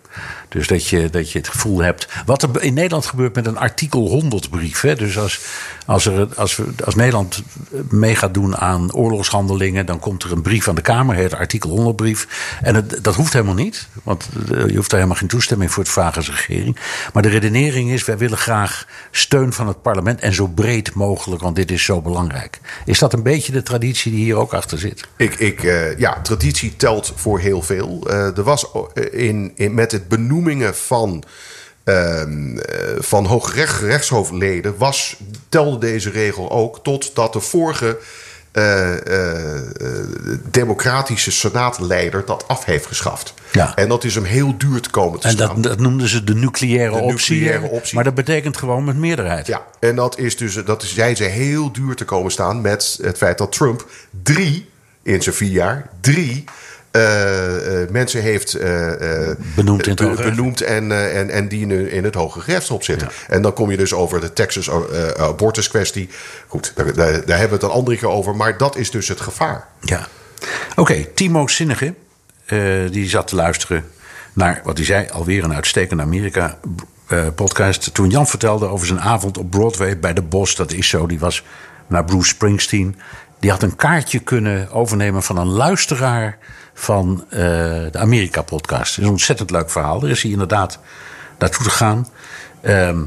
Dus 0.49 0.67
dat 0.67 0.87
je, 0.87 1.09
dat 1.09 1.31
je 1.31 1.37
het 1.37 1.47
gevoel 1.47 1.79
hebt. 1.79 2.07
Wat 2.25 2.41
er 2.43 2.61
in 2.61 2.73
Nederland 2.73 3.05
gebeurt 3.05 3.35
met 3.35 3.45
een 3.45 3.57
artikel 3.57 4.07
100 4.07 4.49
brief. 4.49 4.81
Hè? 4.81 4.95
Dus 4.95 5.17
als, 5.17 5.39
als, 5.85 6.05
er, 6.05 6.27
als, 6.35 6.55
we, 6.55 6.65
als 6.85 6.95
Nederland 6.95 7.43
mee 7.89 8.15
gaat 8.15 8.33
doen 8.33 8.57
aan 8.57 8.93
oorlogshandelingen, 8.93 9.85
dan 9.85 9.99
komt 9.99 10.23
er 10.23 10.31
een 10.31 10.41
brief 10.41 10.67
aan 10.67 10.75
de 10.75 10.81
Kamer, 10.81 11.15
heet 11.15 11.33
artikel 11.33 11.62
100 11.69 11.95
brief. 11.95 12.27
En 12.61 12.75
het, 12.75 12.99
dat 13.01 13.15
hoeft 13.15 13.33
helemaal 13.33 13.53
niet, 13.53 13.87
want 14.03 14.29
eh, 14.51 14.67
je 14.67 14.75
hoeft 14.75 14.89
daar 14.89 14.99
helemaal 14.99 15.19
geen 15.19 15.27
toestemming 15.27 15.71
voor 15.71 15.83
te 15.83 15.91
vragen 15.91 16.15
als 16.15 16.29
regering. 16.29 16.77
Maar 17.13 17.23
de 17.23 17.29
redenering 17.29 17.91
is: 17.91 18.05
wij 18.05 18.17
willen 18.17 18.37
graag 18.37 18.87
steun 19.11 19.53
van 19.53 19.67
het 19.67 19.81
parlement 19.81 20.19
en 20.19 20.33
zo 20.33 20.47
breed 20.47 20.93
mogelijk, 20.93 21.41
want 21.41 21.55
dit 21.55 21.71
is 21.71 21.83
zo 21.83 22.01
belangrijk. 22.01 22.59
Is 22.85 22.99
dat 22.99 23.13
een 23.13 23.23
beetje 23.23 23.51
de 23.51 23.63
traditie 23.63 24.11
die 24.11 24.23
hier 24.23 24.35
ook 24.35 24.53
achter 24.53 24.79
zit? 24.79 25.07
Ik, 25.17 25.35
ik, 25.35 25.63
eh, 25.63 25.97
ja, 25.97 26.21
traditie 26.21 26.75
telt 26.75 27.13
voor 27.15 27.39
heel 27.39 27.61
veel. 27.61 28.03
Eh, 28.07 28.37
er 28.37 28.43
was 28.43 28.71
in, 29.11 29.51
in, 29.55 29.73
met 29.73 29.91
het 29.91 30.07
benoemingen 30.07 30.75
van, 30.75 31.23
eh, 31.83 32.21
van 32.97 33.25
hoogrechtshoofdleden... 33.25 34.77
Was, 34.77 35.17
telde 35.49 35.77
deze 35.77 36.09
regel 36.09 36.51
ook 36.51 36.83
totdat 36.83 37.33
de 37.33 37.39
vorige 37.39 37.97
eh, 38.53 39.07
eh, 39.07 39.55
eh, 39.57 39.63
democratische 40.51 41.31
senaatleider 41.31 42.25
dat 42.25 42.47
af 42.47 42.65
heeft 42.65 42.85
geschaft. 42.85 43.33
Ja. 43.51 43.75
En 43.75 43.89
dat 43.89 44.03
is 44.03 44.15
hem 44.15 44.23
heel 44.23 44.57
duur 44.57 44.81
te 44.81 44.89
komen 44.89 45.19
te 45.19 45.27
En 45.27 45.33
staan. 45.33 45.61
dat, 45.61 45.63
dat 45.63 45.79
noemden 45.79 46.07
ze 46.07 46.23
de 46.23 46.35
nucleaire, 46.35 46.95
De 46.95 47.01
optie, 47.01 47.35
nucleaire 47.35 47.67
hè? 47.67 47.73
optie. 47.73 47.95
Maar 47.95 48.03
dat 48.03 48.15
betekent 48.15 48.57
gewoon 48.57 48.83
met 48.83 48.97
meerderheid. 48.97 49.47
Ja, 49.47 49.65
en 49.79 49.95
dat 49.95 50.19
is 50.19 50.37
dus, 50.37 50.53
dat 50.65 50.83
is, 50.83 50.91
jij 50.91 51.15
zei 51.15 51.29
heel 51.29 51.71
duur 51.71 51.95
te 51.95 52.05
komen 52.05 52.31
staan 52.31 52.61
met 52.61 52.99
het 53.01 53.17
feit 53.17 53.37
dat 53.37 53.51
Trump 53.51 53.85
drie, 54.23 54.69
in 55.03 55.21
zijn 55.21 55.35
vier 55.35 55.51
jaar, 55.51 55.89
drie 56.01 56.43
eh, 56.43 56.53
eh, 56.53 56.62
mensen 57.91 58.21
heeft 58.21 58.53
eh, 58.53 59.29
eh, 59.29 59.37
Benoemd 59.55 59.87
in 59.87 60.07
het 60.07 60.23
benoemd 60.23 60.61
en, 60.61 60.91
eh, 60.91 61.19
en, 61.19 61.29
en 61.29 61.47
die 61.47 61.61
in, 61.61 61.91
in 61.91 62.03
het 62.03 62.15
Hoge 62.15 62.41
Rechtshof 62.45 62.83
zitten. 62.83 63.09
En 63.27 63.41
dan 63.41 63.53
kom 63.53 63.71
je 63.71 63.77
dus 63.77 63.93
over 63.93 64.21
de 64.21 64.33
Texas 64.33 64.67
eh, 64.67 65.07
abortus 65.07 65.69
kwestie. 65.69 66.09
Goed, 66.47 66.73
daar, 66.75 66.93
daar, 66.95 67.37
hebben 67.37 67.47
we 67.47 67.53
het 67.53 67.63
een 67.63 67.69
andere 67.69 67.97
keer 67.97 68.09
over, 68.09 68.35
maar 68.35 68.57
dat 68.57 68.75
is 68.75 68.91
dus 68.91 69.07
het 69.07 69.21
gevaar. 69.21 69.67
Ja. 69.79 70.07
Oké, 70.75 71.05
Timo 71.05 71.47
Zinnige, 71.47 71.93
eh, 72.45 72.59
die 72.91 73.09
zat 73.09 73.27
te 73.27 73.35
luisteren 73.35 73.85
naar 74.33 74.61
wat 74.63 74.77
hij 74.77 74.85
zei, 74.85 75.07
alweer 75.11 75.43
een 75.43 75.53
uitstekende 75.53 76.03
Amerika-podcast. 76.03 77.93
Toen 77.93 78.09
Jan 78.09 78.27
vertelde 78.27 78.67
over 78.67 78.87
zijn 78.87 79.01
avond 79.01 79.37
op 79.37 79.49
Broadway 79.49 79.99
bij 79.99 80.13
de 80.13 80.21
Bos, 80.21 80.55
dat 80.55 80.71
is 80.71 80.87
zo, 80.87 81.07
die 81.07 81.19
was 81.19 81.43
naar 81.87 82.05
Bruce 82.05 82.27
Springsteen. 82.27 82.95
Die 83.39 83.51
had 83.51 83.63
een 83.63 83.75
kaartje 83.75 84.19
kunnen 84.19 84.71
overnemen 84.71 85.23
van 85.23 85.37
een 85.37 85.47
luisteraar 85.47 86.37
van 86.73 87.25
eh, 87.29 87.39
de 87.91 87.97
Amerika-podcast. 87.97 88.79
Dat 88.79 88.97
is 88.97 89.03
een 89.03 89.09
ontzettend 89.09 89.51
leuk 89.51 89.69
verhaal. 89.69 89.99
Daar 89.99 90.09
is 90.09 90.21
hij 90.21 90.31
inderdaad 90.31 90.79
naartoe 91.39 91.63
gegaan. 91.63 92.07
Ehm, 92.61 93.03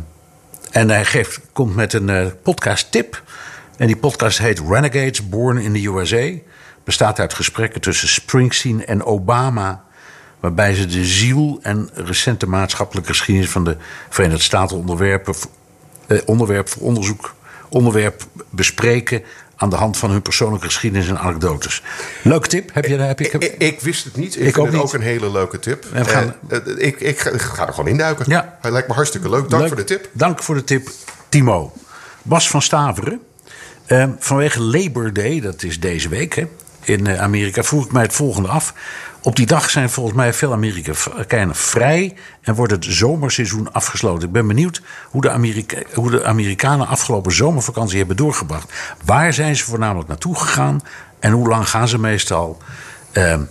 en 0.70 0.90
hij 0.90 1.04
geeft, 1.04 1.40
komt 1.52 1.74
met 1.74 1.92
een 1.92 2.10
eh, 2.10 2.26
podcast 2.42 2.90
tip. 2.90 3.22
En 3.76 3.86
die 3.86 3.96
podcast 3.96 4.38
heet 4.38 4.60
Renegades 4.68 5.28
Born 5.28 5.58
in 5.58 5.72
the 5.72 5.86
USA. 5.88 6.38
Bestaat 6.84 7.18
uit 7.18 7.34
gesprekken 7.34 7.80
tussen 7.80 8.08
Springsteen 8.08 8.86
en 8.86 9.04
Obama. 9.04 9.84
Waarbij 10.40 10.74
ze 10.74 10.86
de 10.86 11.04
ziel 11.04 11.58
en 11.62 11.90
recente 11.94 12.46
maatschappelijke 12.48 13.08
geschiedenis 13.08 13.50
van 13.50 13.64
de 13.64 13.76
Verenigde 14.08 14.42
Staten 14.42 14.76
onderwerpen, 14.76 15.34
eh, 16.06 16.18
onderwerp 16.24 16.68
voor 16.68 16.82
onderzoek 16.82 17.34
onderwerp 17.68 18.22
bespreken. 18.50 19.22
Aan 19.56 19.70
de 19.70 19.76
hand 19.76 19.96
van 19.96 20.10
hun 20.10 20.22
persoonlijke 20.22 20.66
geschiedenis 20.66 21.08
en 21.08 21.18
anekdotes. 21.18 21.82
Leuke 22.22 22.48
tip. 22.48 22.70
Heb 22.74 22.84
je, 22.84 22.96
heb 22.96 23.18
je, 23.18 23.28
Ik, 23.28 23.54
ik 23.58 23.80
wist 23.80 24.04
het 24.04 24.16
niet. 24.16 24.36
Ik, 24.36 24.46
Ik 24.46 24.54
vind 24.54 24.66
ook 24.66 24.72
het 24.72 24.82
ook 24.82 24.92
een 24.92 25.00
hele 25.00 25.30
leuke 25.30 25.58
tip. 25.58 25.84
En 25.92 26.04
we 26.04 26.10
gaan- 26.10 26.34
Eh, 26.48 26.56
eh, 26.58 26.86
ik, 26.86 27.00
ik, 27.00 27.18
ga, 27.20 27.66
er 27.66 27.72
gewoon 27.72 27.88
induiken. 27.90 28.24
Ja. 28.28 28.58
Hij 28.60 28.70
lijkt 28.70 28.88
me 28.88 28.94
hartstikke 28.94 29.28
leuk. 29.30 29.48
Dank 29.50 29.60
Leuk. 29.62 29.68
voor 29.68 29.76
de 29.80 29.84
tip. 29.84 30.08
Dank 30.12 30.42
voor 30.42 30.54
de 30.54 30.64
tip, 30.64 30.88
Timo. 31.28 31.72
Bas 32.22 32.50
van 32.50 32.62
Staveren. 32.62 33.20
Ehm, 33.86 34.10
vanwege 34.18 34.60
Labor 34.60 35.12
Day, 35.12 35.40
dat 35.40 35.62
is 35.62 35.80
deze 35.80 36.08
week 36.08 36.34
hè, 36.34 36.46
in 36.84 37.06
eh, 37.06 37.20
Amerika, 37.20 37.62
vroeg 37.62 37.84
ik 37.84 37.92
mij 37.92 38.02
het 38.02 38.12
volgende 38.12 38.48
af. 38.48 38.74
Op 39.26 39.36
die 39.36 39.46
dag 39.46 39.70
zijn 39.70 39.90
volgens 39.90 40.16
mij 40.16 40.32
veel 40.32 40.52
Amerikanen 40.52 41.54
vrij 41.54 42.14
en 42.42 42.54
wordt 42.54 42.72
het 42.72 42.84
zomerseizoen 42.84 43.72
afgesloten. 43.72 44.26
Ik 44.26 44.32
ben 44.32 44.46
benieuwd 44.46 44.82
hoe 45.10 45.20
de, 45.20 45.30
Amerika 45.30 45.82
hoe 45.94 46.10
de 46.10 46.24
Amerikanen 46.24 46.86
afgelopen 46.86 47.32
zomervakantie 47.32 47.98
hebben 47.98 48.16
doorgebracht. 48.16 48.72
Waar 49.04 49.32
zijn 49.32 49.56
ze 49.56 49.64
voornamelijk 49.64 50.08
naartoe 50.08 50.38
gegaan 50.38 50.80
en 51.18 51.32
hoe 51.32 51.48
lang 51.48 51.68
gaan 51.68 51.88
ze 51.88 51.98
meestal? 51.98 52.58
Ehm, 53.12 53.42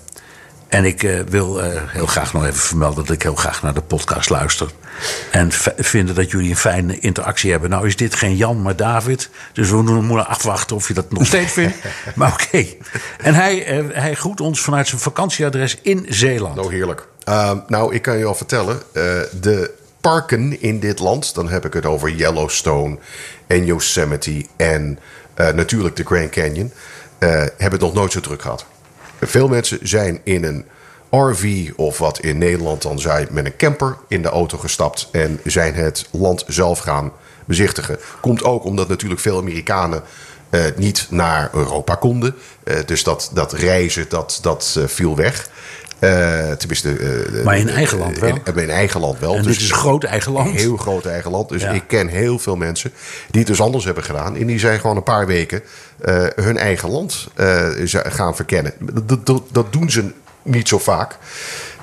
en 0.75 0.85
ik 0.85 1.03
eh, 1.03 1.19
wil 1.29 1.61
eh, 1.61 1.81
heel 1.87 2.05
graag 2.05 2.33
nog 2.33 2.45
even 2.45 2.59
vermelden 2.59 3.05
dat 3.05 3.15
ik 3.15 3.21
heel 3.21 3.35
graag 3.35 3.61
naar 3.61 3.73
de 3.73 3.81
podcast 3.81 4.29
luister. 4.29 4.71
En 5.31 5.51
vinden 5.77 6.15
dat 6.15 6.31
jullie 6.31 6.49
een 6.49 6.57
fijne 6.57 6.99
interactie 6.99 7.51
hebben. 7.51 7.69
Nou 7.69 7.87
is 7.87 7.95
dit 7.95 8.15
geen 8.15 8.35
Jan, 8.35 8.61
maar 8.61 8.75
David. 8.75 9.29
Dus 9.53 9.69
we 9.69 9.81
moeten 9.81 10.27
afwachten 10.27 10.75
of 10.75 10.87
je 10.87 10.93
dat 10.93 11.11
nog 11.11 11.25
steeds 11.25 11.51
vindt. 11.51 11.75
Maar 12.15 12.33
oké. 12.33 12.65
En 13.17 13.33
hij, 13.33 13.65
eh, 13.65 13.83
hij 13.91 14.15
groet 14.15 14.41
ons 14.41 14.61
vanuit 14.61 14.87
zijn 14.87 15.01
vakantieadres 15.01 15.77
in 15.81 16.05
Zeeland. 16.09 16.55
Nou, 16.55 16.73
heerlijk. 16.73 17.07
Nou, 17.67 17.93
ik 17.93 18.01
kan 18.01 18.17
je 18.17 18.25
al 18.25 18.35
vertellen. 18.35 18.81
de 19.41 19.71
parken 20.01 20.61
in 20.61 20.79
dit 20.79 20.99
land, 20.99 21.35
dan 21.35 21.49
heb 21.49 21.65
ik 21.65 21.73
het 21.73 21.85
over 21.85 22.09
Yellowstone 22.09 22.97
en 23.47 23.65
Yosemite 23.65 24.45
en 24.55 24.99
natuurlijk 25.35 25.95
de 25.95 26.05
Grand 26.05 26.29
Canyon, 26.29 26.71
hebben 27.19 27.71
het 27.71 27.79
nog 27.79 27.93
nooit 27.93 28.11
zo 28.11 28.19
druk 28.19 28.41
gehad. 28.41 28.65
Veel 29.21 29.47
mensen 29.47 29.79
zijn 29.81 30.21
in 30.23 30.43
een 30.43 30.65
RV 31.09 31.71
of 31.75 31.97
wat 31.97 32.19
in 32.19 32.37
Nederland 32.37 32.81
dan 32.81 32.99
zei 32.99 33.27
met 33.31 33.45
een 33.45 33.55
camper 33.55 33.97
in 34.07 34.21
de 34.21 34.29
auto 34.29 34.57
gestapt 34.57 35.09
en 35.11 35.39
zijn 35.43 35.73
het 35.73 36.07
land 36.11 36.43
zelf 36.47 36.79
gaan 36.79 37.11
bezichtigen. 37.45 37.99
Komt 38.21 38.43
ook 38.43 38.63
omdat 38.63 38.87
natuurlijk 38.87 39.21
veel 39.21 39.37
Amerikanen 39.37 40.03
eh, 40.49 40.61
niet 40.75 41.07
naar 41.09 41.49
Europa 41.53 41.95
konden. 41.95 42.35
Eh, 42.63 42.75
dus 42.85 43.03
dat, 43.03 43.31
dat 43.33 43.53
reizen, 43.53 44.05
dat, 44.09 44.39
dat 44.41 44.75
eh, 44.77 44.83
viel 44.87 45.15
weg. 45.15 45.49
Eh, 45.99 46.51
tenminste, 46.51 46.91
eh, 46.97 47.43
Maar 47.43 47.57
in 47.57 47.69
eigen 47.69 47.97
land 47.97 48.19
wel. 48.19 48.29
In, 48.45 48.55
in 48.55 48.69
eigen 48.69 48.99
land 48.99 49.19
wel. 49.19 49.35
En 49.35 49.43
Dus 49.43 49.53
dit 49.53 49.61
is 49.61 49.69
een 49.69 49.75
groot 49.75 50.03
eigen 50.03 50.31
land. 50.31 50.47
Een 50.47 50.55
heel 50.55 50.77
groot 50.77 51.05
eigen 51.05 51.31
land. 51.31 51.49
Dus 51.49 51.61
Ja. 51.61 51.71
ik 51.71 51.83
ken 51.87 52.07
heel 52.07 52.39
veel 52.39 52.55
mensen 52.55 52.91
die 53.31 53.39
het 53.39 53.49
dus 53.49 53.61
anders 53.61 53.85
hebben 53.85 54.03
gedaan. 54.03 54.35
En 54.35 54.45
die 54.47 54.59
zijn 54.59 54.79
gewoon 54.79 54.95
een 54.95 55.03
paar 55.03 55.27
weken 55.27 55.61
eh, 56.01 56.25
hun 56.35 56.57
eigen 56.57 56.89
land 56.89 57.27
gaan 57.91 58.35
verkennen. 58.35 58.73
Dat, 59.03 59.25
dat, 59.25 59.43
dat 59.51 59.73
doen 59.73 59.89
ze 59.91 60.11
niet 60.41 60.67
zo 60.67 60.79
vaak. 60.79 61.17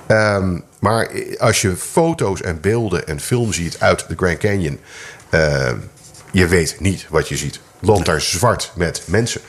Ehm, 0.07 0.59
maar 0.79 1.11
als 1.39 1.61
je 1.61 1.77
foto's 1.77 2.43
en 2.43 2.61
beelden 2.61 3.07
en 3.07 3.21
film 3.21 3.53
ziet 3.53 3.77
uit 3.79 4.05
de 4.09 4.15
Grand 4.17 4.39
Canyon... 4.39 4.81
je 6.31 6.47
weet 6.47 6.77
niet 6.81 7.07
wat 7.09 7.29
je 7.29 7.37
ziet. 7.37 7.61
Loopt 7.85 8.07
daar 8.07 8.21
zwart 8.21 8.73
met 8.75 9.03
mensen. 9.05 9.41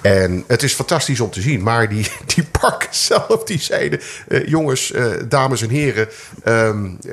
En 0.00 0.44
het 0.46 0.62
is 0.62 0.74
fantastisch 0.74 1.20
om 1.20 1.30
te 1.30 1.40
zien. 1.40 1.62
Maar 1.62 1.88
die, 1.88 2.06
die 2.34 2.44
parken 2.44 2.94
zelf, 2.94 3.44
die 3.44 3.60
zeiden... 3.60 4.00
eh, 4.28 4.46
jongens, 4.46 4.92
eh, 4.92 5.06
dames 5.28 5.62
en 5.62 5.68
heren... 5.68 6.08
ehm, 6.44 6.84
eh, 6.86 7.12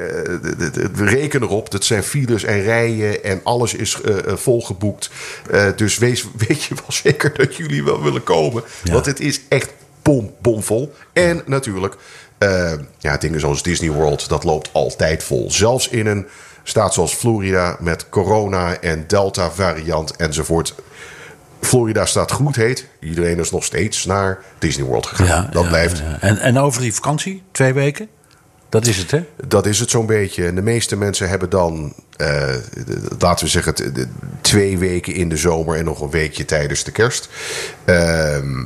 we 0.94 1.06
rekenen 1.06 1.48
erop. 1.48 1.72
Dat 1.72 1.84
zijn 1.84 2.04
files 2.04 2.44
en 2.44 2.62
rijen 2.62 3.24
en 3.24 3.40
alles 3.44 3.74
is 3.74 3.98
volgeboekt. 4.26 5.10
Dus 5.76 5.98
wees, 5.98 6.26
weet 6.48 6.64
je 6.64 6.76
wel 6.76 6.92
zeker 6.92 7.34
dat 7.34 7.56
jullie 7.56 7.84
wel 7.84 8.04
willen 8.04 8.24
komen. 8.24 8.64
Want 8.84 9.06
het 9.06 9.20
is 9.20 9.42
echt 9.50 9.70
bom, 10.02 10.34
bomvol. 10.42 10.94
En 11.14 11.42
natuurlijk... 11.46 11.96
ja, 13.00 13.18
dingen 13.18 13.40
zoals 13.40 13.64
Disney 13.64 13.92
World, 13.92 14.30
dat 14.30 14.44
loopt 14.44 14.70
altijd 14.72 15.24
vol. 15.24 15.52
Zelfs 15.52 15.88
in 15.88 16.06
een 16.06 16.28
staat 16.70 16.94
zoals 16.94 17.14
Florida 17.14 17.78
met 17.80 18.10
corona 18.10 18.80
en 18.80 19.04
delta 19.08 19.52
variant 19.52 20.16
enzovoort. 20.16 20.76
Florida 21.62 22.06
staat 22.06 22.32
goed 22.32 22.56
heet. 22.56 22.88
Iedereen 23.00 23.40
is 23.40 23.52
nog 23.52 23.64
steeds 23.64 24.06
naar 24.06 24.40
Disney 24.58 24.86
World 24.86 25.06
gegaan. 25.06 25.50
dat 25.52 25.64
ja, 25.64 25.70
blijft. 25.70 25.98
ja. 25.98 26.18
En, 26.20 26.40
en 26.40 26.58
over 26.58 26.82
die 26.82 26.94
vakantie, 26.94 27.44
twee 27.52 27.74
weken? 27.74 28.10
Dat 28.70 28.86
is 28.86 28.98
het, 28.98 29.12
hè? 29.12 29.24
Dat 29.48 29.66
is 29.66 29.80
het 29.80 29.90
zo'n 29.90 30.06
beetje. 30.06 30.46
En 30.46 30.56
de 30.56 30.62
meeste 30.62 30.96
mensen 30.96 31.30
hebben 31.30 31.50
dan, 31.50 31.94
eh, 32.18 32.56
laten 33.20 33.46
we 33.46 33.52
zeggen, 33.52 33.74
twee 34.42 34.78
weken 34.78 35.14
in 35.14 35.30
de 35.30 35.38
zomer 35.38 35.78
en 35.78 35.86
nog 35.86 36.02
een 36.02 36.10
weekje 36.10 36.46
tijdens 36.46 36.84
de 36.84 36.92
kerst. 36.92 37.30
Ehm, 37.86 38.64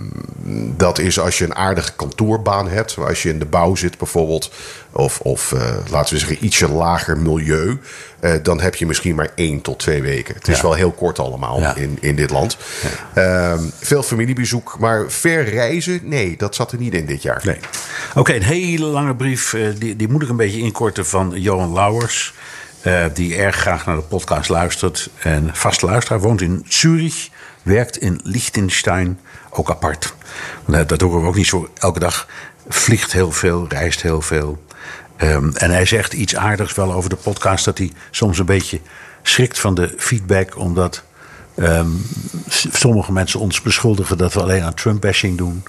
dat 0.77 0.99
is 0.99 1.19
als 1.19 1.37
je 1.37 1.43
een 1.43 1.55
aardige 1.55 1.91
kantoorbaan 1.95 2.69
hebt. 2.69 2.97
Als 2.97 3.23
je 3.23 3.29
in 3.29 3.39
de 3.39 3.45
bouw 3.45 3.75
zit 3.75 3.97
bijvoorbeeld, 3.97 4.51
of, 4.91 5.19
of 5.19 5.53
eh, 5.53 5.75
laten 5.91 6.13
we 6.13 6.19
zeggen 6.19 6.45
ietsje 6.45 6.69
lager 6.69 7.17
milieu, 7.17 7.79
eh, 8.21 8.33
dan 8.43 8.61
heb 8.61 8.75
je 8.75 8.85
misschien 8.85 9.15
maar 9.15 9.29
één 9.35 9.61
tot 9.61 9.79
twee 9.79 10.01
weken. 10.01 10.35
Het 10.35 10.47
is 10.47 10.61
wel 10.61 10.73
heel 10.73 10.91
kort 10.91 11.19
allemaal 11.19 11.59
Ja. 11.59 11.75
in, 11.75 11.97
in 12.01 12.15
dit 12.15 12.29
land. 12.29 12.57
Ehm, 13.13 13.59
veel 13.79 14.03
familiebezoek, 14.03 14.75
maar 14.79 15.05
ver 15.11 15.43
reizen, 15.49 15.99
nee, 16.03 16.37
dat 16.37 16.55
zat 16.55 16.71
er 16.71 16.77
niet 16.77 16.93
in 16.93 17.05
dit 17.05 17.21
jaar. 17.21 17.41
Nee. 17.45 17.57
Oké, 18.15 18.33
een 18.33 18.43
hele 18.43 18.85
lange 18.85 19.15
brief. 19.15 19.53
eh, 19.53 19.61
die, 19.77 19.95
die 19.95 20.07
moet 20.09 20.21
ik 20.23 20.29
een 20.29 20.35
beetje 20.35 20.59
inkorten 20.59 21.05
van 21.05 21.31
Johan 21.35 21.73
Lauwers. 21.73 22.33
eh, 22.81 23.05
die 23.13 23.35
erg 23.35 23.55
graag 23.55 23.85
naar 23.85 23.95
de 23.95 24.01
podcast 24.01 24.49
luistert. 24.49 25.09
En 25.19 25.49
vaste 25.53 25.85
luisteraar 25.85 26.19
woont 26.19 26.41
in 26.41 26.65
Zurich. 26.67 27.29
Werkt 27.63 27.97
in 27.97 28.19
Liechtenstein. 28.23 29.19
Ook 29.49 29.69
apart. 29.69 30.13
Want, 30.65 30.89
dat 30.89 31.01
horen 31.01 31.21
we 31.21 31.27
ook 31.27 31.35
niet 31.35 31.47
zo 31.47 31.69
elke 31.77 31.99
dag. 31.99 32.27
Vliegt 32.67 33.11
heel 33.11 33.31
veel, 33.31 33.65
reist 33.69 34.01
heel 34.01 34.21
veel. 34.21 34.63
Ehm, 35.21 35.49
en 35.53 35.71
hij 35.71 35.85
zegt 35.85 36.13
iets 36.13 36.35
aardigs 36.35 36.73
wel 36.73 36.93
over 36.93 37.09
de 37.09 37.15
podcast. 37.15 37.65
Dat 37.65 37.77
hij 37.77 37.91
soms 38.11 38.39
een 38.39 38.45
beetje 38.45 38.79
schrikt 39.21 39.59
van 39.59 39.75
de 39.75 39.93
feedback. 39.97 40.57
Omdat 40.57 41.03
ehm, 41.55 41.89
sommige 42.71 43.11
mensen 43.11 43.39
ons 43.39 43.61
beschuldigen 43.61 44.17
dat 44.17 44.33
we 44.33 44.41
alleen 44.41 44.63
aan 44.63 44.73
Trump-bashing 44.73 45.37
doen. 45.37 45.63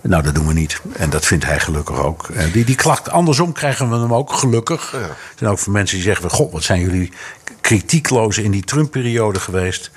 Nou, 0.00 0.22
dat 0.22 0.34
doen 0.34 0.46
we 0.46 0.52
niet. 0.52 0.80
En 0.96 1.10
dat 1.10 1.26
vindt 1.26 1.44
hij 1.44 1.60
gelukkig 1.60 1.98
ook. 1.98 2.28
Die, 2.52 2.64
die 2.64 2.74
klacht, 2.74 3.10
andersom 3.10 3.52
krijgen 3.52 3.90
we 3.90 3.96
hem 3.96 4.14
ook 4.14 4.32
gelukkig. 4.32 4.92
Er 4.92 5.16
zijn 5.38 5.50
ook 5.50 5.58
voor 5.58 5.72
mensen 5.72 5.96
die 5.96 6.06
zeggen: 6.06 6.30
God, 6.30 6.52
wat 6.52 6.62
zijn 6.62 6.80
jullie 6.80 7.12
kritiekloos 7.60 8.38
in 8.38 8.50
die 8.50 8.64
Trump-periode 8.64 9.40
geweest. 9.40 9.90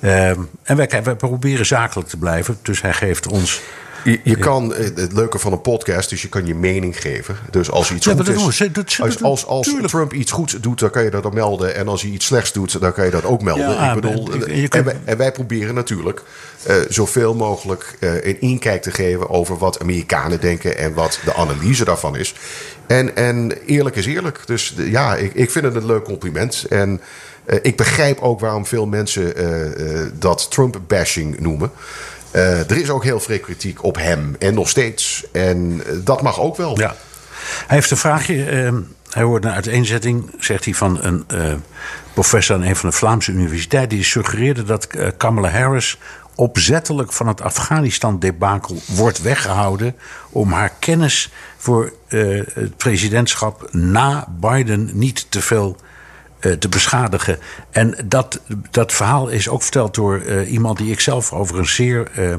Ehm, 0.00 0.40
en 0.62 0.76
wij, 0.76 1.02
wij 1.02 1.16
proberen 1.16 1.66
zakelijk 1.66 2.08
te 2.08 2.16
blijven. 2.16 2.58
Dus 2.62 2.82
hij 2.82 2.92
geeft 2.92 3.26
ons. 3.26 3.60
Je, 4.04 4.20
je 4.24 4.36
kan, 4.36 4.74
eh, 4.74 4.84
het 4.94 5.12
leuke 5.12 5.38
van 5.38 5.52
een 5.52 5.60
podcast 5.60 6.12
is 6.12 6.22
je 6.22 6.28
kan 6.28 6.46
je 6.46 6.54
mening 6.54 7.00
geven. 7.00 7.36
Dus 7.50 7.70
als 7.70 7.90
iets 7.92 8.04
Ja, 8.04 8.10
goed 8.12 8.26
dat 8.26 8.28
is, 8.28 8.56
doen. 8.58 8.72
Dat- 8.72 9.22
als, 9.22 9.46
als. 9.46 9.74
Trump 9.86 10.12
iets 10.12 10.30
goeds 10.30 10.52
doet, 10.60 10.78
dan 10.78 10.90
kan 10.90 11.04
je 11.04 11.10
dat 11.10 11.24
ook 11.26 11.34
melden. 11.34 11.74
En 11.74 11.88
als 11.88 12.02
hij 12.02 12.10
iets 12.10 12.26
slechts 12.26 12.52
doet, 12.52 12.80
dan 12.80 12.92
kan 12.92 13.04
je 13.04 13.10
dat 13.10 13.24
ook 13.24 13.42
melden. 13.42 13.70
Ja, 13.70 13.88
ik 13.88 14.00
bedoel, 14.00 14.32
eh, 14.32 14.66
en, 14.70 14.84
wij, 14.84 14.96
en 15.04 15.16
wij 15.16 15.32
proberen 15.32 15.74
natuurlijk 15.74 16.22
eh, 16.62 16.76
zoveel 16.88 17.34
mogelijk 17.34 17.96
eh, 18.00 18.14
een 18.14 18.40
inkijk 18.40 18.82
te 18.82 18.90
geven 18.90 19.30
over 19.30 19.58
wat 19.58 19.80
Amerikanen 19.80 20.40
denken 20.40 20.78
en 20.78 20.94
wat 20.94 21.18
de 21.24 21.34
analyse 21.34 21.84
daarvan 21.84 22.16
is. 22.16 22.34
En, 22.86 23.16
en 23.16 23.52
eerlijk 23.66 23.96
is 23.96 24.06
eerlijk. 24.06 24.40
Dus 24.46 24.74
ja, 24.76 25.16
ik, 25.16 25.34
ik 25.34 25.50
vind 25.50 25.64
het 25.64 25.74
een 25.74 25.86
leuk 25.86 26.04
compliment. 26.04 26.64
En 26.68 27.00
ik 27.62 27.76
begrijp 27.76 28.20
ook 28.20 28.40
waarom 28.40 28.66
veel 28.66 28.86
mensen 28.86 29.34
dat 30.18 30.50
Trump-bashing 30.50 31.40
noemen. 31.40 31.70
Eh, 32.32 32.70
er 32.70 32.76
is 32.76 32.90
ook 32.90 33.04
heel 33.04 33.20
veel 33.20 33.40
kritiek 33.40 33.84
op 33.84 33.96
hem 33.96 34.36
en 34.38 34.54
nog 34.54 34.68
steeds. 34.68 35.24
En 35.32 35.82
eh, 35.86 35.92
dat 36.04 36.22
mag 36.22 36.40
ook 36.40 36.56
wel. 36.56 36.78
Ja. 36.78 36.94
Hij 37.66 37.76
heeft 37.76 37.90
een 37.90 37.96
vraagje. 37.96 38.44
ehm, 38.44 38.80
hij 39.10 39.22
hoort 39.22 39.44
een 39.44 39.50
uiteenzetting, 39.50 40.30
zegt 40.38 40.64
hij, 40.64 40.74
van 40.74 41.02
een 41.02 41.24
eh, 41.26 41.54
professor 42.14 42.56
aan 42.56 42.62
een 42.62 42.76
van 42.76 42.90
de 42.90 42.96
Vlaamse 42.96 43.32
universiteiten. 43.32 43.96
Die 43.96 44.06
suggereerde 44.06 44.62
dat 44.62 44.86
Kamala 45.16 45.48
Harris 45.48 45.98
opzettelijk 46.34 47.12
van 47.12 47.28
het 47.28 47.40
Afghanistan-debakel 47.40 48.82
wordt 48.86 49.22
weggehouden. 49.22 49.96
om 50.30 50.52
haar 50.52 50.72
kennis 50.78 51.32
voor 51.56 51.92
het 52.06 52.76
presidentschap 52.76 53.68
na 53.72 54.26
Biden 54.40 54.90
niet 54.92 55.26
te 55.28 55.40
veel 55.40 55.76
eh, 55.76 55.90
te 56.58 56.68
beschadigen. 56.68 57.38
En 57.70 57.96
dat, 58.04 58.40
dat 58.70 58.92
verhaal 58.92 59.28
is 59.28 59.48
ook 59.48 59.62
verteld 59.62 59.94
door 59.94 60.20
eh, 60.20 60.52
iemand 60.52 60.78
die 60.78 60.92
ik 60.92 61.00
zelf 61.00 61.32
overigens 61.32 61.74
zeer 61.74 62.10
eh, 62.14 62.32
eh, 62.32 62.38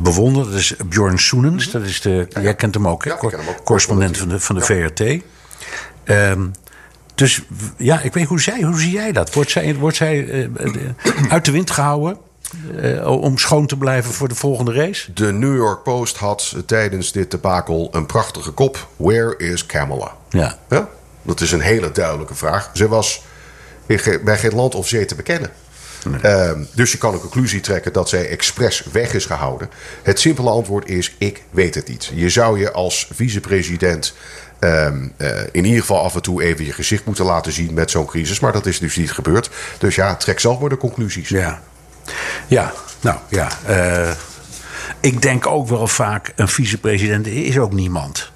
bewonder. 0.00 0.44
Dat 0.44 0.54
is 0.54 0.74
Bjorn 0.88 1.18
Soenens. 1.18 1.70
Dat 1.70 1.82
is 1.82 2.00
de, 2.00 2.26
Jij 2.40 2.54
kent 2.54 2.74
hem 2.74 2.88
ook, 2.88 3.04
hè? 3.04 3.10
Ja, 3.10 3.16
ik 3.20 3.28
ken 3.28 3.38
hem 3.38 3.48
ook. 3.48 3.64
correspondent 3.64 4.16
van 4.16 4.28
de, 4.28 4.40
van 4.40 4.54
de 4.54 4.60
VRT. 4.60 5.22
Ehm, 6.04 6.46
dus 7.18 7.42
ja, 7.76 8.00
ik 8.00 8.12
weet 8.12 8.26
hoe, 8.26 8.40
zij, 8.40 8.62
hoe 8.62 8.80
zie 8.80 8.92
jij 8.92 9.12
dat? 9.12 9.34
Wordt 9.34 9.50
zij, 9.50 9.74
wordt 9.74 9.96
zij 9.96 10.28
eh, 10.28 10.44
eh, 10.44 10.74
uit 11.28 11.44
de 11.44 11.50
wind 11.50 11.70
gehouden 11.70 12.16
eh, 12.80 13.06
om 13.06 13.38
schoon 13.38 13.66
te 13.66 13.76
blijven 13.76 14.12
voor 14.12 14.28
de 14.28 14.34
volgende 14.34 14.72
race? 14.72 15.12
De 15.12 15.32
New 15.32 15.56
York 15.56 15.82
Post 15.82 16.16
had 16.16 16.56
tijdens 16.66 17.12
dit 17.12 17.30
debakel 17.30 17.88
een 17.92 18.06
prachtige 18.06 18.50
kop. 18.50 18.88
Where 18.96 19.36
is 19.36 19.66
Kamala? 19.66 20.16
Ja. 20.28 20.58
Ja, 20.68 20.88
dat 21.28 21.40
is 21.40 21.52
een 21.52 21.60
hele 21.60 21.92
duidelijke 21.92 22.34
vraag. 22.34 22.70
Ze 22.72 22.88
was 22.88 23.22
bij 24.24 24.38
geen 24.38 24.54
land 24.54 24.74
of 24.74 24.88
zee 24.88 25.04
te 25.04 25.14
bekennen. 25.14 25.50
Ehm, 26.22 26.64
dus 26.74 26.92
je 26.92 26.98
kan 26.98 27.14
een 27.14 27.20
conclusie 27.20 27.60
trekken 27.60 27.92
dat 27.92 28.08
zij 28.08 28.28
expres 28.28 28.84
weg 28.92 29.12
is 29.12 29.26
gehouden. 29.26 29.70
Het 30.02 30.20
simpele 30.20 30.50
antwoord 30.50 30.88
is: 30.88 31.14
ik 31.18 31.42
weet 31.50 31.74
het 31.74 31.88
niet. 31.88 32.10
Je 32.14 32.28
zou 32.28 32.58
je 32.58 32.72
als 32.72 33.08
vicepresident 33.12 34.14
ehm, 34.58 35.08
eh, 35.16 35.40
in 35.52 35.64
ieder 35.64 35.80
geval 35.80 36.02
af 36.02 36.14
en 36.14 36.22
toe 36.22 36.42
even 36.42 36.64
je 36.64 36.72
gezicht 36.72 37.04
moeten 37.04 37.24
laten 37.24 37.52
zien 37.52 37.74
met 37.74 37.90
zo'n 37.90 38.06
crisis. 38.06 38.40
Maar 38.40 38.52
dat 38.52 38.66
is 38.66 38.78
dus 38.78 38.96
niet 38.96 39.12
gebeurd. 39.12 39.50
Dus 39.78 39.94
ja, 39.94 40.16
trek 40.16 40.40
zelf 40.40 40.60
maar 40.60 40.68
de 40.68 40.76
conclusies. 40.76 41.28
Ja. 41.28 41.62
Ja, 42.46 42.72
nou 43.00 43.18
ja. 43.28 43.48
eh, 43.66 44.10
ik 45.00 45.22
denk 45.22 45.46
ook 45.46 45.68
wel 45.68 45.86
vaak, 45.86 46.32
een 46.36 46.48
vicepresident 46.48 47.26
is 47.26 47.58
ook 47.58 47.72
niemand. 47.72 48.30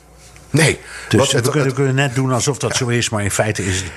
Nee, 0.53 0.79
Dus 1.09 1.19
wat- 1.21 1.31
we, 1.31 1.37
het- 1.37 1.45
kunnen, 1.51 1.61
het- 1.69 1.69
we 1.71 1.75
kunnen 1.83 1.95
net 1.95 2.15
doen 2.15 2.33
alsof 2.33 2.59
dat 2.59 2.77
zo 2.77 2.87
is, 2.89 3.09
maar 3.11 3.23
in 3.23 3.31
feite 3.31 3.65
is 3.67 3.77
het. 3.77 3.91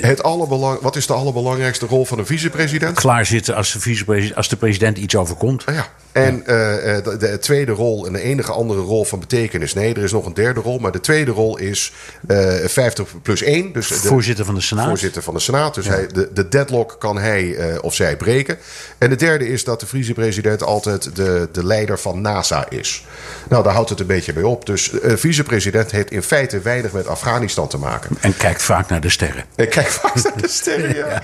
Het 0.00 0.22
allerbelang, 0.22 0.80
wat 0.80 0.96
is 0.96 1.06
de 1.06 1.12
allerbelangrijkste 1.12 1.86
rol 1.86 2.04
van 2.04 2.18
een 2.18 2.26
vicepresident? 2.26 2.98
klaarzitten 2.98 3.54
als 3.54 3.72
de, 3.72 3.80
vicepresident, 3.80 4.36
als 4.36 4.48
de 4.48 4.56
president 4.56 4.98
iets 4.98 5.16
overkomt. 5.16 5.66
Ah 5.66 5.74
ja. 5.74 5.86
En 6.12 6.46
eh, 6.46 6.96
eh, 6.96 7.04
de, 7.04 7.16
de 7.16 7.38
tweede 7.38 7.72
rol 7.72 8.06
en 8.06 8.12
de 8.12 8.20
enige 8.20 8.52
andere 8.52 8.80
rol 8.80 9.04
van 9.04 9.20
betekenis. 9.20 9.74
Nee, 9.74 9.94
er 9.94 10.02
is 10.02 10.12
nog 10.12 10.26
een 10.26 10.34
derde 10.34 10.60
rol. 10.60 10.78
Maar 10.78 10.92
de 10.92 11.00
tweede 11.00 11.30
rol 11.30 11.58
is 11.58 11.92
eh 12.26 12.54
50 12.64 13.22
plus 13.22 13.42
1. 13.42 13.72
Dus 13.72 13.88
de 13.88 13.94
Voorzitter 13.94 14.44
van 14.44 14.54
de 14.54 14.60
Senaat. 14.60 14.88
voorzitter 14.88 15.22
van 15.22 15.34
de 15.34 15.40
Senaat. 15.40 15.74
Dus 15.74 15.86
hij, 15.86 16.06
de, 16.06 16.30
de 16.32 16.48
deadlock 16.48 16.96
kan 16.98 17.18
hij 17.18 17.78
of 17.80 17.94
zij 17.94 18.16
breken. 18.16 18.58
En 18.98 19.10
de 19.10 19.16
derde 19.16 19.48
is 19.48 19.64
dat 19.64 19.80
de 19.80 19.86
vicepresident 19.86 20.62
altijd 20.62 21.16
de, 21.16 21.48
de 21.52 21.64
leider 21.64 21.98
van 21.98 22.20
NASA 22.20 22.70
is. 22.70 23.04
Nou, 23.48 23.62
daar 23.62 23.72
houdt 23.72 23.90
het 23.90 24.00
een 24.00 24.06
beetje 24.06 24.32
bij 24.32 24.42
op. 24.42 24.66
Dus 24.66 24.92
een 25.02 25.18
vicepresident 25.18 25.90
heeft 25.90 26.10
in 26.10 26.22
feite 26.22 26.60
weinig 26.60 26.92
met 26.92 27.06
Afghanistan 27.06 27.68
te 27.68 27.78
maken. 27.78 28.16
En 28.20 28.36
kijkt 28.36 28.62
vaak 28.62 28.88
naar 28.88 29.00
de 29.00 29.10
sterren. 29.10 29.44
En 29.54 29.68
kijk 29.68 29.86
vaak 29.86 30.14
naar 30.22 30.36
de 30.36 30.48
sterren. 30.48 31.22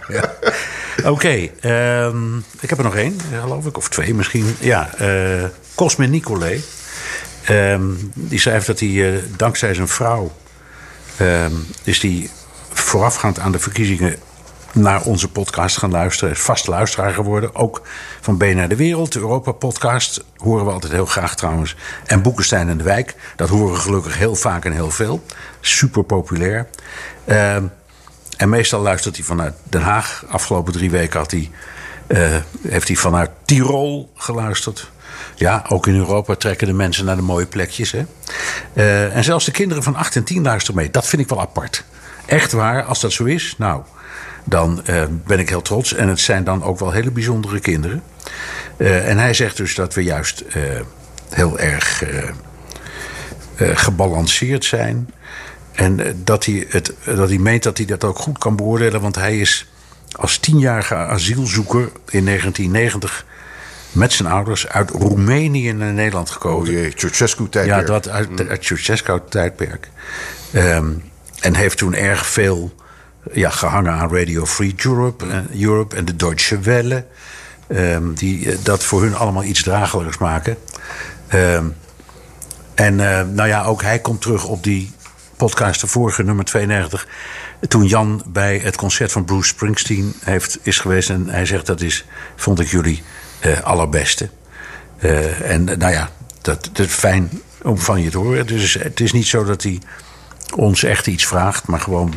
Oké, 1.12 1.48
ehm, 1.60 2.36
ik 2.60 2.68
heb 2.68 2.78
er 2.78 2.84
nog 2.84 2.96
één, 2.96 3.16
geloof 3.40 3.66
ik, 3.66 3.76
of 3.76 3.88
twee 3.88 4.14
misschien. 4.14 4.56
Ja, 4.60 4.90
eh 4.98 5.44
Cosme 5.74 6.06
Nicolé. 6.06 6.60
Ehm, 7.44 7.82
die 8.14 8.38
schrijft 8.38 8.66
dat 8.66 8.80
hij 8.80 9.14
eh, 9.14 9.22
dankzij 9.36 9.74
zijn 9.74 9.88
vrouw... 9.88 10.32
ehm, 11.16 11.52
is 11.84 12.00
die 12.00 12.30
voorafgaand 12.72 13.38
aan 13.38 13.52
de 13.52 13.58
verkiezingen 13.58 14.16
naar 14.72 15.02
onze 15.02 15.30
podcast 15.30 15.76
gaan 15.76 15.90
luisteren. 15.90 16.34
Is 16.34 16.40
vast 16.40 16.66
luisteraar 16.66 17.12
geworden. 17.12 17.54
Ook 17.54 17.82
van 18.20 18.36
BNR 18.36 18.68
De 18.68 18.76
Wereld, 18.76 19.12
de 19.12 19.18
Europa-podcast. 19.18 20.24
Horen 20.36 20.64
we 20.64 20.72
altijd 20.72 20.92
heel 20.92 21.06
graag 21.06 21.34
trouwens. 21.34 21.76
En 22.06 22.22
Boekenstein 22.22 22.68
en 22.68 22.76
de 22.76 22.84
Wijk. 22.84 23.14
Dat 23.36 23.48
horen 23.48 23.74
we 23.74 23.80
gelukkig 23.80 24.18
heel 24.18 24.34
vaak 24.34 24.64
en 24.64 24.72
heel 24.72 24.90
veel. 24.90 25.22
Super 25.60 26.02
populair. 26.02 26.68
Ehm, 27.24 27.64
en 28.42 28.48
meestal 28.48 28.80
luistert 28.80 29.16
hij 29.16 29.24
vanuit 29.24 29.54
Den 29.62 29.82
Haag. 29.82 30.24
Afgelopen 30.28 30.72
drie 30.72 30.90
weken 30.90 31.18
had 31.18 31.30
hij, 31.30 31.50
eh, 32.06 32.36
heeft 32.68 32.88
hij 32.88 32.96
vanuit 32.96 33.30
Tirol 33.44 34.12
geluisterd. 34.14 34.90
Ja, 35.34 35.64
ook 35.68 35.86
in 35.86 35.96
Europa 35.96 36.34
trekken 36.34 36.66
de 36.66 36.72
mensen 36.72 37.04
naar 37.04 37.16
de 37.16 37.22
mooie 37.22 37.46
plekjes. 37.46 37.92
Hè? 37.92 38.04
Eh, 38.72 39.16
en 39.16 39.24
zelfs 39.24 39.44
de 39.44 39.50
kinderen 39.50 39.82
van 39.82 39.96
8 39.96 40.16
en 40.16 40.24
10 40.24 40.42
luisteren 40.42 40.76
mee. 40.76 40.90
Dat 40.90 41.06
vind 41.06 41.22
ik 41.22 41.28
wel 41.28 41.40
apart. 41.40 41.84
Echt 42.26 42.52
waar, 42.52 42.84
als 42.84 43.00
dat 43.00 43.12
zo 43.12 43.24
is, 43.24 43.54
nou, 43.58 43.82
dan 44.44 44.86
eh, 44.86 45.02
ben 45.26 45.38
ik 45.38 45.48
heel 45.48 45.62
trots. 45.62 45.94
En 45.94 46.08
het 46.08 46.20
zijn 46.20 46.44
dan 46.44 46.62
ook 46.62 46.78
wel 46.78 46.90
hele 46.90 47.10
bijzondere 47.10 47.60
kinderen. 47.60 48.02
En 48.76 49.18
hij 49.18 49.34
zegt 49.34 49.56
dus 49.56 49.74
dat 49.74 49.94
we 49.94 50.02
juist 50.02 50.44
heel 51.28 51.58
erg 51.58 52.04
gebalanceerd 53.56 54.64
zijn. 54.64 55.10
En 55.72 56.00
eh, 56.00 56.12
dat 56.16 56.44
hij, 56.44 56.66
het, 56.68 56.92
dat 57.04 57.28
hij 57.28 57.38
meent 57.38 57.62
dat 57.62 57.76
hij 57.76 57.86
dat 57.86 58.04
ook 58.04 58.18
goed 58.18 58.38
kan 58.38 58.56
beoordelen. 58.56 59.00
Want 59.00 59.14
hij 59.14 59.38
is 59.38 59.66
als 60.12 60.38
tienjarige 60.38 60.94
asielzoeker 60.94 61.90
in 62.08 62.24
1990 62.24 63.24
met 63.92 64.12
zijn 64.12 64.28
ouders 64.28 64.68
uit 64.68 64.90
Roemenië 64.90 65.72
naar 65.72 65.92
Nederland 65.92 66.30
gekomen. 66.30 66.68
Oh 66.68 66.72
jee, 66.74 66.92
Ceausescu-tijdperk. 66.94 67.80
Ja, 67.80 67.92
dat 67.92 68.08
uit, 68.08 68.28
uit 68.38 68.48
het 68.48 68.64
Ceausescu-tijdperk. 68.64 69.90
Ehm, 70.52 70.90
en 71.40 71.54
heeft 71.54 71.78
toen 71.78 71.94
erg 71.94 72.26
veel 72.26 72.74
ja, 73.32 73.50
gehangen 73.50 73.92
aan 73.92 74.14
Radio 74.14 74.46
Free 74.46 74.74
Europe, 74.84 75.26
en 75.26 75.48
Europe 75.60 75.96
en 75.96 76.04
de 76.04 76.16
Deutsche 76.16 76.58
Welle. 76.60 77.06
ehm, 77.66 78.12
die 78.14 78.50
eh, 78.50 78.58
dat 78.62 78.84
voor 78.84 79.02
hun 79.02 79.14
allemaal 79.14 79.44
iets 79.44 79.62
dragelijks 79.62 80.18
maken. 80.18 80.56
Ehm, 81.28 81.66
en 82.74 83.00
eh, 83.00 83.26
nou 83.28 83.48
ja, 83.48 83.64
ook 83.64 83.82
hij 83.82 83.98
komt 83.98 84.20
terug 84.20 84.46
op 84.46 84.64
die 84.64 84.92
podcast, 85.36 85.80
de 85.80 85.86
vorige 85.86 86.22
nummer 86.22 86.44
92. 86.44 87.06
Toen 87.68 87.86
Jan 87.86 88.22
bij 88.26 88.58
het 88.58 88.76
concert 88.76 89.12
van 89.12 89.24
Bruce 89.24 89.48
Springsteen 89.48 90.14
heeft, 90.24 90.58
is 90.62 90.78
geweest. 90.78 91.10
En 91.10 91.28
hij 91.28 91.46
zegt 91.46 91.66
dat 91.66 91.80
is, 91.80 92.04
vond 92.36 92.60
ik 92.60 92.68
jullie 92.68 93.02
eh, 93.40 93.60
allerbeste. 93.60 94.30
Eh, 94.98 95.50
en 95.50 95.64
nou 95.64 95.92
ja, 95.92 96.10
dat, 96.40 96.70
dat 96.72 96.86
fijn 96.86 97.30
om 97.62 97.78
van 97.78 98.02
je 98.02 98.10
te 98.10 98.18
horen. 98.18 98.46
Dus 98.46 98.74
het 98.74 99.00
is 99.00 99.12
niet 99.12 99.26
zo 99.26 99.44
dat 99.44 99.62
hij 99.62 99.80
ons 100.56 100.82
echt 100.82 101.06
iets 101.06 101.26
vraagt, 101.26 101.66
maar 101.66 101.80
gewoon 101.80 102.12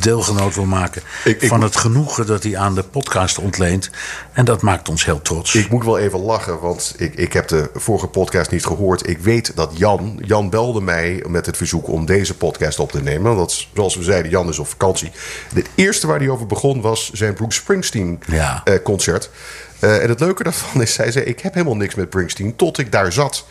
deelgenoot 0.00 0.54
wil 0.54 0.64
maken 0.64 1.02
Ik- 1.24 1.42
ik- 1.42 1.48
van 1.48 1.62
het 1.62 1.76
genoegen 1.76 2.26
dat 2.26 2.42
hij 2.42 2.56
aan 2.56 2.74
de 2.74 2.82
podcast 2.82 3.38
ontleent. 3.38 3.90
En 4.32 4.44
dat 4.44 4.62
maakt 4.62 4.88
ons 4.88 5.04
heel 5.04 5.22
trots. 5.22 5.54
Ik 5.54 5.70
moet 5.70 5.84
wel 5.84 5.98
even 5.98 6.18
lachen, 6.20 6.60
want 6.60 6.94
ik, 6.98 7.14
ik 7.14 7.32
heb 7.32 7.48
de 7.48 7.70
vorige 7.74 8.06
podcast 8.06 8.50
niet 8.50 8.64
gehoord. 8.66 9.08
Ik 9.08 9.18
weet 9.18 9.56
dat 9.56 9.70
Jan, 9.74 10.18
Jan 10.24 10.50
belde 10.50 10.80
mij 10.80 11.24
met 11.28 11.46
het 11.46 11.56
verzoek 11.56 11.88
om 11.88 12.06
deze 12.06 12.36
podcast 12.36 12.78
op 12.78 12.90
te 12.92 13.02
nemen. 13.02 13.36
Want 13.36 13.68
zoals 13.74 13.96
we 13.96 14.02
zeiden, 14.02 14.30
Jan 14.30 14.48
is 14.48 14.58
op 14.58 14.68
vakantie. 14.68 15.10
Het 15.54 15.68
eerste 15.74 16.06
waar 16.06 16.18
hij 16.18 16.28
over 16.28 16.46
begon 16.46 16.80
was 16.80 17.10
zijn 17.12 17.34
Bruce 17.34 17.58
Springsteen 17.60 18.20
Ja. 18.26 18.60
eh, 18.64 18.74
concert. 18.82 19.30
Eh, 19.78 20.02
en 20.02 20.08
het 20.08 20.20
leuke 20.20 20.42
daarvan 20.42 20.82
is, 20.82 20.96
hij 20.96 21.10
zei, 21.12 21.24
ik 21.24 21.40
heb 21.40 21.54
helemaal 21.54 21.76
niks 21.76 21.94
met 21.94 22.06
Springsteen 22.06 22.56
tot 22.56 22.78
ik 22.78 22.92
daar 22.92 23.12
zat. 23.12 23.44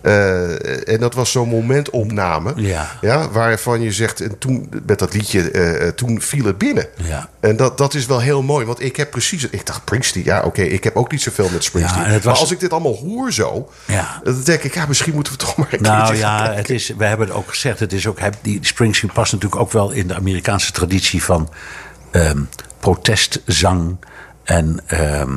Eh, 0.00 0.88
en 0.88 1.00
dat 1.00 1.14
was 1.14 1.30
zo'n 1.32 1.48
momentopname. 1.48 2.52
Ja. 2.56 2.90
Ja, 3.00 3.30
waarvan 3.30 3.80
je 3.80 3.92
zegt, 3.92 4.20
en 4.20 4.38
toen 4.38 4.68
met 4.86 4.98
dat 4.98 5.14
liedje, 5.14 5.50
eh, 5.50 5.86
eh, 5.86 5.94
toen 5.94 6.20
viel 6.20 6.44
het 6.44 6.58
binnen. 6.58 6.86
Ja. 6.96 7.28
En 7.40 7.56
dat, 7.56 7.78
dat 7.78 7.94
is 7.94 8.06
wel 8.06 8.20
heel 8.20 8.42
mooi, 8.42 8.66
want 8.66 8.82
ik 8.82 8.96
heb 8.96 9.10
precies... 9.10 9.44
Ik 9.48 9.66
dacht, 9.66 9.80
Springsteen, 9.80 10.24
ja 10.24 10.42
oké, 10.42 10.62
ik 10.62 10.84
heb 10.84 10.96
ook 10.96 11.10
niet 11.10 11.22
zoveel 11.22 11.48
met 11.52 11.64
Springsteen. 11.64 12.02
Ja, 12.04 12.12
was- 12.12 12.24
Maar 12.24 12.36
als 12.36 12.50
ik 12.50 12.60
dit 12.60 12.72
allemaal 12.72 12.96
hoor 12.96 13.32
zo, 13.32 13.70
Ja. 13.86 14.20
dan 14.24 14.42
denk 14.44 14.62
ik, 14.62 14.74
ja, 14.74 14.86
misschien 14.86 15.14
moeten 15.14 15.32
we 15.32 15.38
toch 15.38 15.56
maar 15.56 15.68
een 15.70 15.82
Nou 15.82 16.16
ja, 16.16 16.52
het 16.52 16.70
is, 16.70 16.92
we 16.98 17.04
hebben 17.04 17.26
het 17.26 17.36
ook 17.36 17.48
gezegd. 17.48 17.78
Het 17.80 17.92
is 17.92 18.06
ook, 18.06 18.18
die 18.42 18.58
Springsteen 18.62 19.12
past 19.12 19.32
natuurlijk 19.32 19.60
ook 19.60 19.72
wel 19.72 19.90
in 19.90 20.06
de 20.06 20.14
Amerikaanse 20.14 20.72
traditie 20.72 21.22
van 21.24 21.48
ehm, 22.10 22.38
protestzang 22.80 23.96
en 24.44 24.80
ehm, 24.86 25.30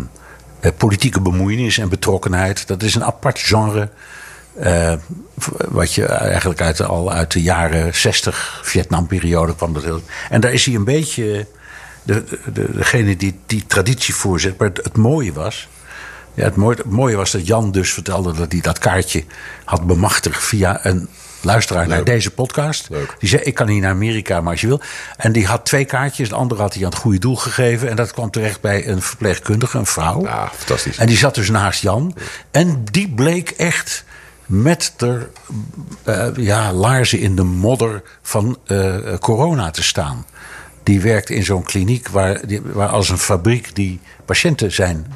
eh, 0.60 0.72
politieke 0.78 1.22
bemoeienis 1.22 1.78
en 1.78 1.90
betrokkenheid. 1.90 2.68
Dat 2.68 2.84
is 2.84 2.96
een 2.96 3.04
apart 3.04 3.40
genre. 3.40 3.90
Eh, 4.60 4.94
wat 5.70 5.94
je 5.94 6.06
eigenlijk 6.06 6.62
uit, 6.62 6.82
al 6.82 7.12
uit 7.12 7.32
de 7.32 7.42
jaren 7.42 7.96
60, 7.96 8.62
Vietnamperiode 8.64 9.56
kwam 9.56 9.74
dat 9.74 9.84
heel. 9.84 10.02
En 10.30 10.42
daar 10.42 10.54
is 10.54 10.66
hij 10.66 10.76
een 10.76 10.84
beetje 10.84 11.48
de, 12.04 12.24
de, 12.54 12.72
degene 12.72 13.16
die 13.16 13.40
die 13.46 13.64
traditie 13.68 14.16
voorzet. 14.16 14.58
Maar 14.58 14.68
het, 14.68 14.80
het 14.84 14.98
mooie 14.98 15.34
was. 15.34 15.68
Ja, 16.34 16.44
het, 16.44 16.56
mooie, 16.56 16.76
het 16.76 16.86
mooie 16.86 17.16
was 17.16 17.32
dat 17.32 17.48
Jan 17.48 17.72
dus 17.72 17.94
vertelde 17.94 18.34
dat 18.34 18.52
hij 18.52 18.62
dat 18.62 18.80
kaartje 18.80 19.24
had 19.64 19.88
bemachtigd 19.88 20.44
via 20.44 20.86
een 20.86 21.10
luisteraar 21.42 21.88
naar 21.88 22.04
deze 22.04 22.32
podcast. 22.32 22.88
Leuk. 22.90 23.16
Die 23.20 23.30
zei: 23.30 23.42
Ik 23.42 23.54
kan 23.54 23.68
niet 23.68 23.82
naar 23.82 23.92
Amerika, 23.92 24.42
maar 24.42 24.52
als 24.52 24.62
je 24.62 24.68
wil. 24.68 24.82
En 25.18 25.32
die 25.32 25.46
had 25.46 25.66
twee 25.66 25.86
kaartjes. 25.86 26.30
De 26.30 26.36
andere 26.36 26.62
had 26.62 26.74
hij 26.74 26.84
aan 26.84 26.90
het 26.90 27.00
goede 27.00 27.20
doel 27.20 27.36
gegeven. 27.36 27.90
En 27.90 27.96
dat 27.96 28.14
kwam 28.14 28.32
terecht 28.32 28.62
bij 28.62 28.88
een 28.88 29.02
verpleegkundige, 29.02 29.78
een 29.78 29.86
vrouw. 29.86 30.22
Ja, 30.22 30.52
fantastisch. 30.56 30.98
En 30.98 31.08
die 31.08 31.18
zat 31.18 31.36
dus 31.36 31.50
naast 31.50 31.82
Jan. 31.82 32.16
En 32.52 32.84
die 32.92 33.10
bleek 33.10 33.50
echt 33.50 34.04
met 34.62 34.94
de 34.98 35.28
eh, 36.04 36.28
ja, 36.36 36.74
laarzen 36.74 37.20
in 37.20 37.36
de 37.36 37.44
modder 37.44 38.02
van 38.22 38.58
eh, 38.66 38.96
corona 39.20 39.72
te 39.72 39.84
staan. 39.84 40.26
Die 40.84 41.02
werkt 41.02 41.30
in 41.30 41.44
zo'n 41.44 41.64
kliniek 41.64 42.08
waar, 42.08 42.48
die- 42.48 42.62
waar 42.62 42.88
als 42.90 43.10
een 43.10 43.18
fabriek 43.18 43.76
die 43.76 44.00
patiënten 44.26 44.72
zijn 44.72 45.14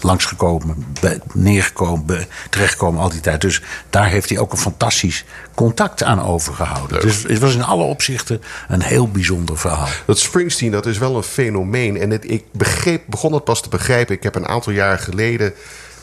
langsgekomen, 0.00 0.84
be- 1.00 1.20
neergekomen, 1.32 2.06
be- 2.06 2.26
terechtgekomen 2.50 3.00
al 3.00 3.08
die 3.08 3.20
tijd. 3.20 3.40
Dus 3.40 3.62
daar 3.90 4.08
heeft 4.08 4.28
hij 4.28 4.38
ook 4.38 4.52
een 4.52 4.58
fantastisch 4.58 5.24
contact 5.54 6.02
aan 6.02 6.22
overgehouden. 6.22 7.00
Dus 7.00 7.22
het 7.22 7.38
was 7.38 7.54
in 7.54 7.62
alle 7.64 7.84
opzichten 7.84 8.42
een 8.68 8.82
heel 8.82 9.08
bijzonder 9.10 9.58
verhaal. 9.58 9.88
Dat 10.06 10.18
Springsteen, 10.18 10.70
dat 10.70 10.86
is 10.86 10.98
wel 10.98 11.16
een 11.16 11.22
fenomeen. 11.22 11.96
En 12.00 12.10
het, 12.10 12.30
ik 12.30 12.44
begreep, 12.52 13.02
begon 13.06 13.32
het 13.32 13.44
pas 13.44 13.62
te 13.62 13.68
begrijpen. 13.68 14.14
Ik 14.14 14.22
heb 14.22 14.34
een 14.34 14.48
aantal 14.48 14.72
jaar 14.72 14.98
geleden 14.98 15.52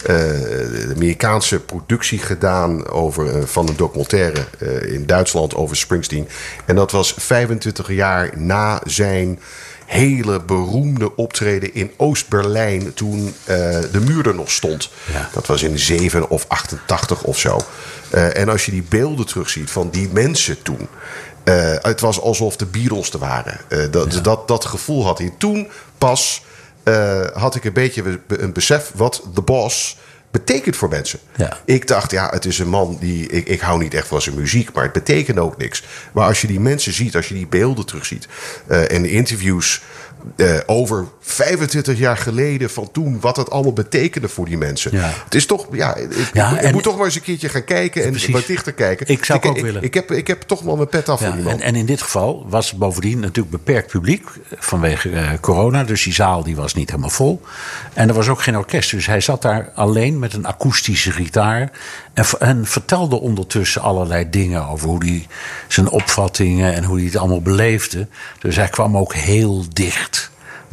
de 0.04 0.92
Amerikaanse 0.96 1.60
productie 1.60 2.20
gedaan 2.20 2.88
over, 2.90 3.36
eh, 3.36 3.44
van 3.46 3.68
een 3.68 3.76
documentaire 3.78 4.46
eh, 4.60 4.94
in 4.94 5.06
Duitsland 5.06 5.56
over 5.56 5.76
Springsteen. 5.76 6.28
En 6.66 6.76
dat 6.76 6.92
was 6.92 7.14
25 7.18 7.92
jaar 7.92 8.30
na 8.38 8.82
zijn 8.86 9.40
hele 9.86 10.42
beroemde 10.42 11.16
optreden 11.16 11.74
in 11.74 11.92
Oost-Berlijn 11.98 12.94
toen 12.94 13.34
eh, 13.44 13.56
de 13.92 14.00
muur 14.06 14.28
er 14.28 14.36
nog 14.36 14.52
stond. 14.52 14.90
Ja. 15.14 15.30
Dat 15.34 15.48
was 15.48 15.64
in 15.64 15.80
7 15.80 16.30
of 16.30 16.46
88 16.48 17.24
of 17.24 17.40
zo. 17.40 17.60
Eh, 18.10 18.38
en 18.38 18.50
als 18.50 18.66
je 18.66 18.72
die 18.72 18.86
beelden 18.90 19.26
terugziet 19.26 19.72
van 19.72 19.90
die 19.90 20.10
mensen 20.12 20.62
toen. 20.62 20.88
eh, 21.44 21.74
het 21.82 22.00
was 22.00 22.22
alsof 22.22 22.56
de 22.56 22.66
Beatles 22.66 23.12
er 23.14 23.20
waren. 23.20 23.60
Eh, 23.68 23.80
dat, 23.92 24.20
dat, 24.24 24.48
dat 24.48 24.66
gevoel 24.66 25.06
had 25.06 25.18
hij. 25.18 25.34
Toen 25.38 25.68
pas 25.98 26.44
eh, 26.84 27.26
had 27.34 27.56
ik 27.56 27.64
een 27.64 27.74
beetje 27.74 28.04
be- 28.04 28.20
een 28.42 28.54
besef 28.54 28.92
wat 28.96 29.24
de 29.34 29.42
boss 29.42 29.98
betekent 30.32 30.76
voor 30.76 30.90
mensen. 30.90 31.20
Ja. 31.36 31.58
Ik 31.66 31.88
dacht, 31.88 32.12
ja, 32.12 32.30
het 32.30 32.46
is 32.46 32.60
een 32.60 32.70
man 32.70 32.98
die. 33.00 33.28
Ik, 33.28 33.48
ik 33.48 33.60
hou 33.60 33.80
niet 33.80 33.94
echt 33.94 34.08
van 34.08 34.22
zijn 34.22 34.36
muziek, 34.36 34.74
maar 34.74 34.84
het 34.84 34.94
betekent 34.94 35.40
ook 35.40 35.58
niks. 35.58 35.84
Maar 36.14 36.28
als 36.28 36.42
je 36.42 36.48
die 36.48 36.60
mensen 36.60 36.94
ziet, 36.94 37.16
als 37.16 37.28
je 37.28 37.34
die 37.34 37.48
beelden 37.48 37.86
terugziet. 37.86 38.28
eh 38.68 38.92
en 38.92 39.02
de 39.02 39.10
interviews 39.12 39.82
eh, 40.36 40.60
over 40.66 41.06
25 41.20 41.98
jaar 41.98 42.18
geleden 42.18 42.70
van 42.70 42.92
toen, 42.92 43.20
wat 43.20 43.36
het 43.38 43.50
allemaal 43.50 43.74
betekende 43.74 44.28
voor 44.28 44.46
die 44.46 44.58
mensen. 44.58 44.92
Ja. 44.92 45.12
Het 45.24 45.36
is 45.36 45.46
toch, 45.46 45.68
ja, 45.72 45.96
ik, 45.96 46.30
Ja, 46.34 46.60
ik, 46.60 46.62
ik 46.62 46.72
moet 46.72 46.84
toch 46.84 46.96
maar 46.96 47.06
eens 47.06 47.16
een 47.16 47.22
keertje 47.22 47.50
gaan 47.50 47.64
kijken 47.64 48.04
en 48.04 48.10
Precies. 48.10 48.34
wat 48.34 48.46
dichter 48.46 48.74
kijken. 48.74 49.08
Ik 49.08 49.26
zou 49.26 49.40
het 49.40 49.50
ook 49.50 49.58
ik, 49.58 49.64
willen. 49.64 49.84
Ik 49.84 49.94
heb, 49.94 50.12
ik 50.12 50.28
heb 50.28 50.42
toch 50.42 50.62
wel 50.62 50.76
mijn 50.76 50.88
pet 50.88 51.10
af 51.10 51.22
Ja, 51.22 51.38
voor 51.42 51.52
en, 51.52 51.62
en 51.62 51.76
in 51.76 51.86
dit 51.86 52.02
geval 52.02 52.46
was 52.48 52.74
bovendien 52.74 53.20
natuurlijk 53.20 53.50
beperkt 53.50 53.92
publiek 53.92 54.28
vanwege 54.58 55.10
eh, 55.10 55.30
corona. 55.42 55.84
Dus 55.84 56.04
die 56.04 56.14
zaal 56.14 56.44
die 56.44 56.56
was 56.56 56.74
niet 56.74 56.90
helemaal 56.90 57.10
vol. 57.10 57.42
En 57.94 58.08
er 58.08 58.16
was 58.16 58.28
ook 58.28 58.42
geen 58.42 58.58
orkest. 58.58 58.92
Dus 58.92 59.06
hij 59.06 59.22
zat 59.22 59.42
daar 59.42 59.72
alleen 59.76 60.20
met 60.20 60.34
een 60.34 60.46
akoestische 60.46 61.12
gitaar. 61.12 61.72
En, 62.14 62.26
en 62.40 62.66
vertelde 62.66 63.20
ondertussen 63.20 63.82
allerlei 63.82 64.30
dingen 64.30 64.68
over 64.68 64.88
hoe 64.88 65.06
hij 65.06 65.28
zijn 65.68 65.90
opvattingen 65.90 66.74
en 66.74 66.84
hoe 66.84 66.98
hij 66.98 67.06
het 67.06 67.16
allemaal 67.16 67.42
beleefde. 67.42 68.08
Dus 68.40 68.56
hij 68.56 68.70
kwam 68.70 68.98
ook 68.98 69.14
heel 69.14 69.66
dicht 69.74 70.13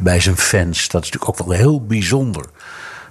bij 0.01 0.19
zijn 0.19 0.37
fans. 0.37 0.87
Dat 0.87 1.03
is 1.03 1.11
natuurlijk 1.11 1.41
ook 1.41 1.47
wel 1.47 1.57
heel 1.57 1.85
bijzonder. 1.85 2.45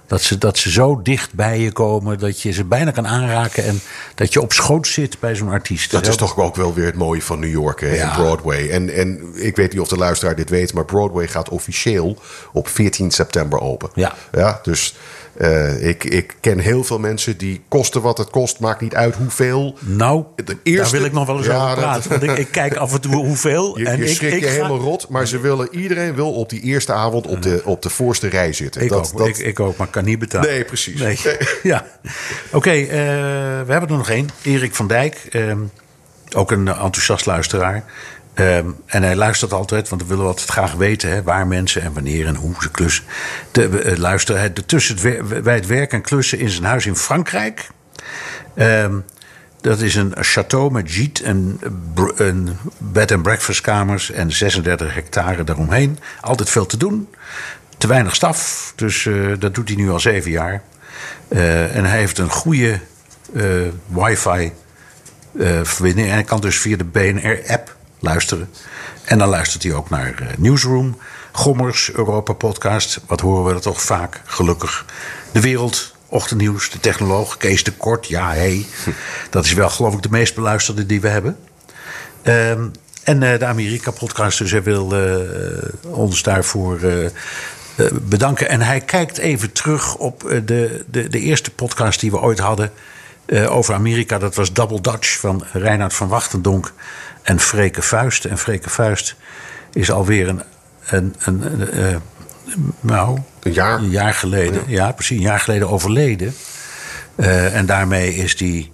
Dat 0.07 0.21
ze, 0.21 0.37
dat 0.37 0.57
ze 0.57 0.71
zo 0.71 1.01
dicht 1.01 1.33
bij 1.33 1.59
je 1.59 1.71
komen 1.71 2.19
dat 2.19 2.41
je 2.41 2.51
ze 2.51 2.63
bijna 2.63 2.91
kan 2.91 3.07
aanraken. 3.07 3.65
En 3.65 3.79
dat 4.15 4.33
je 4.33 4.41
op 4.41 4.53
schoot 4.53 4.87
zit 4.87 5.19
bij 5.19 5.35
zo'n 5.35 5.49
artiest. 5.49 5.91
Dat 5.91 6.07
is 6.07 6.15
toch 6.15 6.37
ook 6.37 6.55
wel 6.55 6.73
weer 6.73 6.85
het 6.85 6.95
mooie 6.95 7.21
van 7.21 7.39
New 7.39 7.51
York 7.51 7.81
hè, 7.81 7.93
Ja. 7.93 8.09
en 8.09 8.15
Broadway. 8.23 8.69
En, 8.69 8.89
en 8.89 9.31
ik 9.35 9.55
weet 9.55 9.71
niet 9.71 9.81
of 9.81 9.87
de 9.87 9.97
luisteraar 9.97 10.35
dit 10.35 10.49
weet, 10.49 10.73
maar 10.73 10.85
Broadway 10.85 11.27
gaat 11.27 11.49
officieel 11.49 12.17
op 12.53 12.67
14 12.67 13.11
september 13.11 13.59
open. 13.59 13.89
Ja. 13.93 14.13
ja 14.31 14.59
dus 14.63 14.95
eh, 15.37 15.87
ik, 15.87 16.03
ik 16.03 16.35
ken 16.39 16.59
heel 16.59 16.83
veel 16.83 16.99
mensen 16.99 17.37
die 17.37 17.61
kosten 17.67 18.01
wat 18.01 18.17
het 18.17 18.29
kost, 18.29 18.59
maakt 18.59 18.81
niet 18.81 18.95
uit 18.95 19.15
hoeveel. 19.15 19.75
Nou, 19.79 20.23
De 20.35 20.57
eerste- 20.63 20.81
daar 20.81 20.91
wil 20.91 21.05
ik 21.09 21.11
nog 21.13 21.25
wel 21.25 21.37
eens 21.37 21.45
Ja, 21.45 21.55
over 21.63 21.67
dat- 21.75 21.77
praten. 21.79 22.09
Want 22.09 22.23
ik, 22.23 22.37
ik 22.37 22.47
kijk 22.51 22.75
af 22.75 22.93
en 22.93 23.01
toe 23.01 23.15
hoeveel. 23.25 23.77
Je, 23.79 23.85
en 23.85 23.97
je 23.97 24.05
ik, 24.09 24.15
schrik 24.15 24.33
ik 24.33 24.39
je 24.39 24.45
ga- 24.45 24.51
helemaal 24.51 24.77
rot, 24.79 25.09
maar 25.09 25.27
ze 25.27 25.39
willen, 25.39 25.67
iedereen 25.75 26.15
wil 26.15 26.33
op 26.33 26.49
die 26.49 26.61
eerste 26.61 26.93
avond 26.93 27.27
op 27.27 27.41
de, 27.41 27.61
op 27.65 27.81
de 27.81 27.89
voorste 27.89 28.27
rij 28.27 28.53
zitten. 28.53 28.81
Ik, 28.81 28.89
dat, 28.89 29.11
ook, 29.13 29.17
dat, 29.17 29.27
ik, 29.27 29.37
ik 29.37 29.59
ook, 29.59 29.77
maar 29.77 29.87
kan 29.87 30.05
niet 30.05 30.19
betalen. 30.19 30.49
Nee, 30.49 30.63
precies. 30.65 30.99
Nee. 30.99 31.19
ja. 31.63 31.85
Oké, 32.51 32.71
eh, 32.71 32.87
we 32.87 33.71
hebben 33.71 33.89
er 33.89 33.97
nog 33.97 34.09
één. 34.09 34.29
Erik 34.41 34.75
van 34.75 34.87
Dijk, 34.87 35.27
ehm, 35.31 35.59
ook 36.35 36.51
een 36.51 36.67
enthousiast 36.67 37.25
luisteraar. 37.25 37.83
Ehm, 38.33 38.69
en 38.85 39.03
hij 39.03 39.15
luistert 39.15 39.53
altijd, 39.53 39.89
want 39.89 40.01
we 40.01 40.07
willen 40.07 40.25
altijd 40.25 40.49
graag 40.49 40.73
weten 40.73 41.09
hè, 41.09 41.23
waar 41.23 41.47
mensen 41.47 41.81
en 41.81 41.93
wanneer 41.93 42.27
en 42.27 42.35
hoe 42.35 42.53
ze 42.59 42.71
klussen. 42.71 43.03
De, 43.51 43.79
eh, 43.79 43.97
luisteren. 43.97 44.41
Hij- 44.41 44.53
de, 44.53 44.65
tussen 44.65 44.97
het, 44.97 45.43
bij 45.43 45.55
het 45.55 45.65
werk 45.67 45.93
en 45.93 46.01
klussen 46.01 46.39
in 46.39 46.49
zijn 46.49 46.63
huis 46.63 46.85
in 46.85 46.95
Frankrijk. 46.95 47.67
Ehm, 48.55 48.95
dat 49.61 49.79
is 49.79 49.95
een 49.95 50.13
château 50.19 50.71
met 50.71 50.91
gîte 50.91 51.23
en 51.25 51.59
een 52.15 52.57
bed- 52.77 53.11
and 53.11 53.21
breakfastkamers 53.23 54.11
en 54.11 54.31
36 54.31 54.93
hectare 54.93 55.43
daaromheen. 55.43 55.99
Altijd 56.21 56.49
veel 56.49 56.65
te 56.65 56.77
doen. 56.77 57.07
Te 57.77 57.87
weinig 57.87 58.15
staf, 58.15 58.73
dus 58.75 59.05
eh, 59.05 59.13
dat 59.39 59.55
doet 59.55 59.67
hij 59.67 59.77
nu 59.77 59.89
al 59.89 59.99
zeven 59.99 60.31
jaar. 60.31 60.61
Eh, 61.27 61.75
en 61.75 61.85
hij 61.85 61.97
heeft 61.97 62.17
een 62.17 62.29
goede 62.29 62.79
eh, 63.35 63.43
wifi 63.87 64.51
eh, 65.39 65.59
verbinding. 65.63 66.07
En 66.07 66.13
hij 66.13 66.23
kan 66.23 66.41
dus 66.41 66.57
via 66.57 66.77
de 66.77 66.83
BNR-app 66.83 67.75
luisteren. 68.01 68.49
En 69.03 69.17
dan 69.17 69.29
luistert 69.29 69.63
hij 69.63 69.73
ook 69.73 69.89
naar 69.89 70.13
eh, 70.19 70.27
Newsroom, 70.37 70.97
Gommers, 71.31 71.91
Europa 71.93 72.33
Podcast. 72.33 72.99
Wat 73.07 73.21
horen 73.21 73.45
we 73.45 73.53
er 73.53 73.61
toch 73.61 73.81
vaak, 73.81 74.21
gelukkig. 74.25 74.85
De 75.31 75.41
Wereld, 75.41 75.95
Ochtendnieuws, 76.07 76.69
De 76.69 76.79
Technoloog, 76.79 77.37
Kees 77.37 77.63
de 77.63 77.71
Kort. 77.71 78.07
Ja, 78.07 78.33
hé. 78.33 78.65
Dat 79.29 79.45
is 79.45 79.53
wel 79.53 79.69
geloof 79.69 79.93
ik 79.93 80.01
de 80.01 80.09
meest 80.09 80.35
beluisterde 80.35 80.85
die 80.85 81.01
we 81.01 81.07
hebben. 81.07 81.37
Ehm, 82.21 82.67
en 83.03 83.23
eh, 83.23 83.39
de 83.39 83.45
Amerika-podcast. 83.45 84.37
Dus 84.37 84.51
hij 84.51 84.63
wil 84.63 84.95
eh, 84.95 85.17
ons 85.81 86.23
daarvoor 86.23 86.79
bedanken. 88.01 88.49
En 88.49 88.61
hij 88.61 88.81
kijkt 88.81 89.17
even 89.17 89.51
terug 89.51 89.95
op 89.95 90.21
de, 90.45 90.85
de, 90.87 91.09
de 91.09 91.19
eerste 91.19 91.51
podcast 91.51 91.99
die 91.99 92.11
we 92.11 92.19
ooit 92.19 92.39
hadden 92.39 92.71
eh, 93.31 93.55
over 93.55 93.73
Amerika. 93.73 94.17
Dat 94.17 94.35
was 94.35 94.53
Double 94.53 94.81
Dutch 94.81 95.19
van 95.19 95.43
Reinhard 95.53 95.93
van 95.93 96.07
Wachtendonk 96.07 96.73
en 97.21 97.39
Freke 97.39 97.81
Vuist. 97.81 98.25
En 98.25 98.37
Freke 98.37 98.69
Vuist 98.69 99.15
is 99.73 99.91
alweer 99.91 100.27
een, 100.27 100.41
een, 100.89 101.15
een, 101.19 101.61
een, 101.61 101.69
eh, 101.71 101.95
nou, 102.79 103.19
Een 103.39 103.53
jaar? 103.53 103.79
een 103.79 103.89
jaar 103.89 104.13
geleden, 104.13 104.63
ja. 104.67 104.91
precies, 104.91 105.17
een 105.17 105.23
jaar 105.23 105.39
geleden 105.39 105.69
overleden. 105.69 106.33
Eh, 107.15 107.55
en 107.55 107.65
daarmee 107.65 108.15
is 108.15 108.37
die 108.37 108.71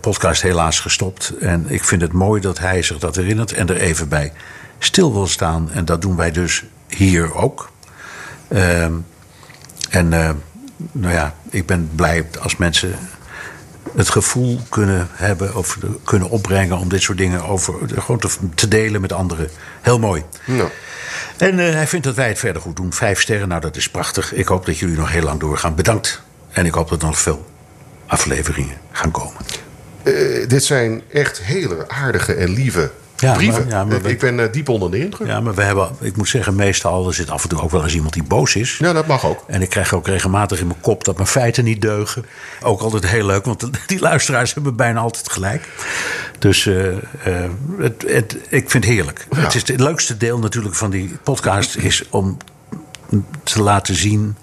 podcast 0.00 0.42
helaas 0.42 0.80
gestopt. 0.80 1.32
En 1.40 1.64
ik 1.68 1.84
vind 1.84 2.02
het 2.02 2.12
mooi 2.12 2.40
dat 2.40 2.58
hij 2.58 2.82
zich 2.82 2.98
dat 2.98 3.16
herinnert 3.16 3.52
en 3.52 3.68
er 3.68 3.76
even 3.76 4.08
bij 4.08 4.32
stil 4.78 5.12
wil 5.12 5.26
staan. 5.26 5.70
En 5.72 5.84
dat 5.84 6.02
doen 6.02 6.16
wij 6.16 6.30
dus 6.30 6.64
hier 6.88 7.34
ook. 7.34 7.70
Ehm, 8.48 8.92
en 9.90 10.08
nou 10.92 11.14
ja, 11.14 11.34
ik 11.50 11.66
ben 11.66 11.90
blij 11.94 12.26
als 12.40 12.56
mensen 12.56 12.94
het 13.96 14.10
gevoel 14.10 14.60
kunnen 14.68 15.08
hebben 15.12 15.54
of 15.56 15.78
kunnen 16.04 16.30
opbrengen 16.30 16.78
om 16.78 16.88
dit 16.88 17.02
soort 17.02 17.18
dingen 17.18 17.44
over, 17.44 17.74
gewoon 17.88 18.20
te, 18.20 18.28
te 18.54 18.68
delen 18.68 19.00
met 19.00 19.12
anderen. 19.12 19.48
Heel 19.80 19.98
mooi. 19.98 20.22
En 21.36 21.58
eh, 21.58 21.72
hij 21.72 21.86
vindt 21.86 22.04
dat 22.06 22.14
wij 22.14 22.28
het 22.28 22.38
verder 22.38 22.62
goed 22.62 22.76
doen. 22.76 22.92
Vijf 22.92 23.20
sterren, 23.20 23.48
nou 23.48 23.60
dat 23.60 23.76
is 23.76 23.90
prachtig. 23.90 24.32
Ik 24.32 24.46
hoop 24.48 24.66
dat 24.66 24.78
jullie 24.78 24.96
nog 24.96 25.10
heel 25.10 25.22
lang 25.22 25.40
doorgaan. 25.40 25.74
Bedankt. 25.74 26.22
En 26.50 26.66
ik 26.66 26.74
hoop 26.74 26.88
dat 26.88 27.00
er 27.02 27.06
nog 27.08 27.18
veel 27.18 27.46
afleveringen 28.06 28.76
gaan 28.92 29.10
komen. 29.10 29.42
eh, 30.02 30.48
dit 30.48 30.64
zijn 30.64 31.02
echt 31.12 31.42
hele 31.42 31.88
aardige 31.88 32.34
en 32.34 32.50
lieve 32.50 32.90
Ja, 33.22 33.32
brieven. 33.34 33.62
maar- 33.62 33.72
ja, 33.72 33.84
maar 33.84 34.04
ik 34.10 34.18
ben 34.18 34.40
eh, 34.40 34.52
diep 34.52 34.68
onder 34.68 34.90
de 34.90 34.98
indruk. 34.98 35.26
Ja. 35.28 35.34
Ja, 35.34 35.40
maar 35.40 35.54
we 35.54 35.62
hebben, 35.62 35.90
ik 36.00 36.16
moet 36.16 36.28
zeggen, 36.28 36.54
meestal 36.54 37.06
er 37.06 37.14
zit 37.14 37.30
af 37.30 37.42
en 37.42 37.48
toe 37.48 37.60
ook 37.60 37.70
wel 37.70 37.82
eens 37.82 37.94
iemand 37.94 38.12
die 38.14 38.22
boos 38.22 38.56
is. 38.56 38.78
dat 38.78 39.06
mag 39.06 39.26
ook. 39.26 39.44
En 39.46 39.62
ik 39.62 39.68
krijg 39.68 39.94
ook 39.94 40.06
regelmatig 40.06 40.60
in 40.60 40.66
mijn 40.66 40.80
kop 40.80 41.04
dat 41.04 41.16
mijn 41.16 41.28
feiten 41.28 41.64
niet 41.64 41.80
deugen. 41.82 42.24
Ook 42.62 42.80
altijd 42.80 43.06
heel 43.06 43.26
leuk, 43.26 43.44
want 43.44 43.70
die 43.86 44.00
luisteraars 44.00 44.54
hebben 44.54 44.76
bijna 44.76 45.00
altijd 45.00 45.30
gelijk. 45.32 45.68
Dus 46.38 46.66
eh, 46.66 46.88
eh, 46.88 46.96
het, 47.78 48.04
het, 48.06 48.36
ik 48.48 48.70
vind 48.70 48.84
het 48.84 48.92
heerlijk. 48.92 49.26
Ja. 49.30 49.38
Het, 49.38 49.54
is 49.54 49.68
het 49.68 49.80
leukste 49.80 50.16
deel 50.16 50.38
natuurlijk 50.38 50.74
van 50.74 50.90
die 50.90 51.16
podcast 51.22 51.76
is 51.76 52.04
om 52.10 52.36
te 53.42 53.62
laten 53.62 53.94
zien, 53.94 54.36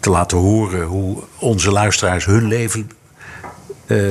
te 0.00 0.10
laten 0.10 0.38
horen 0.38 0.82
hoe 0.84 1.22
onze 1.38 1.70
luisteraars 1.70 2.24
hun 2.24 2.46
leven 2.46 2.90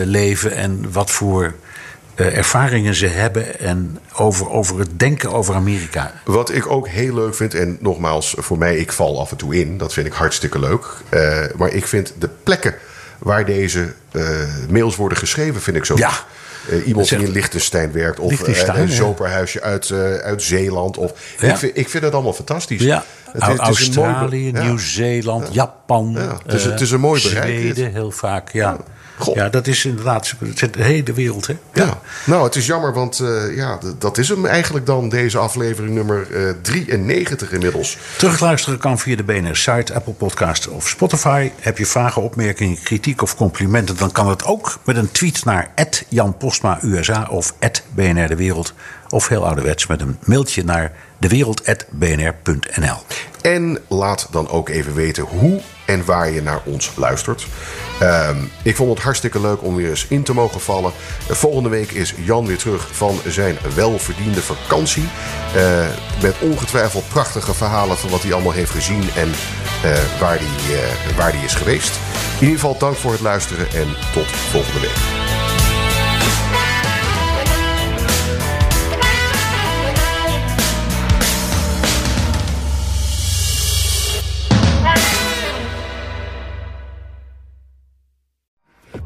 leven 0.06 0.56
en 0.56 0.92
wat 0.92 1.12
voor 1.12 1.54
eh, 2.16 2.38
ervaringen 2.38 2.96
ze 2.96 3.08
hebben 3.08 3.60
en 3.60 4.00
over, 4.16 4.50
over 4.50 4.80
het 4.80 5.00
denken 5.00 5.32
over 5.34 5.56
Amerika. 5.56 6.14
Wat 6.26 6.52
ik 6.54 6.68
ook 6.72 6.88
heel 6.88 7.14
leuk 7.14 7.36
vind, 7.36 7.54
en 7.54 7.78
nogmaals, 7.80 8.36
voor 8.38 8.58
mij, 8.58 8.78
ik 8.78 8.92
val 8.92 9.20
af 9.20 9.32
en 9.32 9.38
toe 9.38 9.56
in. 9.56 9.78
Dat 9.78 9.94
vind 9.94 10.08
ik 10.08 10.14
hartstikke 10.14 10.60
leuk. 10.60 10.86
Eh, 11.10 11.40
maar 11.58 11.70
ik 11.74 11.88
vind 11.88 12.14
de 12.20 12.30
plekken 12.44 12.76
waar 13.18 13.46
deze 13.46 13.94
eh, 14.12 14.24
mails 14.70 14.96
worden 14.96 15.18
geschreven, 15.18 15.62
vind 15.62 15.78
ik 15.78 15.86
zo. 15.86 15.96
Ja. 15.98 16.12
Iemand 16.86 17.10
Dat 17.10 17.20
die 17.20 17.28
in 17.28 17.34
Liechtenstein 17.34 17.92
werkt. 17.92 18.20
Of 18.20 18.30
Liechtenstein, 18.30 18.82
een 18.82 18.90
zoperhuisje 18.92 19.62
uit, 19.62 19.92
uit 20.24 20.42
Zeeland. 20.44 20.98
Of, 20.98 21.12
Ja. 21.40 21.48
ik, 21.52 21.58
vind, 21.58 21.78
ik 21.78 21.90
vind 21.90 22.04
het 22.04 22.14
allemaal 22.14 22.34
fantastisch. 22.34 22.82
Ja, 22.82 23.04
Het 23.32 23.48
is- 23.54 23.58
Australië, 23.58 24.52
ja. 24.52 24.64
Nieuw-Zeeland, 24.64 25.48
Japan. 25.54 26.12
Ja, 26.18 26.38
het 26.46 26.54
is- 26.54 26.64
het 26.64 26.82
is 26.82 26.92
een 26.92 27.00
mooi 27.00 27.22
bereik, 27.22 27.60
Zweden, 27.60 27.92
heel 27.94 28.12
vaak, 28.12 28.50
ja. 28.52 28.78
Ja, 29.34 29.50
dat 29.50 29.68
is 29.68 29.86
inderdaad 29.86 30.34
het 30.40 30.58
zit 30.58 30.74
de 30.74 30.84
hele 30.84 31.14
wereld, 31.14 31.48
hè? 31.48 31.58
Ja. 31.74 32.02
nou, 32.26 32.44
het 32.44 32.56
is 32.56 32.66
jammer, 32.66 32.94
want 32.94 33.20
eh, 33.20 33.56
ja, 33.56 33.80
dat 33.98 34.18
is 34.18 34.30
hem 34.30 34.46
eigenlijk 34.46 34.86
dan, 34.86 35.10
deze 35.10 35.38
aflevering 35.38 35.94
nummer 35.94 36.48
eh 36.48 36.54
93 36.62 37.52
inmiddels. 37.52 37.98
Terugluisteren 38.18 38.80
kan 38.80 39.00
via 39.00 39.16
de 39.16 39.24
BNR-site, 39.24 39.94
Apple 39.94 40.14
Podcast 40.14 40.68
of 40.68 40.90
Spotify. 40.90 41.52
Heb 41.60 41.78
je 41.78 41.86
vragen, 41.86 42.22
opmerkingen, 42.22 42.84
kritiek 42.84 43.22
of 43.22 43.36
complimenten... 43.36 43.98
dan 43.98 44.12
kan 44.12 44.30
het 44.30 44.46
ook 44.46 44.80
met 44.84 44.98
een 44.98 45.12
tweet 45.12 45.46
naar 45.46 45.72
Jan 46.10 46.38
Postma 46.38 46.80
USA 46.82 47.28
of 47.30 47.54
BNR 47.94 48.28
De 48.28 48.36
Wereld. 48.36 48.74
Of 49.10 49.28
heel 49.28 49.46
ouderwets 49.46 49.88
met 49.88 50.02
een 50.02 50.18
mailtje 50.24 50.64
naar 50.64 50.92
dewereld.bnr.nl. 51.28 52.98
En 53.42 53.80
laat 53.88 54.28
dan 54.32 54.50
ook 54.50 54.70
even 54.70 54.94
weten 54.94 55.24
hoe 55.24 55.62
en 55.86 56.06
waar 56.06 56.30
je 56.30 56.42
naar 56.42 56.62
ons 56.64 56.92
luistert. 56.96 57.48
Ehm, 58.00 58.38
ik 58.64 58.76
vond 58.76 58.90
het 58.90 59.04
hartstikke 59.04 59.42
leuk 59.42 59.64
om 59.64 59.76
weer 59.76 59.90
eens 59.90 60.08
in 60.10 60.24
te 60.24 60.34
mogen 60.34 60.62
vallen. 60.62 60.92
Volgende 61.30 61.70
week 61.70 61.92
is 61.92 62.14
Jan 62.18 62.46
weer 62.46 62.58
terug 62.58 62.96
van 62.96 63.20
zijn 63.28 63.58
welverdiende 63.76 64.42
vakantie. 64.42 65.08
Eh, 65.56 65.88
met 66.22 66.36
ongetwijfeld 66.40 67.08
prachtige 67.08 67.54
verhalen 67.54 67.98
van 67.98 68.10
wat 68.10 68.22
hij 68.22 68.34
allemaal 68.34 68.52
heeft 68.52 68.72
gezien 68.72 69.04
en 69.16 69.32
eh, 69.84 70.20
waar, 70.20 70.38
hij, 70.40 70.76
eh, 70.76 71.18
waar 71.18 71.44
is 71.44 71.54
geweest. 71.56 72.00
In 72.40 72.48
ieder 72.48 72.60
geval 72.60 72.78
dank 72.78 72.96
voor 72.96 73.12
het 73.12 73.22
luisteren 73.22 73.68
en 73.70 73.88
tot 74.14 74.28
volgende 74.28 74.80
week. 74.80 75.45